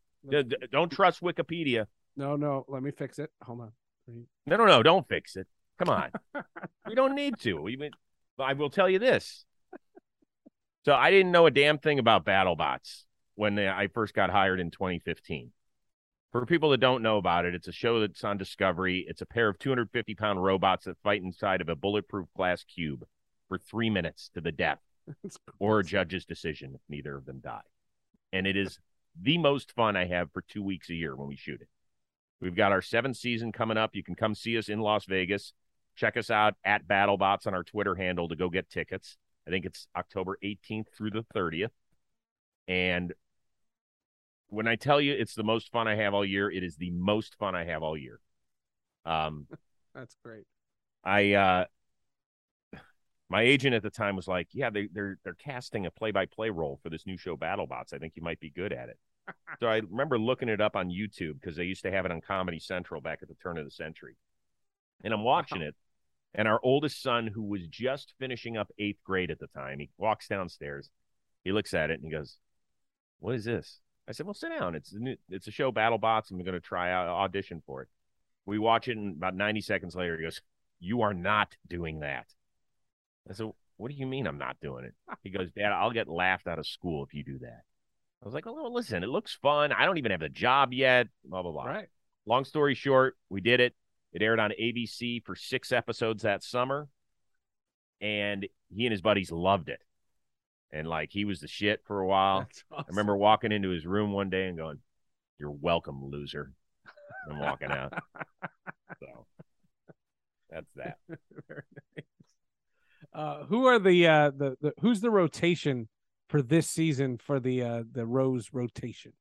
don't 0.71 0.91
trust 0.91 1.21
Wikipedia. 1.21 1.87
No, 2.15 2.35
no. 2.35 2.65
Let 2.67 2.83
me 2.83 2.91
fix 2.91 3.19
it. 3.19 3.29
Hold 3.43 3.61
on. 3.61 3.71
No, 4.45 4.57
no, 4.57 4.65
no. 4.65 4.83
Don't 4.83 5.07
fix 5.07 5.35
it. 5.35 5.47
Come 5.79 5.89
on. 5.89 6.11
we 6.87 6.95
don't 6.95 7.15
need 7.15 7.39
to. 7.41 7.61
We, 7.61 7.89
I 8.39 8.53
will 8.53 8.69
tell 8.69 8.89
you 8.89 8.99
this. 8.99 9.45
So 10.85 10.93
I 10.93 11.11
didn't 11.11 11.31
know 11.31 11.45
a 11.45 11.51
damn 11.51 11.77
thing 11.77 11.99
about 11.99 12.25
BattleBots 12.25 13.03
when 13.35 13.57
I 13.57 13.87
first 13.87 14.13
got 14.13 14.29
hired 14.29 14.59
in 14.59 14.69
2015. 14.69 15.51
For 16.33 16.47
people 16.47 16.71
that 16.71 16.79
don't 16.79 17.03
know 17.03 17.17
about 17.17 17.45
it, 17.45 17.53
it's 17.53 17.67
a 17.67 17.71
show 17.71 17.99
that's 17.99 18.23
on 18.23 18.39
Discovery. 18.39 19.05
It's 19.07 19.21
a 19.21 19.25
pair 19.25 19.47
of 19.47 19.59
250 19.59 20.15
pound 20.15 20.43
robots 20.43 20.85
that 20.85 20.97
fight 21.03 21.21
inside 21.21 21.61
of 21.61 21.69
a 21.69 21.75
bulletproof 21.75 22.25
glass 22.35 22.63
cube 22.63 23.05
for 23.47 23.59
three 23.59 23.91
minutes 23.91 24.31
to 24.33 24.41
the 24.41 24.51
death 24.51 24.79
or 25.59 25.79
a 25.79 25.83
judge's 25.83 26.25
decision 26.25 26.71
if 26.73 26.81
neither 26.89 27.15
of 27.15 27.25
them 27.25 27.39
die. 27.39 27.61
And 28.31 28.47
it 28.47 28.57
is 28.57 28.79
the 29.21 29.37
most 29.37 29.73
fun 29.73 29.95
I 29.95 30.05
have 30.05 30.31
for 30.31 30.41
two 30.41 30.63
weeks 30.63 30.89
a 30.89 30.95
year 30.95 31.15
when 31.15 31.27
we 31.27 31.35
shoot 31.35 31.61
it. 31.61 31.67
We've 32.41 32.55
got 32.55 32.71
our 32.71 32.81
seventh 32.81 33.17
season 33.17 33.51
coming 33.51 33.77
up. 33.77 33.91
You 33.93 34.03
can 34.03 34.15
come 34.15 34.33
see 34.33 34.57
us 34.57 34.69
in 34.69 34.79
Las 34.79 35.05
Vegas. 35.05 35.53
Check 35.95 36.17
us 36.17 36.31
out 36.31 36.55
at 36.65 36.87
BattleBots 36.87 37.45
on 37.45 37.53
our 37.53 37.63
Twitter 37.63 37.93
handle 37.93 38.27
to 38.29 38.35
go 38.35 38.49
get 38.49 38.71
tickets. 38.71 39.17
I 39.47 39.51
think 39.51 39.65
it's 39.65 39.87
October 39.95 40.39
18th 40.43 40.87
through 40.97 41.11
the 41.11 41.25
30th. 41.35 41.69
And 42.67 43.13
when 44.53 44.67
I 44.67 44.75
tell 44.75 45.01
you 45.01 45.13
it's 45.13 45.33
the 45.33 45.43
most 45.43 45.71
fun 45.71 45.87
I 45.87 45.95
have 45.95 46.13
all 46.13 46.23
year, 46.23 46.49
it 46.49 46.63
is 46.63 46.75
the 46.75 46.91
most 46.91 47.35
fun 47.35 47.55
I 47.55 47.65
have 47.65 47.81
all 47.81 47.97
year. 47.97 48.19
Um, 49.05 49.47
That's 49.95 50.15
great. 50.23 50.45
I 51.03 51.33
uh, 51.33 51.65
my 53.29 53.41
agent 53.41 53.75
at 53.75 53.83
the 53.83 53.89
time 53.89 54.15
was 54.15 54.27
like, 54.27 54.47
"Yeah, 54.53 54.69
they, 54.69 54.87
they're 54.91 55.17
they're 55.23 55.33
casting 55.33 55.85
a 55.85 55.91
play-by-play 55.91 56.51
role 56.51 56.79
for 56.83 56.89
this 56.89 57.05
new 57.05 57.17
show, 57.17 57.35
BattleBots. 57.35 57.93
I 57.93 57.97
think 57.97 58.13
you 58.15 58.21
might 58.21 58.39
be 58.39 58.51
good 58.51 58.71
at 58.71 58.89
it." 58.89 58.97
so 59.59 59.67
I 59.67 59.77
remember 59.89 60.19
looking 60.19 60.49
it 60.49 60.61
up 60.61 60.75
on 60.75 60.89
YouTube 60.89 61.39
because 61.39 61.55
they 61.55 61.63
used 61.63 61.83
to 61.83 61.91
have 61.91 62.05
it 62.05 62.11
on 62.11 62.21
Comedy 62.21 62.59
Central 62.59 63.01
back 63.01 63.19
at 63.21 63.27
the 63.27 63.35
turn 63.35 63.57
of 63.57 63.65
the 63.65 63.71
century, 63.71 64.15
and 65.03 65.13
I'm 65.13 65.23
watching 65.23 65.61
it. 65.61 65.75
And 66.35 66.47
our 66.47 66.59
oldest 66.63 67.01
son, 67.01 67.27
who 67.27 67.43
was 67.43 67.67
just 67.67 68.13
finishing 68.19 68.57
up 68.57 68.71
eighth 68.79 69.03
grade 69.03 69.29
at 69.29 69.39
the 69.39 69.47
time, 69.47 69.77
he 69.79 69.91
walks 69.97 70.27
downstairs. 70.27 70.89
He 71.43 71.51
looks 71.51 71.75
at 71.75 71.91
it 71.91 71.99
and 71.99 72.05
he 72.05 72.11
goes, 72.11 72.37
"What 73.19 73.35
is 73.35 73.45
this?" 73.45 73.79
I 74.07 74.11
said, 74.11 74.25
"Well, 74.25 74.33
sit 74.33 74.49
down. 74.49 74.75
It's 74.75 74.91
a 74.93 74.99
new, 74.99 75.15
it's 75.29 75.47
a 75.47 75.51
show, 75.51 75.71
BattleBots. 75.71 76.31
I'm 76.31 76.43
going 76.43 76.53
to 76.53 76.59
try 76.59 76.91
out 76.91 77.07
audition 77.07 77.61
for 77.65 77.81
it." 77.81 77.87
We 78.45 78.59
watch 78.59 78.87
it, 78.87 78.97
and 78.97 79.15
about 79.15 79.35
90 79.35 79.61
seconds 79.61 79.95
later, 79.95 80.17
he 80.17 80.23
goes, 80.23 80.41
"You 80.79 81.01
are 81.01 81.13
not 81.13 81.55
doing 81.67 81.99
that." 82.01 82.27
I 83.29 83.33
said, 83.33 83.51
"What 83.77 83.89
do 83.89 83.97
you 83.97 84.05
mean 84.05 84.27
I'm 84.27 84.37
not 84.37 84.59
doing 84.61 84.85
it?" 84.85 84.93
He 85.23 85.29
goes, 85.29 85.51
"Dad, 85.51 85.71
I'll 85.71 85.91
get 85.91 86.07
laughed 86.07 86.47
out 86.47 86.59
of 86.59 86.67
school 86.67 87.03
if 87.03 87.13
you 87.13 87.23
do 87.23 87.39
that." 87.39 87.63
I 88.21 88.25
was 88.25 88.33
like, 88.33 88.45
"Well, 88.45 88.73
listen, 88.73 89.03
it 89.03 89.07
looks 89.07 89.33
fun. 89.35 89.71
I 89.71 89.85
don't 89.85 89.97
even 89.97 90.11
have 90.11 90.21
a 90.21 90.29
job 90.29 90.73
yet." 90.73 91.07
Blah 91.23 91.41
blah 91.41 91.51
blah. 91.51 91.65
Right. 91.65 91.89
Long 92.25 92.45
story 92.45 92.75
short, 92.75 93.17
we 93.29 93.41
did 93.41 93.59
it. 93.59 93.75
It 94.13 94.21
aired 94.21 94.39
on 94.39 94.51
ABC 94.51 95.23
for 95.25 95.35
six 95.35 95.71
episodes 95.71 96.23
that 96.23 96.43
summer, 96.43 96.87
and 97.99 98.47
he 98.69 98.85
and 98.85 98.91
his 98.91 99.01
buddies 99.01 99.31
loved 99.31 99.69
it. 99.69 99.81
And 100.73 100.87
like 100.87 101.11
he 101.11 101.23
was 101.23 101.39
the 101.39 101.47
shit 101.47 101.81
for 101.85 102.01
a 102.01 102.07
while. 102.07 102.47
Awesome. 102.71 102.85
I 102.85 102.89
remember 102.89 103.15
walking 103.15 103.51
into 103.51 103.69
his 103.69 103.85
room 103.85 104.11
one 104.11 104.31
day 104.31 104.47
and 104.47 104.57
going, 104.57 104.79
"You're 105.39 105.51
welcome, 105.51 106.03
loser." 106.09 106.51
I'm 107.29 107.39
walking 107.39 107.71
out. 107.71 107.93
so 108.99 109.25
that's 110.49 110.71
that. 110.75 110.97
Very 111.47 111.61
nice. 111.95 112.05
Uh, 113.13 113.45
who 113.45 113.67
are 113.67 113.77
the, 113.77 114.07
uh, 114.07 114.31
the 114.35 114.57
the 114.59 114.73
who's 114.81 115.01
the 115.01 115.11
rotation 115.11 115.87
for 116.27 116.41
this 116.41 116.67
season 116.67 117.19
for 117.19 117.39
the 117.39 117.61
uh, 117.61 117.83
the 117.91 118.05
Rose 118.07 118.49
rotation? 118.51 119.13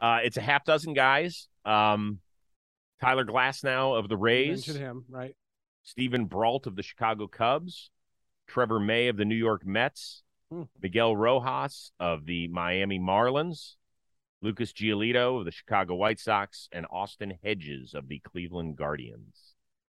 Uh, 0.00 0.18
it's 0.22 0.36
a 0.36 0.42
half 0.42 0.64
dozen 0.64 0.92
guys. 0.92 1.48
Um, 1.64 2.18
Tyler 3.00 3.24
Glasnow 3.24 3.98
of 3.98 4.08
the 4.08 4.16
Rays. 4.18 4.66
mentioned 4.66 4.84
him, 4.84 5.04
right? 5.08 5.34
Steven 5.82 6.26
Brault 6.26 6.66
of 6.66 6.76
the 6.76 6.82
Chicago 6.82 7.26
Cubs. 7.26 7.90
Trevor 8.46 8.80
May 8.80 9.08
of 9.08 9.16
the 9.16 9.24
New 9.24 9.34
York 9.34 9.66
Mets. 9.66 10.22
Hmm. 10.50 10.62
Miguel 10.80 11.16
Rojas 11.16 11.92
of 12.00 12.26
the 12.26 12.48
Miami 12.48 12.98
Marlins. 12.98 13.74
Lucas 14.40 14.72
Giolito 14.72 15.40
of 15.40 15.44
the 15.44 15.50
Chicago 15.50 15.94
White 15.94 16.20
Sox. 16.20 16.68
And 16.72 16.86
Austin 16.90 17.38
Hedges 17.42 17.94
of 17.94 18.08
the 18.08 18.20
Cleveland 18.20 18.76
Guardians. 18.76 19.54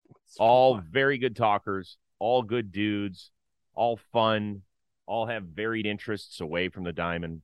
That's 0.08 0.38
all 0.40 0.76
fun. 0.76 0.88
very 0.92 1.18
good 1.18 1.36
talkers, 1.36 1.98
all 2.20 2.42
good 2.42 2.72
dudes, 2.72 3.32
all 3.74 4.00
fun, 4.12 4.62
all 5.06 5.26
have 5.28 5.44
varied 5.44 5.86
interests 5.86 6.40
away 6.40 6.70
from 6.70 6.84
the 6.84 6.94
diamond. 6.94 7.42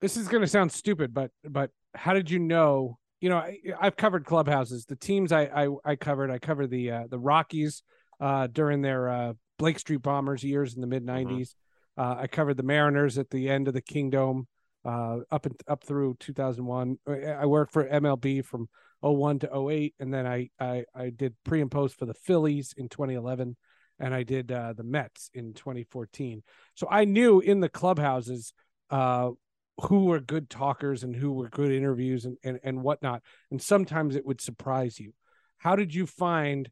This 0.00 0.16
is 0.16 0.28
going 0.28 0.40
to 0.40 0.48
sound 0.48 0.72
stupid, 0.72 1.14
but 1.14 1.30
but 1.44 1.70
how 1.94 2.12
did 2.14 2.30
you 2.30 2.38
know 2.38 2.98
you 3.22 3.28
know, 3.28 3.38
I, 3.38 3.58
have 3.80 3.96
covered 3.96 4.26
clubhouses. 4.26 4.84
The 4.84 4.96
teams 4.96 5.30
I, 5.30 5.42
I, 5.44 5.68
I 5.84 5.96
covered, 5.96 6.28
I 6.30 6.38
covered 6.38 6.70
the 6.70 6.90
uh, 6.90 7.06
the 7.08 7.20
Rockies 7.20 7.84
uh, 8.20 8.48
during 8.48 8.82
their 8.82 9.08
uh, 9.08 9.32
Blake 9.58 9.78
Street 9.78 10.02
Bombers 10.02 10.42
years 10.42 10.74
in 10.74 10.80
the 10.80 10.88
mid 10.88 11.06
'90s. 11.06 11.26
Mm-hmm. 11.26 11.42
Uh, 11.96 12.16
I 12.20 12.26
covered 12.26 12.56
the 12.56 12.62
Mariners 12.62 13.18
at 13.18 13.30
the 13.30 13.48
end 13.48 13.68
of 13.68 13.74
the 13.74 13.82
Kingdome 13.82 14.46
uh, 14.84 15.18
up 15.30 15.46
and 15.46 15.54
up 15.68 15.84
through 15.84 16.16
2001. 16.20 16.98
I 17.06 17.46
worked 17.46 17.72
for 17.72 17.88
MLB 17.88 18.44
from 18.44 18.68
01 19.00 19.40
to 19.40 19.68
08, 19.70 19.94
and 20.00 20.12
then 20.12 20.26
I 20.26 20.50
I, 20.58 20.84
I 20.94 21.10
did 21.10 21.34
pre 21.44 21.60
and 21.60 21.70
post 21.70 21.98
for 21.98 22.06
the 22.06 22.14
Phillies 22.14 22.74
in 22.76 22.88
2011, 22.88 23.56
and 23.98 24.14
I 24.14 24.22
did 24.22 24.50
uh, 24.50 24.72
the 24.72 24.84
Mets 24.84 25.30
in 25.34 25.54
2014. 25.54 26.42
So 26.74 26.88
I 26.90 27.04
knew 27.04 27.40
in 27.40 27.60
the 27.60 27.68
clubhouses 27.68 28.52
who 29.80 30.04
were 30.04 30.20
good 30.20 30.50
talkers 30.50 31.02
and 31.02 31.14
who 31.16 31.32
were 31.32 31.48
good 31.48 31.72
interviews 31.72 32.24
and, 32.24 32.36
and, 32.44 32.60
and 32.62 32.82
whatnot. 32.82 33.22
And 33.50 33.60
sometimes 33.60 34.16
it 34.16 34.26
would 34.26 34.40
surprise 34.40 35.00
you. 35.00 35.12
How 35.58 35.76
did 35.76 35.94
you 35.94 36.06
find, 36.06 36.70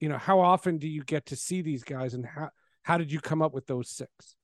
you 0.00 0.08
know, 0.08 0.18
how 0.18 0.40
often 0.40 0.78
do 0.78 0.88
you 0.88 1.02
get 1.02 1.26
to 1.26 1.36
see 1.36 1.62
these 1.62 1.84
guys 1.84 2.14
and 2.14 2.26
how, 2.26 2.50
how 2.82 2.98
did 2.98 3.10
you 3.10 3.20
come 3.20 3.42
up 3.42 3.54
with 3.54 3.66
those 3.66 3.88
six? 3.88 4.36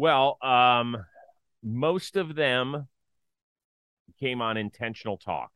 Well, 0.00 0.38
um, 0.40 0.96
most 1.62 2.16
of 2.16 2.34
them 2.34 2.88
came 4.18 4.40
on 4.40 4.56
intentional 4.56 5.18
talk. 5.18 5.50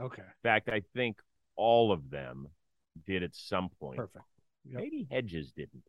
Okay. 0.00 0.22
In 0.22 0.42
fact, 0.42 0.68
I 0.68 0.82
think 0.96 1.20
all 1.54 1.92
of 1.92 2.10
them 2.10 2.48
did 3.06 3.22
at 3.22 3.36
some 3.36 3.68
point. 3.78 3.98
Perfect. 3.98 4.24
Yep. 4.68 4.80
Maybe 4.80 5.06
Hedges 5.08 5.52
didn't. 5.52 5.84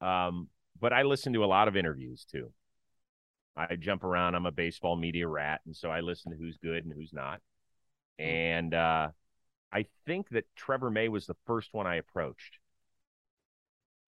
Um, 0.00 0.48
but 0.80 0.92
I 0.92 1.02
listened 1.02 1.36
to 1.36 1.44
a 1.44 1.46
lot 1.46 1.68
of 1.68 1.76
interviews 1.76 2.26
too. 2.28 2.52
I 3.56 3.76
jump 3.76 4.02
around. 4.02 4.34
I'm 4.34 4.46
a 4.46 4.50
baseball 4.50 4.96
media 4.96 5.28
rat, 5.28 5.60
and 5.64 5.76
so 5.76 5.88
I 5.88 6.00
listen 6.00 6.32
to 6.32 6.36
who's 6.36 6.56
good 6.56 6.84
and 6.84 6.92
who's 6.92 7.12
not. 7.12 7.40
Hmm. 8.18 8.26
And 8.26 8.74
uh, 8.74 9.08
I 9.72 9.86
think 10.04 10.30
that 10.30 10.46
Trevor 10.56 10.90
May 10.90 11.06
was 11.06 11.26
the 11.26 11.36
first 11.46 11.68
one 11.72 11.86
I 11.86 11.94
approached, 11.94 12.58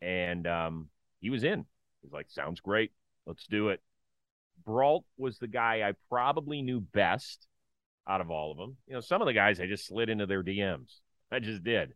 and 0.02 0.44
um, 0.48 0.88
he 1.20 1.30
was 1.30 1.44
in. 1.44 1.66
He's 2.04 2.12
like, 2.12 2.30
sounds 2.30 2.60
great. 2.60 2.92
Let's 3.26 3.46
do 3.46 3.70
it. 3.70 3.80
Brault 4.64 5.04
was 5.16 5.38
the 5.38 5.48
guy 5.48 5.88
I 5.88 5.94
probably 6.08 6.62
knew 6.62 6.80
best 6.80 7.48
out 8.06 8.20
of 8.20 8.30
all 8.30 8.52
of 8.52 8.58
them. 8.58 8.76
You 8.86 8.94
know, 8.94 9.00
some 9.00 9.22
of 9.22 9.26
the 9.26 9.32
guys 9.32 9.58
I 9.58 9.66
just 9.66 9.86
slid 9.86 10.10
into 10.10 10.26
their 10.26 10.42
DMs. 10.42 11.00
I 11.32 11.38
just 11.40 11.64
did. 11.64 11.94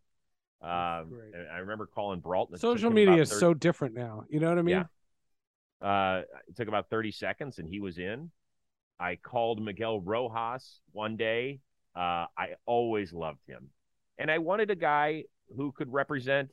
Um, 0.61 1.13
I 1.53 1.59
remember 1.59 1.87
calling 1.87 2.21
Brault. 2.21 2.59
Social 2.59 2.91
media 2.91 3.23
is 3.23 3.29
30... 3.31 3.41
so 3.41 3.55
different 3.55 3.95
now. 3.95 4.25
You 4.29 4.41
know 4.41 4.49
what 4.49 4.59
I 4.59 4.63
mean? 4.63 4.85
Yeah. 5.81 5.87
Uh, 5.87 6.23
it 6.49 6.57
took 6.57 6.67
about 6.67 6.91
30 6.91 7.13
seconds 7.13 7.59
and 7.59 7.69
he 7.69 7.79
was 7.79 7.99
in. 7.99 8.31
I 8.99 9.17
called 9.17 9.63
Miguel 9.63 10.01
Rojas 10.01 10.81
one 10.93 11.17
day. 11.17 11.61
Uh, 11.95 12.27
I 12.37 12.55
always 12.67 13.13
loved 13.13 13.41
him. 13.47 13.69
And 14.19 14.31
I 14.31 14.39
wanted 14.39 14.71
a 14.71 14.75
guy 14.75 15.25
who 15.57 15.71
could 15.71 15.93
represent 15.93 16.51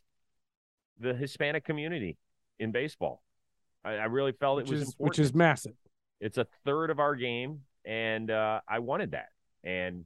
the 1.00 1.14
Hispanic 1.14 1.66
community 1.66 2.18
in 2.60 2.72
baseball. 2.72 3.24
I, 3.86 3.94
I 3.94 4.06
really 4.06 4.32
felt 4.32 4.58
which 4.58 4.68
it 4.68 4.72
was 4.72 4.82
is, 4.82 4.88
important. 4.90 5.10
Which 5.10 5.20
is 5.20 5.34
massive. 5.34 5.74
It's 6.20 6.38
a 6.38 6.48
third 6.66 6.90
of 6.90 7.00
our 7.00 7.16
game, 7.16 7.62
and 7.86 8.32
uh, 8.32 8.62
I 8.68 8.80
wanted 8.80 9.12
that. 9.12 9.30
And 9.64 10.06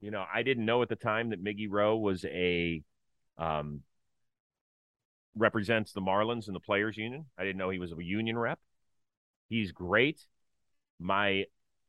you 0.00 0.10
know, 0.10 0.24
I 0.32 0.42
didn't 0.42 0.64
know 0.64 0.82
at 0.82 0.88
the 0.88 0.96
time 0.96 1.30
that 1.30 1.42
Miggy 1.42 1.68
Rowe 1.70 1.96
was 1.96 2.24
a 2.24 2.82
um, 3.38 3.80
represents 5.36 5.92
the 5.92 6.00
Marlins 6.00 6.46
and 6.46 6.54
the 6.54 6.60
Players 6.60 6.96
Union. 6.96 7.26
I 7.38 7.44
didn't 7.44 7.56
know 7.56 7.70
he 7.70 7.78
was 7.78 7.92
a 7.92 8.04
union 8.04 8.38
rep. 8.38 8.58
He's 9.48 9.72
great. 9.72 10.24
My 11.00 11.44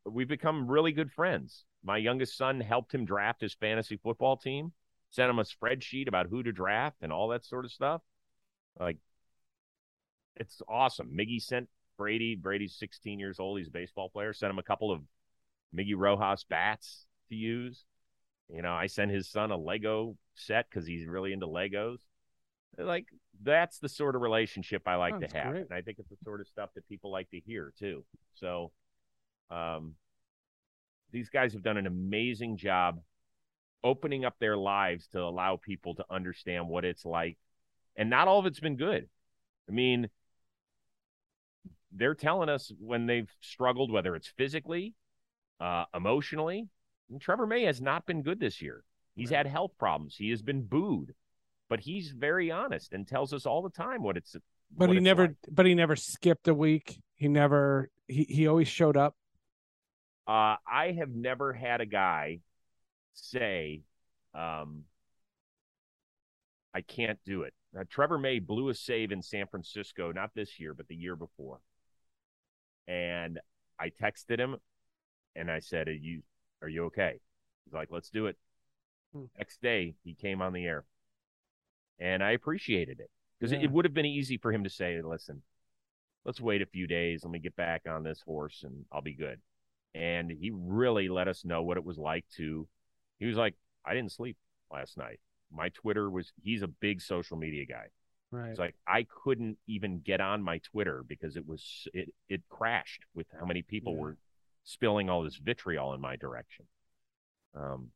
we've 0.06 0.28
become 0.28 0.68
really 0.68 0.92
good 0.92 1.12
friends. 1.12 1.66
My 1.84 1.98
youngest 1.98 2.38
son 2.38 2.60
helped 2.60 2.94
him 2.94 3.06
draft 3.06 3.42
his 3.42 3.54
fantasy 3.54 3.98
football 3.98 4.38
team, 4.38 4.72
sent 5.10 5.30
him 5.30 5.40
a 5.40 5.44
spreadsheet 5.44 6.08
about 6.08 6.28
who 6.28 6.44
to 6.44 6.52
draft 6.52 6.98
and 7.02 7.12
all 7.12 7.30
that 7.30 7.46
sort 7.46 7.66
of 7.66 7.72
stuff. 7.72 8.02
Like 8.80 8.98
it's 10.40 10.62
awesome. 10.68 11.12
Miggy 11.16 11.42
sent 11.42 11.68
Brady. 11.98 12.36
Brady's 12.36 12.76
16 12.76 13.20
years 13.20 13.40
old. 13.40 13.58
He's 13.58 13.68
a 13.68 13.72
baseball 13.72 14.10
player. 14.10 14.34
Sent 14.34 14.50
him 14.50 14.60
a 14.60 14.64
couple 14.64 14.92
of 14.92 15.02
Miggy 15.76 15.94
Rojas 15.96 16.46
bats 16.50 17.06
to 17.30 17.36
use. 17.36 17.86
You 18.52 18.62
know, 18.62 18.74
I 18.74 18.88
sent 18.88 19.12
his 19.12 19.30
son 19.30 19.52
a 19.52 19.58
Lego 19.58 20.18
set 20.34 20.68
because 20.70 20.88
he's 20.88 21.06
really 21.06 21.34
into 21.34 21.46
Legos. 21.46 22.00
Like 22.78 23.06
that's 23.44 23.80
the 23.80 23.90
sort 23.90 24.16
of 24.16 24.22
relationship 24.22 24.84
I 24.88 24.96
like 24.96 25.16
oh, 25.16 25.20
to 25.20 25.38
have, 25.38 25.52
great. 25.52 25.66
and 25.70 25.74
I 25.74 25.82
think 25.82 26.00
it's 26.00 26.10
the 26.10 26.18
sort 26.24 26.42
of 26.42 26.48
stuff 26.48 26.70
that 26.76 26.88
people 26.88 27.12
like 27.12 27.30
to 27.32 27.40
hear 27.40 27.74
too. 27.78 28.06
So, 28.36 28.72
um, 29.52 29.96
these 31.12 31.30
guys 31.30 31.54
have 31.54 31.64
done 31.64 31.78
an 31.78 31.88
amazing 31.88 32.58
job 32.58 33.00
opening 33.84 34.26
up 34.26 34.36
their 34.40 34.58
lives 34.58 35.08
to 35.08 35.22
allow 35.22 35.58
people 35.58 35.96
to 35.96 36.06
understand 36.10 36.68
what 36.68 36.86
it's 36.86 37.06
like, 37.06 37.38
and 37.96 38.10
not 38.10 38.28
all 38.28 38.40
of 38.40 38.46
it's 38.46 38.60
been 38.60 38.78
good. 38.78 39.08
I 39.68 39.72
mean, 39.72 40.10
they're 41.92 42.16
telling 42.16 42.50
us 42.50 42.72
when 42.80 43.06
they've 43.06 43.32
struggled, 43.42 43.92
whether 43.92 44.16
it's 44.16 44.28
physically, 44.28 44.94
uh, 45.60 45.86
emotionally. 45.94 46.68
And 47.10 47.20
Trevor 47.20 47.48
May 47.48 47.64
has 47.64 47.82
not 47.82 48.06
been 48.06 48.22
good 48.22 48.40
this 48.40 48.62
year. 48.62 48.84
He's 49.16 49.32
right. 49.32 49.38
had 49.38 49.48
health 49.48 49.72
problems. 49.78 50.16
He 50.16 50.30
has 50.30 50.42
been 50.42 50.64
booed, 50.64 51.14
but 51.68 51.80
he's 51.80 52.12
very 52.12 52.52
honest 52.52 52.94
and 52.94 53.08
tells 53.08 53.34
us 53.34 53.46
all 53.46 53.62
the 53.62 53.70
time 53.70 54.04
what 54.04 54.18
it's. 54.18 54.34
But 54.72 54.88
what 54.88 54.90
he 54.92 54.98
it's 54.98 55.04
never. 55.04 55.28
Like. 55.28 55.36
But 55.50 55.66
he 55.66 55.76
never 55.76 55.96
skipped 55.96 56.48
a 56.48 56.54
week. 56.54 57.00
He 57.16 57.28
never. 57.28 57.90
He 58.08 58.24
he 58.24 58.48
always 58.48 58.68
showed 58.68 58.98
up. 58.98 59.16
Uh, 60.28 60.58
I 60.72 60.96
have 60.98 61.10
never 61.10 61.54
had 61.54 61.82
a 61.82 61.88
guy 61.88 62.40
say, 63.14 63.82
um, 64.36 64.84
"I 66.74 66.82
can't 66.82 67.20
do 67.26 67.42
it." 67.42 67.54
Now, 67.74 67.82
Trevor 67.90 68.20
May 68.20 68.40
blew 68.40 68.70
a 68.70 68.76
save 68.76 69.12
in 69.12 69.22
San 69.22 69.48
Francisco, 69.48 70.12
not 70.12 70.32
this 70.36 70.60
year, 70.60 70.74
but 70.74 70.88
the 70.88 70.96
year 70.96 71.16
before. 71.16 71.60
And 72.90 73.40
I 73.80 73.92
texted 73.92 74.40
him 74.40 74.58
and 75.36 75.50
I 75.50 75.60
said, 75.60 75.88
Are 75.88 75.94
you 75.94 76.24
are 76.62 76.68
you 76.68 76.86
okay? 76.86 77.20
He's 77.66 77.74
like, 77.74 77.90
Let's 77.92 78.10
do 78.10 78.26
it. 78.26 78.36
Hmm. 79.14 79.26
Next 79.38 79.62
day 79.62 79.96
he 80.04 80.16
came 80.16 80.42
on 80.42 80.54
the 80.54 80.66
air. 80.66 80.86
And 82.00 82.24
I 82.24 82.32
appreciated 82.32 83.00
it. 83.00 83.10
Because 83.40 83.52
yeah. 83.52 83.60
it, 83.60 83.66
it 83.66 83.72
would 83.72 83.86
have 83.86 83.94
been 83.94 84.06
easy 84.06 84.38
for 84.38 84.52
him 84.52 84.64
to 84.64 84.70
say, 84.70 85.00
Listen, 85.02 85.44
let's 86.26 86.42
wait 86.42 86.62
a 86.64 86.66
few 86.66 86.88
days. 86.88 87.24
Let 87.24 87.32
me 87.32 87.40
get 87.40 87.56
back 87.56 87.84
on 87.88 88.04
this 88.04 88.22
horse 88.22 88.64
and 88.64 88.86
I'll 88.92 89.02
be 89.02 89.14
good. 89.14 89.40
And 89.94 90.32
he 90.32 90.52
really 90.52 91.10
let 91.10 91.28
us 91.28 91.46
know 91.46 91.62
what 91.62 91.78
it 91.78 91.86
was 91.86 91.98
like 91.98 92.26
to 92.38 92.68
he 93.20 93.26
was 93.26 93.38
like, 93.38 93.56
I 93.86 93.94
didn't 93.94 94.14
sleep 94.14 94.38
last 94.72 94.98
night. 94.98 95.20
My 95.52 95.70
Twitter 95.70 96.10
was 96.10 96.32
he's 96.42 96.62
a 96.62 96.68
big 96.68 97.02
social 97.02 97.38
media 97.38 97.66
guy. 97.66 97.88
Right. 98.32 98.50
It's 98.50 98.60
like 98.60 98.76
I 98.88 99.08
couldn't 99.24 99.58
even 99.68 100.00
get 100.00 100.22
on 100.22 100.44
my 100.44 100.60
Twitter 100.60 101.04
because 101.08 101.36
it 101.36 101.48
was 101.48 101.88
it 101.94 102.14
it 102.28 102.42
crashed 102.50 103.06
with 103.16 103.26
how 103.38 103.46
many 103.46 103.64
people 103.64 103.94
yeah. 103.94 104.02
were 104.02 104.18
spilling 104.64 105.10
all 105.10 105.24
this 105.24 105.38
vitriol 105.38 105.94
in 105.94 106.02
my 106.02 106.16
direction. 106.16 106.66
Um, 107.56 107.90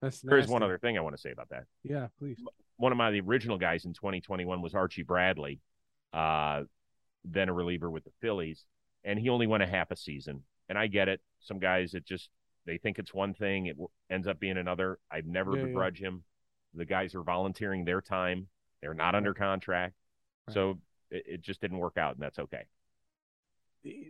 That's 0.00 0.20
there's 0.20 0.48
one 0.48 0.62
other 0.62 0.78
thing 0.78 0.96
I 0.96 1.02
want 1.02 1.14
to 1.14 1.20
say 1.20 1.30
about 1.30 1.50
that. 1.50 1.64
Yeah, 1.82 2.06
please. 2.18 2.38
One 2.76 2.90
of 2.90 2.96
my 2.96 3.10
the 3.10 3.20
original 3.20 3.58
guys 3.58 3.84
in 3.84 3.92
2021 3.92 4.62
was 4.62 4.74
Archie 4.74 5.02
Bradley, 5.02 5.60
uh, 6.14 6.62
then 7.24 7.50
a 7.50 7.52
reliever 7.52 7.90
with 7.90 8.04
the 8.04 8.12
Phillies, 8.22 8.64
and 9.04 9.18
he 9.18 9.28
only 9.28 9.46
went 9.46 9.62
a 9.62 9.66
half 9.66 9.90
a 9.90 9.96
season. 9.96 10.42
And 10.70 10.78
I 10.78 10.86
get 10.86 11.08
it. 11.10 11.20
Some 11.40 11.58
guys 11.58 11.92
it 11.92 12.06
just 12.06 12.30
they 12.64 12.78
think 12.78 12.98
it's 12.98 13.12
one 13.12 13.34
thing, 13.34 13.66
it 13.66 13.76
ends 14.10 14.26
up 14.26 14.40
being 14.40 14.56
another. 14.56 14.98
I've 15.10 15.26
never 15.26 15.54
yeah, 15.54 15.64
begrudged 15.64 16.00
yeah. 16.00 16.08
him. 16.08 16.24
The 16.72 16.86
guys 16.86 17.14
are 17.14 17.22
volunteering 17.22 17.84
their 17.84 18.00
time 18.00 18.48
they're 18.84 18.94
not 18.94 19.14
under 19.14 19.32
contract. 19.32 19.94
Right. 20.46 20.54
So 20.54 20.78
it, 21.10 21.24
it 21.26 21.40
just 21.40 21.60
didn't 21.60 21.78
work 21.78 21.96
out, 21.96 22.14
and 22.14 22.22
that's 22.22 22.38
okay 22.38 22.64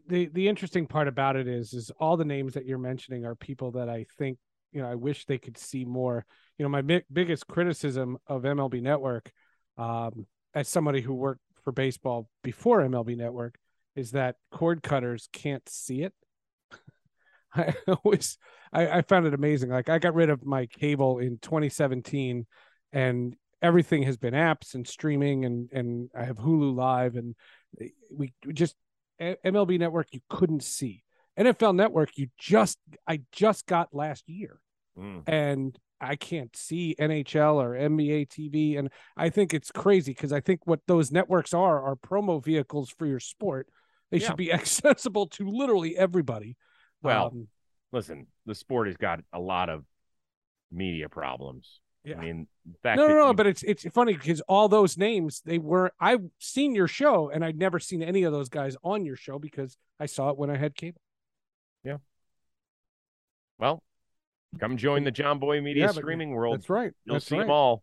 the 0.07 0.27
the 0.27 0.49
interesting 0.49 0.87
part 0.87 1.09
about 1.09 1.37
it 1.37 1.49
is 1.49 1.72
is 1.72 1.91
all 1.99 2.16
the 2.16 2.25
names 2.25 2.55
that 2.55 2.64
you're 2.64 2.79
mentioning 2.79 3.25
are 3.25 3.35
people 3.35 3.72
that 3.72 3.89
I 3.89 4.07
think 4.18 4.39
you 4.72 4.81
know 4.81 4.89
I 4.89 4.95
wish 4.95 5.25
they 5.25 5.39
could 5.39 5.59
see 5.59 5.85
more. 5.85 6.25
You 6.59 6.64
know, 6.64 6.68
my 6.68 6.83
big, 6.83 7.05
biggest 7.12 7.47
criticism 7.49 8.18
of 8.27 8.43
MLB 8.43 8.81
Network, 8.81 9.33
um, 9.77 10.27
as 10.55 10.68
somebody 10.68 11.01
who 11.01 11.14
worked 11.14 11.41
for 11.64 11.72
baseball 11.72 12.29
before 12.43 12.83
MLB 12.83 13.16
Network, 13.16 13.59
is 13.97 14.12
that 14.12 14.37
cord 14.53 14.83
cutters 14.83 15.29
can't 15.33 15.68
see 15.68 16.03
it. 16.03 16.12
I 17.55 17.75
always 18.05 18.39
I, 18.72 18.99
I 18.99 19.03
found 19.03 19.27
it 19.27 19.35
amazing. 19.35 19.70
Like 19.70 19.89
I 19.89 19.99
got 19.99 20.14
rid 20.14 20.31
of 20.31 20.45
my 20.45 20.66
cable 20.66 21.18
in 21.18 21.39
2017, 21.39 22.47
and 22.93 23.35
everything 23.65 24.03
has 24.03 24.19
been 24.19 24.35
apps 24.35 24.75
and 24.75 24.87
streaming 24.87 25.47
and 25.47 25.71
and 25.73 26.11
I 26.17 26.25
have 26.25 26.37
Hulu 26.37 26.77
live 26.77 27.17
and 27.17 27.35
we, 28.12 28.33
just 28.53 28.77
MLB 29.21 29.79
network 29.79 30.09
you 30.12 30.21
couldn't 30.29 30.62
see. 30.62 31.03
NFL 31.39 31.75
network 31.75 32.11
you 32.17 32.29
just 32.39 32.79
I 33.09 33.23
just 33.33 33.67
got 33.67 33.95
last 33.95 34.29
year. 34.29 34.61
Mm. 34.99 35.23
And 35.27 35.79
I 36.01 36.17
can't 36.17 36.55
see 36.55 36.95
NHL 37.01 37.55
or 37.55 37.71
NBA 37.71 38.29
TV 38.29 38.79
and 38.79 38.91
I 39.17 39.31
think 39.31 39.55
it's 39.55 39.73
crazy 39.73 40.12
because 40.12 40.33
I 40.33 40.41
think 40.41 40.61
what 40.67 40.81
those 40.87 41.11
networks 41.11 41.55
are 41.55 41.83
are 41.83 41.97
promo 41.97 42.45
vehicles 42.45 42.91
for 42.91 43.07
your 43.07 43.21
sport. 43.21 43.69
They 44.11 44.19
yeah. 44.19 44.27
should 44.27 44.37
be 44.37 44.53
accessible 44.61 45.29
to 45.29 45.49
literally 45.49 45.97
everybody. 45.97 46.57
Well, 47.03 47.29
um, 47.29 47.49
listen, 47.93 48.27
the 48.45 48.55
sport 48.55 48.89
has 48.89 48.97
got 48.99 49.21
a 49.33 49.41
lot 49.41 49.71
of 49.71 49.85
media 50.71 51.09
problems. 51.09 51.81
Yeah. 52.05 52.19
I 52.19 52.21
mean, 52.21 52.47
no, 52.85 52.95
no, 52.95 53.09
no, 53.09 53.27
you... 53.29 53.35
but 53.35 53.47
it's 53.47 53.63
it's 53.63 53.87
funny 53.89 54.13
because 54.13 54.43
all 54.43 54.69
those 54.69 54.99
names 54.99 55.41
they 55.47 55.59
were 55.59 55.91
I've 55.99 56.25
seen 56.39 56.75
your 56.75 56.87
show 56.87 57.31
and 57.31 57.43
I'd 57.43 57.57
never 57.57 57.79
seen 57.79 58.03
any 58.03 58.25
of 58.25 58.33
those 58.33 58.51
guys 58.51 58.77
on 58.85 59.07
your 59.07 59.17
show 59.17 59.39
because 59.39 59.79
I 59.99 60.07
saw 60.07 60.29
it 60.29 60.37
when 60.37 60.51
I 60.51 60.59
had 60.59 60.75
cable. 60.75 61.01
Yeah. 61.83 61.97
Well, 63.59 63.83
come 64.61 64.77
join 64.77 65.05
the 65.05 65.13
Jomboy 65.13 65.63
Media 65.63 65.87
yeah, 65.87 65.93
streaming 65.93 66.31
world. 66.31 66.59
That's 66.59 66.69
right. 66.69 66.93
You'll 67.07 67.15
that's 67.15 67.27
see 67.27 67.37
right. 67.37 67.43
them 67.43 67.51
all. 67.51 67.83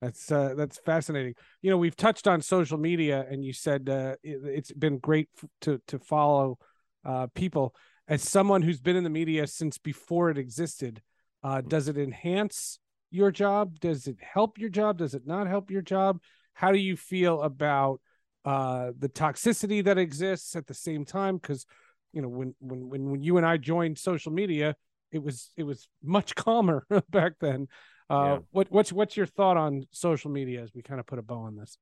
That's 0.00 0.32
uh, 0.32 0.54
that's 0.56 0.78
fascinating. 0.78 1.34
You 1.60 1.70
know, 1.70 1.76
we've 1.76 1.96
touched 1.96 2.26
on 2.26 2.40
social 2.42 2.78
media, 2.78 3.24
and 3.30 3.44
you 3.44 3.52
said 3.52 3.88
uh, 3.88 4.16
it, 4.22 4.56
has 4.56 4.72
been 4.72 4.98
great 4.98 5.28
f- 5.36 5.48
to 5.62 5.80
to 5.86 5.98
follow 5.98 6.58
uh, 7.04 7.28
people. 7.34 7.74
As 8.08 8.22
someone 8.22 8.62
who's 8.62 8.80
been 8.80 8.96
in 8.96 9.04
the 9.04 9.10
media 9.10 9.46
since 9.46 9.78
before 9.78 10.30
it 10.30 10.38
existed, 10.38 11.02
uh, 11.44 11.58
mm. 11.58 11.68
does 11.68 11.86
it 11.86 11.96
enhance 11.96 12.80
your 13.12 13.30
job? 13.30 13.80
Does 13.80 14.06
it 14.06 14.16
help 14.20 14.58
your 14.58 14.70
job? 14.70 14.98
Does 14.98 15.14
it 15.14 15.26
not 15.26 15.46
help 15.46 15.70
your 15.70 15.82
job? 15.82 16.20
How 16.54 16.72
do 16.72 16.78
you 16.78 16.96
feel 16.96 17.42
about 17.42 18.00
uh, 18.44 18.92
the 18.98 19.08
toxicity 19.08 19.84
that 19.84 19.98
exists 19.98 20.56
at 20.56 20.66
the 20.66 20.74
same 20.74 21.04
time? 21.04 21.36
Because 21.36 21.66
you 22.12 22.22
know, 22.22 22.28
when 22.28 22.54
when 22.58 22.88
when 22.88 23.10
when 23.10 23.22
you 23.22 23.36
and 23.36 23.46
I 23.46 23.56
joined 23.56 23.98
social 23.98 24.32
media, 24.32 24.76
it 25.10 25.22
was 25.22 25.50
it 25.56 25.62
was 25.64 25.88
much 26.02 26.34
calmer 26.36 26.86
back 27.10 27.34
then. 27.40 27.68
Uh, 28.10 28.24
yeah. 28.24 28.38
What 28.50 28.70
what's 28.70 28.92
what's 28.92 29.16
your 29.16 29.26
thought 29.26 29.56
on 29.56 29.86
social 29.90 30.30
media 30.30 30.62
as 30.62 30.74
we 30.74 30.82
kind 30.82 31.00
of 31.00 31.06
put 31.06 31.18
a 31.18 31.22
bow 31.22 31.42
on 31.42 31.56
this? 31.56 31.78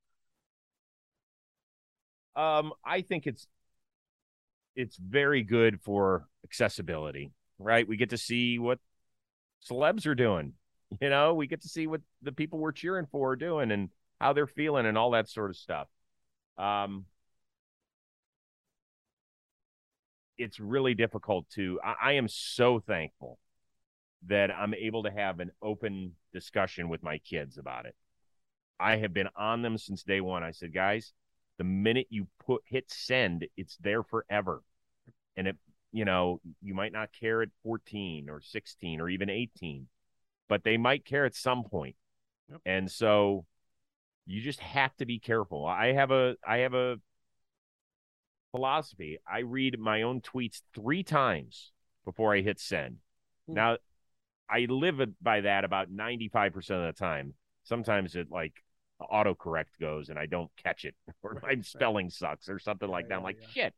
Um, 2.36 2.72
I 2.84 3.02
think 3.02 3.26
it's 3.26 3.46
it's 4.76 4.96
very 4.96 5.42
good 5.42 5.80
for 5.80 6.26
accessibility, 6.44 7.32
right? 7.58 7.86
We 7.86 7.96
get 7.96 8.10
to 8.10 8.18
see 8.18 8.58
what 8.58 8.78
celebs 9.68 10.06
are 10.06 10.14
doing. 10.14 10.54
You 11.00 11.08
know, 11.08 11.34
we 11.34 11.46
get 11.46 11.62
to 11.62 11.68
see 11.68 11.86
what 11.86 12.00
the 12.22 12.32
people 12.32 12.58
we're 12.58 12.72
cheering 12.72 13.06
for 13.10 13.30
are 13.30 13.36
doing 13.36 13.70
and 13.70 13.90
how 14.20 14.32
they're 14.32 14.46
feeling 14.46 14.86
and 14.86 14.98
all 14.98 15.12
that 15.12 15.28
sort 15.28 15.50
of 15.50 15.56
stuff. 15.56 15.88
Um, 16.58 17.06
it's 20.36 20.58
really 20.58 20.94
difficult 20.94 21.48
to. 21.50 21.78
I, 21.84 21.94
I 22.02 22.12
am 22.12 22.28
so 22.28 22.80
thankful 22.80 23.38
that 24.26 24.50
I'm 24.50 24.74
able 24.74 25.04
to 25.04 25.10
have 25.10 25.40
an 25.40 25.50
open 25.62 26.14
discussion 26.32 26.88
with 26.88 27.02
my 27.02 27.18
kids 27.18 27.58
about 27.58 27.86
it. 27.86 27.94
I 28.78 28.96
have 28.96 29.12
been 29.12 29.28
on 29.36 29.62
them 29.62 29.78
since 29.78 30.02
day 30.02 30.20
one. 30.20 30.42
I 30.42 30.50
said, 30.50 30.72
guys, 30.72 31.12
the 31.58 31.64
minute 31.64 32.06
you 32.10 32.26
put 32.44 32.62
hit 32.64 32.90
send, 32.90 33.46
it's 33.56 33.76
there 33.78 34.02
forever. 34.02 34.62
And 35.36 35.48
it, 35.48 35.56
you 35.92 36.04
know, 36.04 36.40
you 36.62 36.74
might 36.74 36.92
not 36.92 37.10
care 37.18 37.42
at 37.42 37.50
14 37.62 38.30
or 38.30 38.40
16 38.40 39.00
or 39.00 39.08
even 39.08 39.28
18, 39.28 39.86
but 40.50 40.64
they 40.64 40.76
might 40.76 41.06
care 41.06 41.24
at 41.24 41.34
some 41.34 41.64
point. 41.64 41.96
Yep. 42.50 42.60
And 42.66 42.90
so 42.90 43.46
you 44.26 44.42
just 44.42 44.60
have 44.60 44.94
to 44.96 45.06
be 45.06 45.18
careful. 45.18 45.64
I 45.64 45.92
have 45.92 46.10
a 46.10 46.36
I 46.46 46.58
have 46.58 46.74
a 46.74 46.96
philosophy. 48.50 49.18
I 49.30 49.38
read 49.40 49.78
my 49.78 50.02
own 50.02 50.20
tweets 50.20 50.60
3 50.74 51.02
times 51.02 51.72
before 52.04 52.34
I 52.34 52.40
hit 52.40 52.60
send. 52.60 52.96
Hmm. 53.46 53.54
Now, 53.54 53.76
I 54.50 54.66
live 54.68 55.00
by 55.22 55.42
that 55.42 55.64
about 55.64 55.90
95% 55.90 56.80
of 56.88 56.94
the 56.94 56.98
time. 56.98 57.34
Sometimes 57.62 58.16
it 58.16 58.30
like 58.30 58.54
autocorrect 59.00 59.78
goes 59.80 60.08
and 60.08 60.18
I 60.18 60.26
don't 60.26 60.50
catch 60.56 60.84
it 60.84 60.94
or 61.22 61.34
Right, 61.34 61.42
my 61.42 61.48
right. 61.50 61.64
spelling 61.64 62.10
sucks 62.10 62.48
or 62.48 62.58
something 62.58 62.88
like 62.88 63.04
Yeah, 63.04 63.08
that. 63.08 63.14
I'm 63.14 63.20
yeah, 63.20 63.24
like, 63.24 63.38
yeah. 63.40 63.46
shit, 63.54 63.74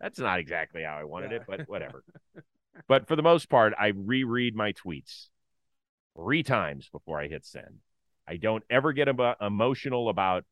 that's 0.00 0.18
not 0.18 0.40
exactly 0.40 0.82
how 0.82 0.96
I 0.98 1.04
wanted 1.04 1.32
it, 1.32 1.42
but 1.46 1.62
whatever. 1.68 2.04
but 2.88 3.06
for 3.06 3.16
the 3.16 3.22
most 3.22 3.48
part, 3.48 3.72
I 3.78 3.88
reread 3.88 4.54
my 4.56 4.72
tweets 4.72 5.28
three 6.16 6.42
times 6.42 6.88
before 6.90 7.20
I 7.20 7.28
hit 7.28 7.44
send. 7.44 7.78
I 8.26 8.36
don't 8.36 8.64
ever 8.70 8.92
get 8.92 9.08
emo- 9.08 9.36
emotional 9.40 10.08
about, 10.08 10.44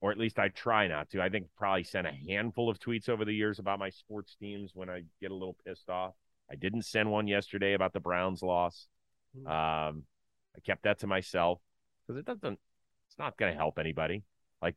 or 0.00 0.10
at 0.10 0.18
least 0.18 0.38
I 0.38 0.48
try 0.48 0.88
not 0.88 1.10
to. 1.10 1.22
I 1.22 1.28
think 1.28 1.46
probably 1.56 1.84
sent 1.84 2.06
a 2.06 2.12
handful 2.28 2.68
of 2.68 2.78
tweets 2.78 3.08
over 3.08 3.24
the 3.24 3.32
years 3.34 3.58
about 3.58 3.78
my 3.78 3.90
sports 3.90 4.34
teams 4.40 4.72
when 4.74 4.90
I 4.90 5.02
get 5.20 5.30
a 5.30 5.34
little 5.34 5.56
pissed 5.66 5.88
off. 5.88 6.14
I 6.50 6.54
didn't 6.54 6.82
send 6.82 7.10
one 7.10 7.26
yesterday 7.28 7.74
about 7.74 7.92
the 7.92 8.00
Browns 8.00 8.42
loss. 8.42 8.86
Hmm. 9.38 9.46
Um, 9.46 10.02
I 10.56 10.60
kept 10.64 10.84
that 10.84 11.00
to 11.00 11.06
myself 11.06 11.60
because 12.06 12.18
it 12.18 12.24
doesn't. 12.26 12.58
It's 13.08 13.18
not 13.18 13.36
going 13.36 13.52
to 13.52 13.56
help 13.58 13.78
anybody. 13.78 14.22
Like, 14.62 14.76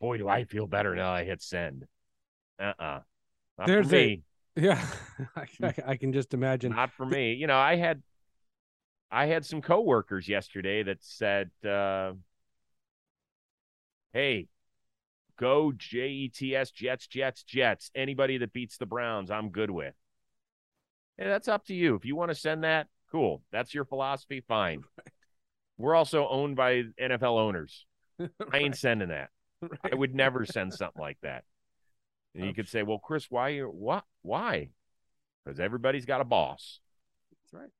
boy, 0.00 0.16
do 0.18 0.28
I 0.28 0.44
feel 0.44 0.66
better 0.66 0.94
now 0.96 1.12
I 1.12 1.24
hit 1.24 1.42
send. 1.42 1.86
Uh 2.58 2.72
uh 2.78 3.00
Not 3.58 3.66
There's 3.66 3.92
a- 3.92 3.96
me. 3.96 4.22
Yeah, 4.54 4.84
I, 5.62 5.74
I 5.86 5.96
can 5.96 6.12
just 6.12 6.34
imagine. 6.34 6.72
Not 6.72 6.92
for 6.92 7.06
me. 7.06 7.32
You 7.32 7.46
know, 7.46 7.56
I 7.56 7.76
had 7.76 8.02
I 9.12 9.26
had 9.26 9.44
some 9.44 9.60
coworkers 9.60 10.26
yesterday 10.26 10.82
that 10.84 11.04
said, 11.04 11.50
uh, 11.64 12.14
"Hey, 14.14 14.48
go 15.36 15.70
Jets, 15.70 16.70
Jets, 16.70 17.06
Jets, 17.06 17.42
Jets. 17.42 17.90
Anybody 17.94 18.38
that 18.38 18.54
beats 18.54 18.78
the 18.78 18.86
Browns, 18.86 19.30
I'm 19.30 19.50
good 19.50 19.70
with." 19.70 19.94
Hey, 21.18 21.26
that's 21.26 21.46
up 21.46 21.66
to 21.66 21.74
you. 21.74 21.94
If 21.94 22.06
you 22.06 22.16
want 22.16 22.30
to 22.30 22.34
send 22.34 22.64
that, 22.64 22.88
cool. 23.10 23.42
That's 23.52 23.74
your 23.74 23.84
philosophy. 23.84 24.40
Fine. 24.40 24.82
We're 25.76 25.94
also 25.94 26.26
owned 26.26 26.56
by 26.56 26.84
NFL 26.98 27.38
owners. 27.38 27.84
I 28.20 28.58
ain't 28.58 28.76
sending 28.76 29.08
that. 29.08 29.28
I 29.84 29.94
would 29.94 30.14
never 30.14 30.46
send 30.46 30.72
something 30.72 31.00
like 31.00 31.18
that. 31.22 31.44
And 32.34 32.46
you 32.46 32.54
could 32.54 32.66
say, 32.66 32.82
"Well, 32.82 32.98
Chris, 32.98 33.30
why 33.30 33.50
you 33.50 33.66
what? 33.66 34.04
Why?" 34.22 34.70
Because 35.44 35.60
everybody's 35.60 36.06
got 36.06 36.22
a 36.22 36.24
boss. 36.24 36.80
That's 37.30 37.52
right. 37.52 37.70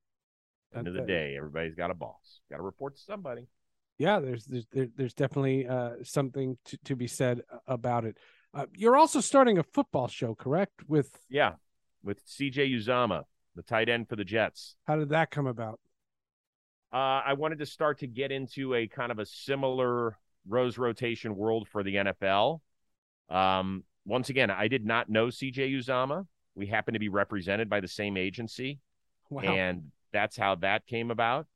End 0.75 0.87
of 0.87 0.93
the 0.93 1.01
day, 1.01 1.35
everybody's 1.37 1.75
got 1.75 1.91
a 1.91 1.93
boss. 1.93 2.39
Got 2.49 2.57
to 2.57 2.63
report 2.63 2.95
to 2.95 3.01
somebody. 3.01 3.47
yeah 3.99 4.19
there's 4.19 4.45
there's 4.45 4.65
there's 4.97 5.13
definitely 5.13 5.67
uh 5.67 5.91
something 6.03 6.57
to, 6.65 6.77
to 6.83 6.95
be 6.95 7.07
said 7.07 7.41
about 7.67 8.05
it 8.05 8.17
uh, 8.55 8.65
you're 8.75 8.95
also 8.97 9.19
starting 9.19 9.57
a 9.57 9.63
football 9.63 10.07
show 10.07 10.35
correct 10.35 10.81
with 10.87 11.09
Yeah, 11.29 11.53
with 12.03 12.23
CJ 12.27 12.71
Uzomah, 12.75 13.23
the 13.55 13.63
tight 13.63 13.89
end 13.89 14.07
for 14.09 14.15
the 14.15 14.23
Jets. 14.25 14.75
how 14.85 14.95
did 14.95 15.09
that 15.09 15.29
come 15.31 15.47
about 15.47 15.79
Uh, 16.91 17.21
I 17.25 17.33
wanted 17.33 17.59
to 17.59 17.65
start 17.65 17.99
to 17.99 18.07
get 18.07 18.31
into 18.31 18.75
a 18.75 18.87
kind 18.87 19.11
of 19.11 19.19
a 19.19 19.25
similar 19.25 20.17
rose 20.47 20.77
rotation 20.77 21.35
world 21.35 21.67
for 21.67 21.81
the 21.83 21.95
NFL. 21.95 22.59
Um, 23.29 23.83
once 24.05 24.29
again, 24.29 24.51
I 24.51 24.67
did 24.67 24.85
not 24.85 25.09
know 25.09 25.27
CJ 25.27 25.73
Uzomah. 25.77 26.27
We 26.55 26.67
happen 26.67 26.93
to 26.93 26.99
be 26.99 27.09
represented 27.09 27.69
by 27.69 27.79
the 27.79 27.87
same 27.87 28.17
agency. 28.17 28.79
wow 29.29 29.41
and 29.43 29.91
that's 30.13 30.37
how 30.37 30.55
that 30.55 30.85
came 30.85 31.11
about. 31.11 31.47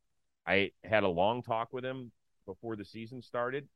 I 0.45 0.71
had 0.83 1.03
a 1.03 1.09
long 1.09 1.43
talk 1.43 1.71
with 1.71 1.85
him 1.85 2.11
before 2.45 2.75
the 2.75 2.85
season 2.85 3.21
started. 3.21 3.67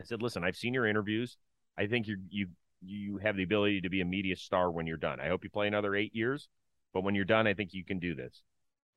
I 0.00 0.04
said, 0.04 0.22
"Listen, 0.22 0.44
I've 0.44 0.56
seen 0.56 0.74
your 0.74 0.86
interviews. 0.86 1.36
I 1.76 1.86
think 1.86 2.06
you 2.06 2.18
you 2.30 2.48
you 2.80 3.18
have 3.18 3.36
the 3.36 3.42
ability 3.42 3.80
to 3.82 3.90
be 3.90 4.00
a 4.00 4.04
media 4.04 4.36
star 4.36 4.70
when 4.70 4.86
you're 4.86 4.96
done. 4.96 5.20
I 5.20 5.28
hope 5.28 5.44
you 5.44 5.50
play 5.50 5.66
another 5.66 5.94
8 5.94 6.14
years, 6.14 6.48
but 6.94 7.02
when 7.02 7.14
you're 7.14 7.24
done, 7.24 7.46
I 7.46 7.54
think 7.54 7.74
you 7.74 7.84
can 7.84 7.98
do 7.98 8.14
this." 8.14 8.42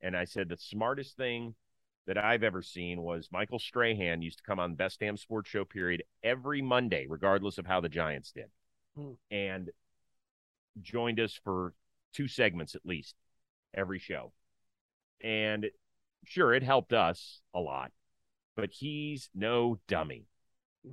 And 0.00 0.16
I 0.16 0.24
said 0.24 0.48
the 0.48 0.56
smartest 0.56 1.16
thing 1.16 1.54
that 2.06 2.18
I've 2.18 2.42
ever 2.42 2.62
seen 2.62 3.02
was 3.02 3.28
Michael 3.30 3.60
Strahan 3.60 4.22
used 4.22 4.38
to 4.38 4.44
come 4.44 4.58
on 4.58 4.74
Best 4.74 4.98
Damn 5.00 5.16
Sports 5.16 5.48
Show 5.50 5.64
period 5.64 6.02
every 6.22 6.60
Monday 6.60 7.06
regardless 7.08 7.58
of 7.58 7.66
how 7.66 7.80
the 7.80 7.88
Giants 7.88 8.32
did. 8.32 8.50
Hmm. 8.96 9.12
And 9.30 9.70
joined 10.80 11.20
us 11.20 11.38
for 11.44 11.74
two 12.12 12.28
segments 12.28 12.74
at 12.74 12.86
least 12.86 13.14
every 13.74 13.98
show. 13.98 14.32
And 15.22 15.66
sure, 16.24 16.52
it 16.54 16.62
helped 16.62 16.92
us 16.92 17.40
a 17.54 17.60
lot, 17.60 17.92
but 18.56 18.70
he's 18.70 19.28
no 19.34 19.78
dummy. 19.88 20.26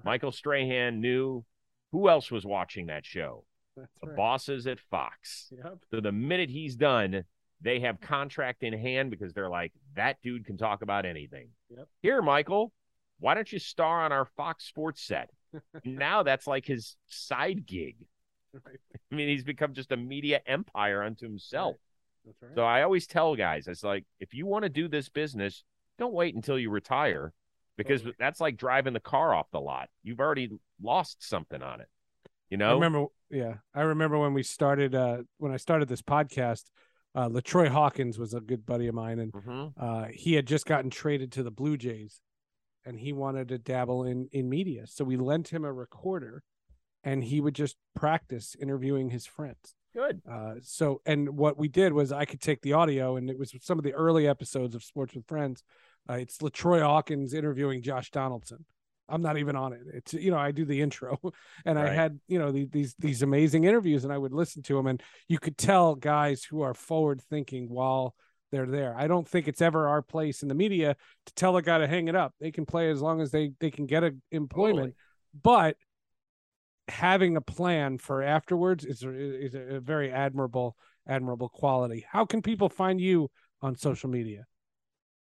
Michael 0.03 0.31
Strahan 0.31 1.01
knew 1.01 1.43
who 1.91 2.09
else 2.09 2.29
was 2.29 2.45
watching 2.45 2.87
that 2.87 3.05
show. 3.05 3.43
that's 3.75 3.89
The 4.01 4.07
right. 4.09 4.15
bosses 4.15 4.67
at 4.67 4.79
Fox. 4.91 5.51
yep 5.51 5.79
So 5.91 5.99
the 5.99 6.11
minute 6.11 6.49
he's 6.49 6.75
done, 6.75 7.23
they 7.61 7.79
have 7.79 7.99
contract 7.99 8.63
in 8.63 8.73
hand 8.73 9.09
because 9.09 9.33
they're 9.33 9.49
like, 9.49 9.73
that 9.95 10.17
dude 10.21 10.45
can 10.45 10.57
talk 10.57 10.81
about 10.83 11.05
anything. 11.05 11.49
Yep. 11.75 11.87
Here, 12.01 12.21
Michael, 12.21 12.71
why 13.19 13.33
don't 13.33 13.51
you 13.51 13.59
star 13.59 14.03
on 14.03 14.11
our 14.11 14.25
Fox 14.37 14.65
Sports 14.65 15.01
set? 15.01 15.29
now 15.83 16.21
that's 16.23 16.45
like 16.47 16.65
his 16.65 16.95
side 17.07 17.65
gig. 17.65 17.97
Right. 18.53 18.77
I 19.11 19.15
mean, 19.15 19.27
he's 19.27 19.43
become 19.43 19.73
just 19.73 19.91
a 19.91 19.97
media 19.97 20.41
empire 20.45 21.03
unto 21.03 21.25
himself. 21.27 21.75
That's 22.25 22.41
right 22.41 22.51
So 22.55 22.63
I 22.63 22.83
always 22.83 23.07
tell 23.07 23.35
guys, 23.35 23.67
it's 23.67 23.83
like, 23.83 24.05
if 24.19 24.33
you 24.33 24.45
want 24.45 24.63
to 24.63 24.69
do 24.69 24.87
this 24.87 25.09
business, 25.09 25.63
don't 25.97 26.13
wait 26.13 26.35
until 26.35 26.57
you 26.57 26.69
retire 26.69 27.33
because 27.77 28.01
Totally. 28.01 28.15
that's 28.19 28.39
like 28.39 28.57
driving 28.57 28.93
the 28.93 28.99
car 28.99 29.33
off 29.33 29.49
the 29.51 29.59
lot. 29.59 29.89
You've 30.03 30.19
already 30.19 30.49
lost 30.81 31.27
something 31.27 31.61
on 31.61 31.81
it. 31.81 31.87
You 32.49 32.57
know? 32.57 32.71
I 32.71 32.73
remember, 32.73 33.05
yeah, 33.29 33.55
I 33.73 33.81
remember 33.81 34.17
when 34.17 34.33
we 34.33 34.43
started, 34.43 34.95
uh, 34.95 35.19
when 35.37 35.51
I 35.51 35.57
started 35.57 35.87
this 35.87 36.01
podcast, 36.01 36.63
uh, 37.15 37.29
LaTroy 37.29 37.67
Hawkins 37.69 38.17
was 38.19 38.33
a 38.33 38.39
good 38.39 38.65
buddy 38.65 38.87
of 38.87 38.95
mine, 38.95 39.19
and 39.19 39.31
Mhm. 39.33 39.73
uh, 39.77 40.07
he 40.13 40.33
had 40.33 40.45
just 40.45 40.65
gotten 40.65 40.89
traded 40.89 41.31
to 41.33 41.43
the 41.43 41.51
Blue 41.51 41.77
Jays, 41.77 42.21
and 42.85 42.99
he 42.99 43.13
wanted 43.13 43.47
to 43.49 43.57
dabble 43.57 44.03
in 44.03 44.29
in 44.31 44.47
media, 44.49 44.85
so 44.87 45.03
we 45.03 45.17
lent 45.17 45.49
him 45.49 45.65
a 45.65 45.73
recorder, 45.73 46.43
and 47.03 47.23
he 47.23 47.41
would 47.41 47.55
just 47.55 47.77
practice 47.95 48.55
interviewing 48.55 49.09
his 49.09 49.25
friends. 49.25 49.75
Good. 49.95 50.21
Uh, 50.29 50.55
so, 50.61 51.01
and 51.05 51.29
what 51.29 51.57
we 51.57 51.67
did 51.67 51.93
was 51.93 52.11
I 52.11 52.25
could 52.25 52.41
take 52.41 52.61
the 52.61 52.73
audio, 52.73 53.15
and 53.15 53.29
it 53.29 53.37
was 53.37 53.53
some 53.61 53.79
of 53.79 53.83
the 53.83 53.93
early 53.93 54.27
episodes 54.27 54.75
of 54.75 54.83
Sports 54.83 55.15
with 55.15 55.27
Friends. 55.27 55.63
Uh, 56.09 56.13
it's 56.13 56.37
LaTroy 56.37 56.81
Hawkins 56.81 57.33
interviewing 57.33 57.81
Josh 57.81 58.11
Donaldson. 58.11 58.65
I'm 59.09 59.21
not 59.21 59.37
even 59.37 59.55
on 59.55 59.73
it. 59.73 59.81
It's 59.93 60.13
you 60.13 60.31
know 60.31 60.37
I 60.37 60.51
do 60.51 60.65
the 60.65 60.81
intro, 60.81 61.19
and 61.65 61.79
I 61.79 61.91
had 61.91 62.19
you 62.27 62.37
know 62.39 62.51
the, 62.51 62.65
these 62.65 62.95
these 62.99 63.23
amazing 63.23 63.63
interviews, 63.63 64.03
and 64.03 64.13
I 64.13 64.17
would 64.17 64.33
listen 64.33 64.61
to 64.63 64.75
them, 64.75 64.87
and 64.87 65.01
you 65.27 65.39
could 65.39 65.57
tell 65.57 65.95
guys 65.95 66.43
who 66.43 66.61
are 66.61 66.73
forward 66.73 67.21
thinking 67.21 67.69
while 67.69 68.15
they're 68.51 68.67
there. 68.67 68.95
I 68.95 69.07
don't 69.07 69.27
think 69.27 69.47
it's 69.47 69.61
ever 69.61 69.87
our 69.87 70.01
place 70.01 70.41
in 70.41 70.47
the 70.47 70.55
media 70.55 70.95
to 71.25 71.33
tell 71.33 71.57
a 71.57 71.61
guy 71.61 71.79
to 71.79 71.87
hang 71.87 72.07
it 72.07 72.15
up. 72.15 72.33
They 72.39 72.51
can 72.51 72.65
play 72.65 72.89
as 72.89 73.01
long 73.01 73.21
as 73.21 73.31
they 73.31 73.51
they 73.59 73.71
can 73.71 73.85
get 73.85 74.03
a 74.03 74.15
employment, 74.31 74.95
but 75.41 75.75
having 76.89 77.37
a 77.37 77.41
plan 77.41 77.97
for 77.97 78.21
afterwards 78.21 78.85
is 78.85 79.03
a, 79.03 79.09
is 79.09 79.55
a 79.55 79.79
very 79.79 80.11
admirable 80.11 80.75
admirable 81.07 81.49
quality. 81.49 82.05
How 82.09 82.25
can 82.25 82.41
people 82.41 82.69
find 82.69 82.99
you 83.01 83.29
on 83.61 83.75
social 83.75 84.09
media? 84.09 84.45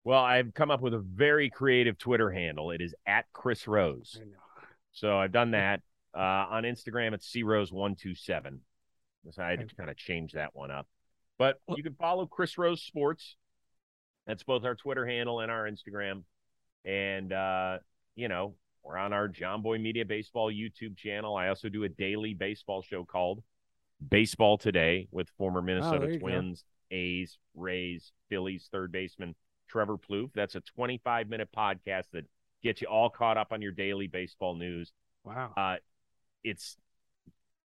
Well, 0.04 0.22
I've 0.22 0.54
come 0.54 0.70
up 0.70 0.80
with 0.80 0.94
a 0.94 0.98
very 0.98 1.50
creative 1.50 1.98
Twitter 1.98 2.30
handle. 2.30 2.70
It 2.70 2.80
is 2.80 2.94
at 3.06 3.26
Chris 3.32 3.66
Rose. 3.66 4.20
So 4.92 5.18
I've 5.18 5.32
done 5.32 5.52
that. 5.52 5.82
Uh, 6.16 6.46
on 6.48 6.62
Instagram, 6.62 7.12
it's 7.12 7.30
crose127. 7.30 8.58
So 9.32 9.42
I 9.42 9.50
had 9.50 9.68
to 9.68 9.74
kind 9.74 9.90
of 9.90 9.96
change 9.96 10.32
that 10.32 10.50
one 10.54 10.70
up. 10.70 10.86
But 11.38 11.60
you 11.76 11.82
can 11.82 11.94
follow 11.94 12.26
Chris 12.26 12.56
Rose 12.56 12.82
Sports. 12.82 13.36
That's 14.26 14.42
both 14.42 14.64
our 14.64 14.74
Twitter 14.74 15.06
handle 15.06 15.40
and 15.40 15.50
our 15.50 15.68
Instagram. 15.68 16.22
And, 16.84 17.32
uh, 17.32 17.78
you 18.14 18.28
know, 18.28 18.54
we're 18.86 18.96
on 18.96 19.12
our 19.12 19.28
Jomboy 19.28 19.80
Media 19.80 20.04
Baseball 20.04 20.50
YouTube 20.52 20.96
channel. 20.96 21.36
I 21.36 21.48
also 21.48 21.68
do 21.68 21.84
a 21.84 21.88
daily 21.88 22.34
baseball 22.34 22.82
show 22.82 23.04
called 23.04 23.42
Baseball 24.08 24.58
Today 24.58 25.08
with 25.10 25.28
former 25.36 25.60
Minnesota 25.60 26.04
Oh, 26.06 26.08
you 26.08 26.18
go. 26.18 26.26
Twins, 26.26 26.64
A's, 26.90 27.38
Rays, 27.54 28.12
Phillies 28.28 28.68
third 28.70 28.92
baseman 28.92 29.34
Trevor 29.68 29.96
Plouffe. 29.98 30.30
That's 30.34 30.54
a 30.54 30.60
25 30.60 31.28
minute 31.28 31.48
podcast 31.56 32.04
that 32.12 32.26
gets 32.62 32.80
you 32.80 32.86
all 32.88 33.10
caught 33.10 33.36
up 33.36 33.52
on 33.52 33.60
your 33.62 33.72
daily 33.72 34.06
baseball 34.06 34.54
news 34.54 34.92
Wow. 35.24 35.52
uh, 35.56 35.76
it's 36.44 36.76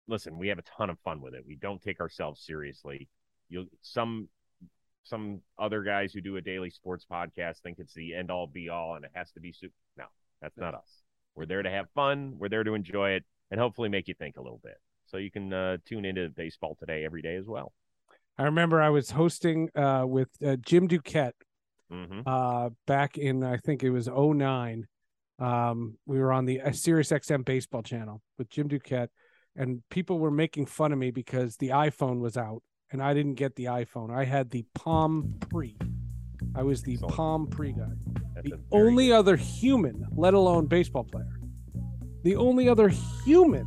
listen, 0.07 0.37
we 0.39 0.49
have 0.49 0.59
a 0.59 0.63
ton 0.63 0.91
of 0.91 0.99
fun 1.01 1.21
with 1.23 1.35
it. 1.35 1.45
We 1.47 1.57
don't 1.57 1.81
take 1.81 2.01
ourselves 2.01 2.43
seriously. 2.45 3.09
You 3.49 3.67
some 3.81 4.29
some 5.05 5.41
other 5.59 5.83
guys 5.83 6.13
who 6.13 6.21
do 6.21 6.37
a 6.37 6.43
daily 6.43 6.69
sports 6.69 7.07
podcast 7.11 7.61
think 7.61 7.79
it's 7.79 7.95
the 7.95 8.15
end 8.15 8.31
all 8.31 8.47
be 8.47 8.69
all 8.69 8.97
and 8.97 9.05
it 9.07 9.11
has 9.15 9.31
to 9.33 9.41
be 9.41 9.53
super. 9.53 9.73
No, 9.97 10.05
that's 10.41 10.57
not 10.57 10.75
us. 10.75 11.03
We're 11.35 11.47
there 11.47 11.63
to 11.63 11.71
have 11.71 11.87
fun. 11.95 12.35
We're 12.39 12.49
there 12.49 12.65
to 12.65 12.75
enjoy 12.75 13.11
it 13.11 13.25
and 13.51 13.61
hopefully 13.61 13.89
make 13.89 14.09
you 14.09 14.15
think 14.15 14.37
a 14.37 14.43
little 14.43 14.61
bit. 14.63 14.77
So 15.07 15.17
you 15.17 15.31
can 15.31 15.53
uh, 15.53 15.79
tune 15.87 16.05
into 16.05 16.29
baseball 16.29 16.77
today 16.79 17.05
every 17.05 17.23
day 17.23 17.37
as 17.37 17.47
well. 17.47 17.73
I 18.37 18.45
remember 18.45 18.81
I 18.81 18.91
was 18.91 19.11
hosting 19.11 19.69
uh, 19.75 20.05
with 20.07 20.29
uh, 20.45 20.57
Jim 20.57 20.89
Duquette 20.89 21.33
hmm 21.91 22.21
uh, 22.27 22.69
back 22.87 23.17
in 23.17 23.43
I 23.43 23.57
think 23.57 23.83
it 23.83 23.91
was 23.91 24.09
09. 24.09 24.87
Um, 25.39 25.97
we 26.05 26.19
were 26.19 26.33
on 26.33 26.45
the 26.45 26.61
uh, 26.61 26.73
Sirius 26.73 27.11
XM 27.11 27.45
baseball 27.45 27.83
channel 27.83 28.21
with 28.37 28.51
Jim 28.51 28.69
Duquette, 28.69 29.09
and 29.57 29.83
people 29.89 30.19
were 30.19 30.31
making 30.31 30.67
fun 30.67 30.93
of 30.93 30.99
me 30.99 31.11
because 31.11 31.57
the 31.57 31.71
iPhone 31.71 32.21
was 32.21 32.37
out 32.37 32.63
and 32.91 33.03
I 33.03 33.15
didn't 33.15 33.35
get 33.35 33.55
the 33.57 33.67
iPhone. 33.67 34.15
I 34.15 34.25
had 34.25 34.51
the 34.51 34.65
Palm 34.75 35.35
Pre. 35.49 35.77
I 36.59 36.63
was 36.63 36.83
the 36.83 36.95
Excellent. 36.95 37.15
Palm 37.15 37.47
Pre 37.47 37.73
guy. 37.73 37.87
That's 38.35 38.51
The 38.51 38.59
only 38.73 39.07
good- 39.09 39.15
other 39.15 39.37
human, 39.37 40.05
let 40.17 40.35
alone 40.35 40.67
baseball 40.67 41.05
player, 41.05 41.39
the 42.25 42.35
only 42.35 42.69
other 42.69 42.89
human 43.25 43.67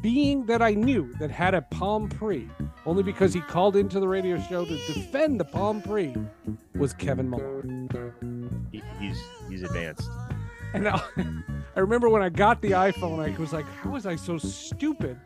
being 0.00 0.46
that 0.46 0.62
I 0.62 0.74
knew 0.74 1.12
that 1.18 1.30
had 1.32 1.54
a 1.54 1.62
Palm 1.62 2.08
Pre, 2.08 2.48
only 2.86 3.02
because 3.02 3.34
he 3.34 3.40
called 3.40 3.74
into 3.74 3.98
the 3.98 4.06
radio 4.06 4.38
show 4.38 4.64
to 4.64 4.76
defend 4.92 5.40
the 5.40 5.44
Palm 5.44 5.82
Pre, 5.82 6.14
was 6.76 6.92
Kevin 6.92 7.28
Malone. 7.28 7.88
he, 8.70 8.80
he's 9.00 9.20
he's 9.48 9.62
advanced. 9.64 10.08
And 10.72 10.86
I, 10.88 11.00
I 11.76 11.80
remember 11.80 12.08
when 12.08 12.22
I 12.22 12.28
got 12.28 12.62
the 12.62 12.72
iPhone, 12.72 13.18
I 13.18 13.36
was 13.40 13.52
like, 13.52 13.64
"How 13.82 13.90
was 13.90 14.06
I 14.06 14.14
so 14.14 14.38
stupid?" 14.38 15.18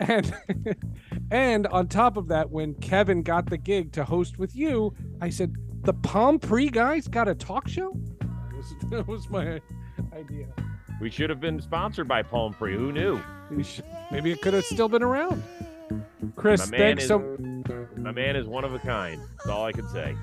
And 0.00 0.34
and 1.30 1.66
on 1.68 1.88
top 1.88 2.16
of 2.18 2.28
that, 2.28 2.50
when 2.50 2.74
Kevin 2.74 3.22
got 3.22 3.48
the 3.48 3.56
gig 3.56 3.92
to 3.92 4.04
host 4.04 4.38
with 4.38 4.54
you, 4.54 4.94
I 5.22 5.30
said, 5.30 5.54
"The 5.84 5.92
Palm 5.94 6.38
Pre 6.38 6.68
guys 6.68 7.08
got 7.08 7.28
a 7.28 7.34
talk 7.34 7.68
show." 7.68 7.96
That 8.20 8.56
was, 8.56 8.74
that 8.90 9.08
was 9.08 9.30
my 9.30 9.60
idea. 10.14 10.46
We 11.00 11.10
should 11.10 11.28
have 11.30 11.40
been 11.40 11.60
sponsored 11.60 12.08
by 12.08 12.22
Palm 12.22 12.54
Pre. 12.54 12.74
Who 12.74 12.92
knew? 12.92 13.20
Should- 13.62 13.84
Maybe 14.10 14.30
it 14.30 14.40
could 14.42 14.54
have 14.54 14.64
still 14.64 14.88
been 14.88 15.02
around. 15.02 15.42
Chris, 16.36 16.68
thanks 16.70 17.02
is- 17.04 17.08
so 17.08 17.36
My 17.96 18.12
man 18.12 18.36
is 18.36 18.46
one 18.46 18.64
of 18.64 18.74
a 18.74 18.78
kind. 18.78 19.20
That's 19.38 19.48
all 19.50 19.64
I 19.64 19.72
can 19.72 19.88
say. 19.88 20.16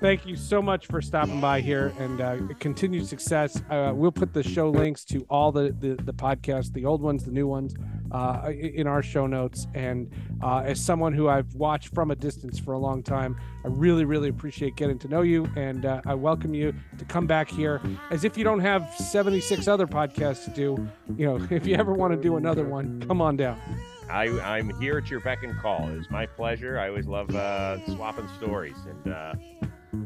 Thank 0.00 0.26
you 0.26 0.36
so 0.36 0.60
much 0.60 0.86
for 0.86 1.00
stopping 1.00 1.40
by 1.40 1.60
here 1.60 1.92
and 1.98 2.20
uh, 2.20 2.36
continued 2.58 3.06
success. 3.06 3.62
Uh, 3.70 3.92
we'll 3.94 4.12
put 4.12 4.32
the 4.32 4.42
show 4.42 4.70
links 4.70 5.04
to 5.04 5.26
all 5.30 5.52
the, 5.52 5.74
the 5.80 5.94
the 6.02 6.12
podcasts, 6.12 6.72
the 6.72 6.84
old 6.84 7.00
ones, 7.00 7.24
the 7.24 7.30
new 7.30 7.46
ones, 7.46 7.74
uh, 8.12 8.50
in 8.52 8.86
our 8.86 9.02
show 9.02 9.26
notes. 9.26 9.66
And 9.74 10.12
uh, 10.42 10.58
as 10.58 10.84
someone 10.84 11.12
who 11.12 11.28
I've 11.28 11.54
watched 11.54 11.94
from 11.94 12.10
a 12.10 12.16
distance 12.16 12.58
for 12.58 12.74
a 12.74 12.78
long 12.78 13.02
time, 13.02 13.36
I 13.64 13.68
really 13.68 14.04
really 14.04 14.28
appreciate 14.28 14.76
getting 14.76 14.98
to 15.00 15.08
know 15.08 15.22
you, 15.22 15.48
and 15.56 15.86
uh, 15.86 16.02
I 16.06 16.14
welcome 16.14 16.54
you 16.54 16.74
to 16.98 17.04
come 17.04 17.26
back 17.26 17.50
here. 17.50 17.80
As 18.10 18.24
if 18.24 18.36
you 18.36 18.44
don't 18.44 18.60
have 18.60 18.92
seventy 18.96 19.40
six 19.40 19.68
other 19.68 19.86
podcasts 19.86 20.44
to 20.44 20.50
do, 20.50 20.88
you 21.16 21.26
know, 21.26 21.46
if 21.50 21.66
you 21.66 21.76
ever 21.76 21.92
want 21.92 22.12
to 22.14 22.20
do 22.20 22.36
another 22.36 22.64
one, 22.64 23.02
come 23.06 23.20
on 23.20 23.36
down. 23.36 23.60
I, 24.08 24.24
I'm 24.40 24.78
here 24.80 24.98
at 24.98 25.10
your 25.10 25.20
beck 25.20 25.42
and 25.42 25.58
call. 25.58 25.88
It 25.88 25.98
is 25.98 26.10
my 26.10 26.26
pleasure. 26.26 26.78
I 26.78 26.88
always 26.88 27.06
love 27.06 27.34
uh, 27.34 27.84
swapping 27.86 28.28
stories. 28.36 28.76
And 28.88 29.12
uh, 29.12 29.34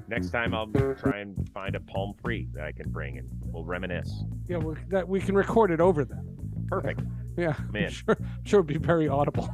next 0.08 0.30
time 0.30 0.54
I'll 0.54 0.66
try 0.66 1.18
and 1.18 1.48
find 1.52 1.74
a 1.74 1.80
Palm 1.80 2.14
Pre 2.22 2.48
that 2.54 2.64
I 2.64 2.72
can 2.72 2.90
bring 2.90 3.18
and 3.18 3.28
we'll 3.42 3.64
reminisce. 3.64 4.24
Yeah, 4.48 4.58
we 4.58 4.74
that 4.88 5.08
we 5.08 5.20
can 5.20 5.34
record 5.34 5.70
it 5.70 5.80
over 5.80 6.04
that. 6.04 6.24
Perfect. 6.68 7.02
Yeah, 7.36 7.54
Man. 7.72 7.84
I'm 7.84 7.90
sure, 7.90 8.18
sure 8.44 8.60
it'd 8.60 8.66
be 8.66 8.78
very 8.78 9.08
audible. 9.08 9.48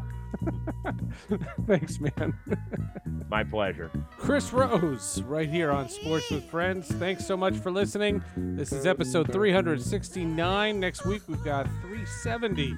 Thanks, 1.66 2.00
man. 2.00 2.34
My 3.28 3.44
pleasure. 3.44 3.90
Chris 4.18 4.52
Rose, 4.52 5.22
right 5.22 5.48
here 5.48 5.70
on 5.70 5.88
Sports 5.88 6.30
with 6.30 6.44
Friends. 6.44 6.88
Thanks 6.88 7.26
so 7.26 7.36
much 7.36 7.54
for 7.56 7.70
listening. 7.70 8.22
This 8.36 8.72
is 8.72 8.86
episode 8.86 9.32
369. 9.32 10.80
Next 10.80 11.04
week, 11.06 11.22
we've 11.28 11.44
got 11.44 11.66
370. 11.82 12.76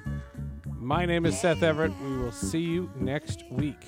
My 0.79 1.05
name 1.05 1.25
is 1.25 1.39
Seth 1.39 1.63
Everett. 1.63 1.91
We 2.01 2.17
will 2.17 2.31
see 2.31 2.61
you 2.61 2.89
next 2.95 3.43
week. 3.51 3.83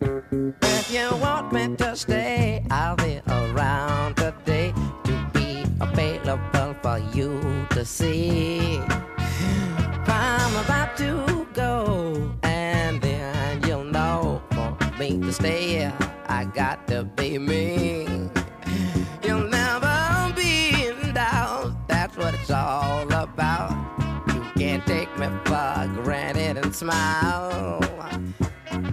If 0.00 0.92
you 0.92 1.10
want 1.16 1.52
me 1.52 1.76
to 1.76 1.96
stay, 1.96 2.64
I'll 2.70 2.96
be 2.96 3.20
around 3.28 4.16
today 4.16 4.74
to 5.04 5.30
be 5.32 5.64
available 5.80 6.74
for 6.82 6.98
you 7.14 7.40
to 7.70 7.84
see. 7.84 8.78
I'm 10.06 10.56
about 10.64 10.96
to 10.98 11.46
go, 11.54 12.34
and 12.42 13.00
then 13.00 13.62
you'll 13.66 13.84
know 13.84 14.42
for 14.50 14.76
me 14.98 15.20
to 15.20 15.32
stay. 15.32 15.90
I 16.26 16.44
got 16.44 16.86
to 16.88 17.04
be 17.04 17.38
me. 17.38 18.21
And 26.72 26.76
smile. 26.76 27.80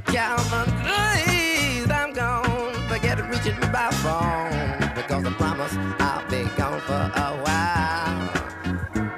Count 0.06 0.70
days, 0.84 1.90
I'm 1.90 2.14
gone. 2.14 2.74
Forget 2.90 3.20
reaching 3.30 3.58
me 3.60 3.68
by 3.72 3.90
phone 4.04 4.80
because 4.96 5.26
I 5.26 5.32
promise 5.38 5.74
I'll 6.00 6.30
be 6.30 6.44
gone 6.58 6.82
for 6.82 6.94
a 7.16 7.32
while. 7.46 8.30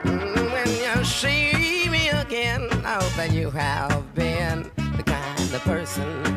Mm, 0.04 0.52
When 0.54 0.70
you 0.98 1.04
see 1.04 1.90
me 1.90 2.10
again, 2.10 2.68
I 2.86 2.94
hope 3.02 3.14
that 3.16 3.32
you 3.32 3.50
have 3.52 4.14
been 4.14 4.70
the 4.98 5.04
kind 5.04 5.54
of 5.54 5.62
person 5.62 6.31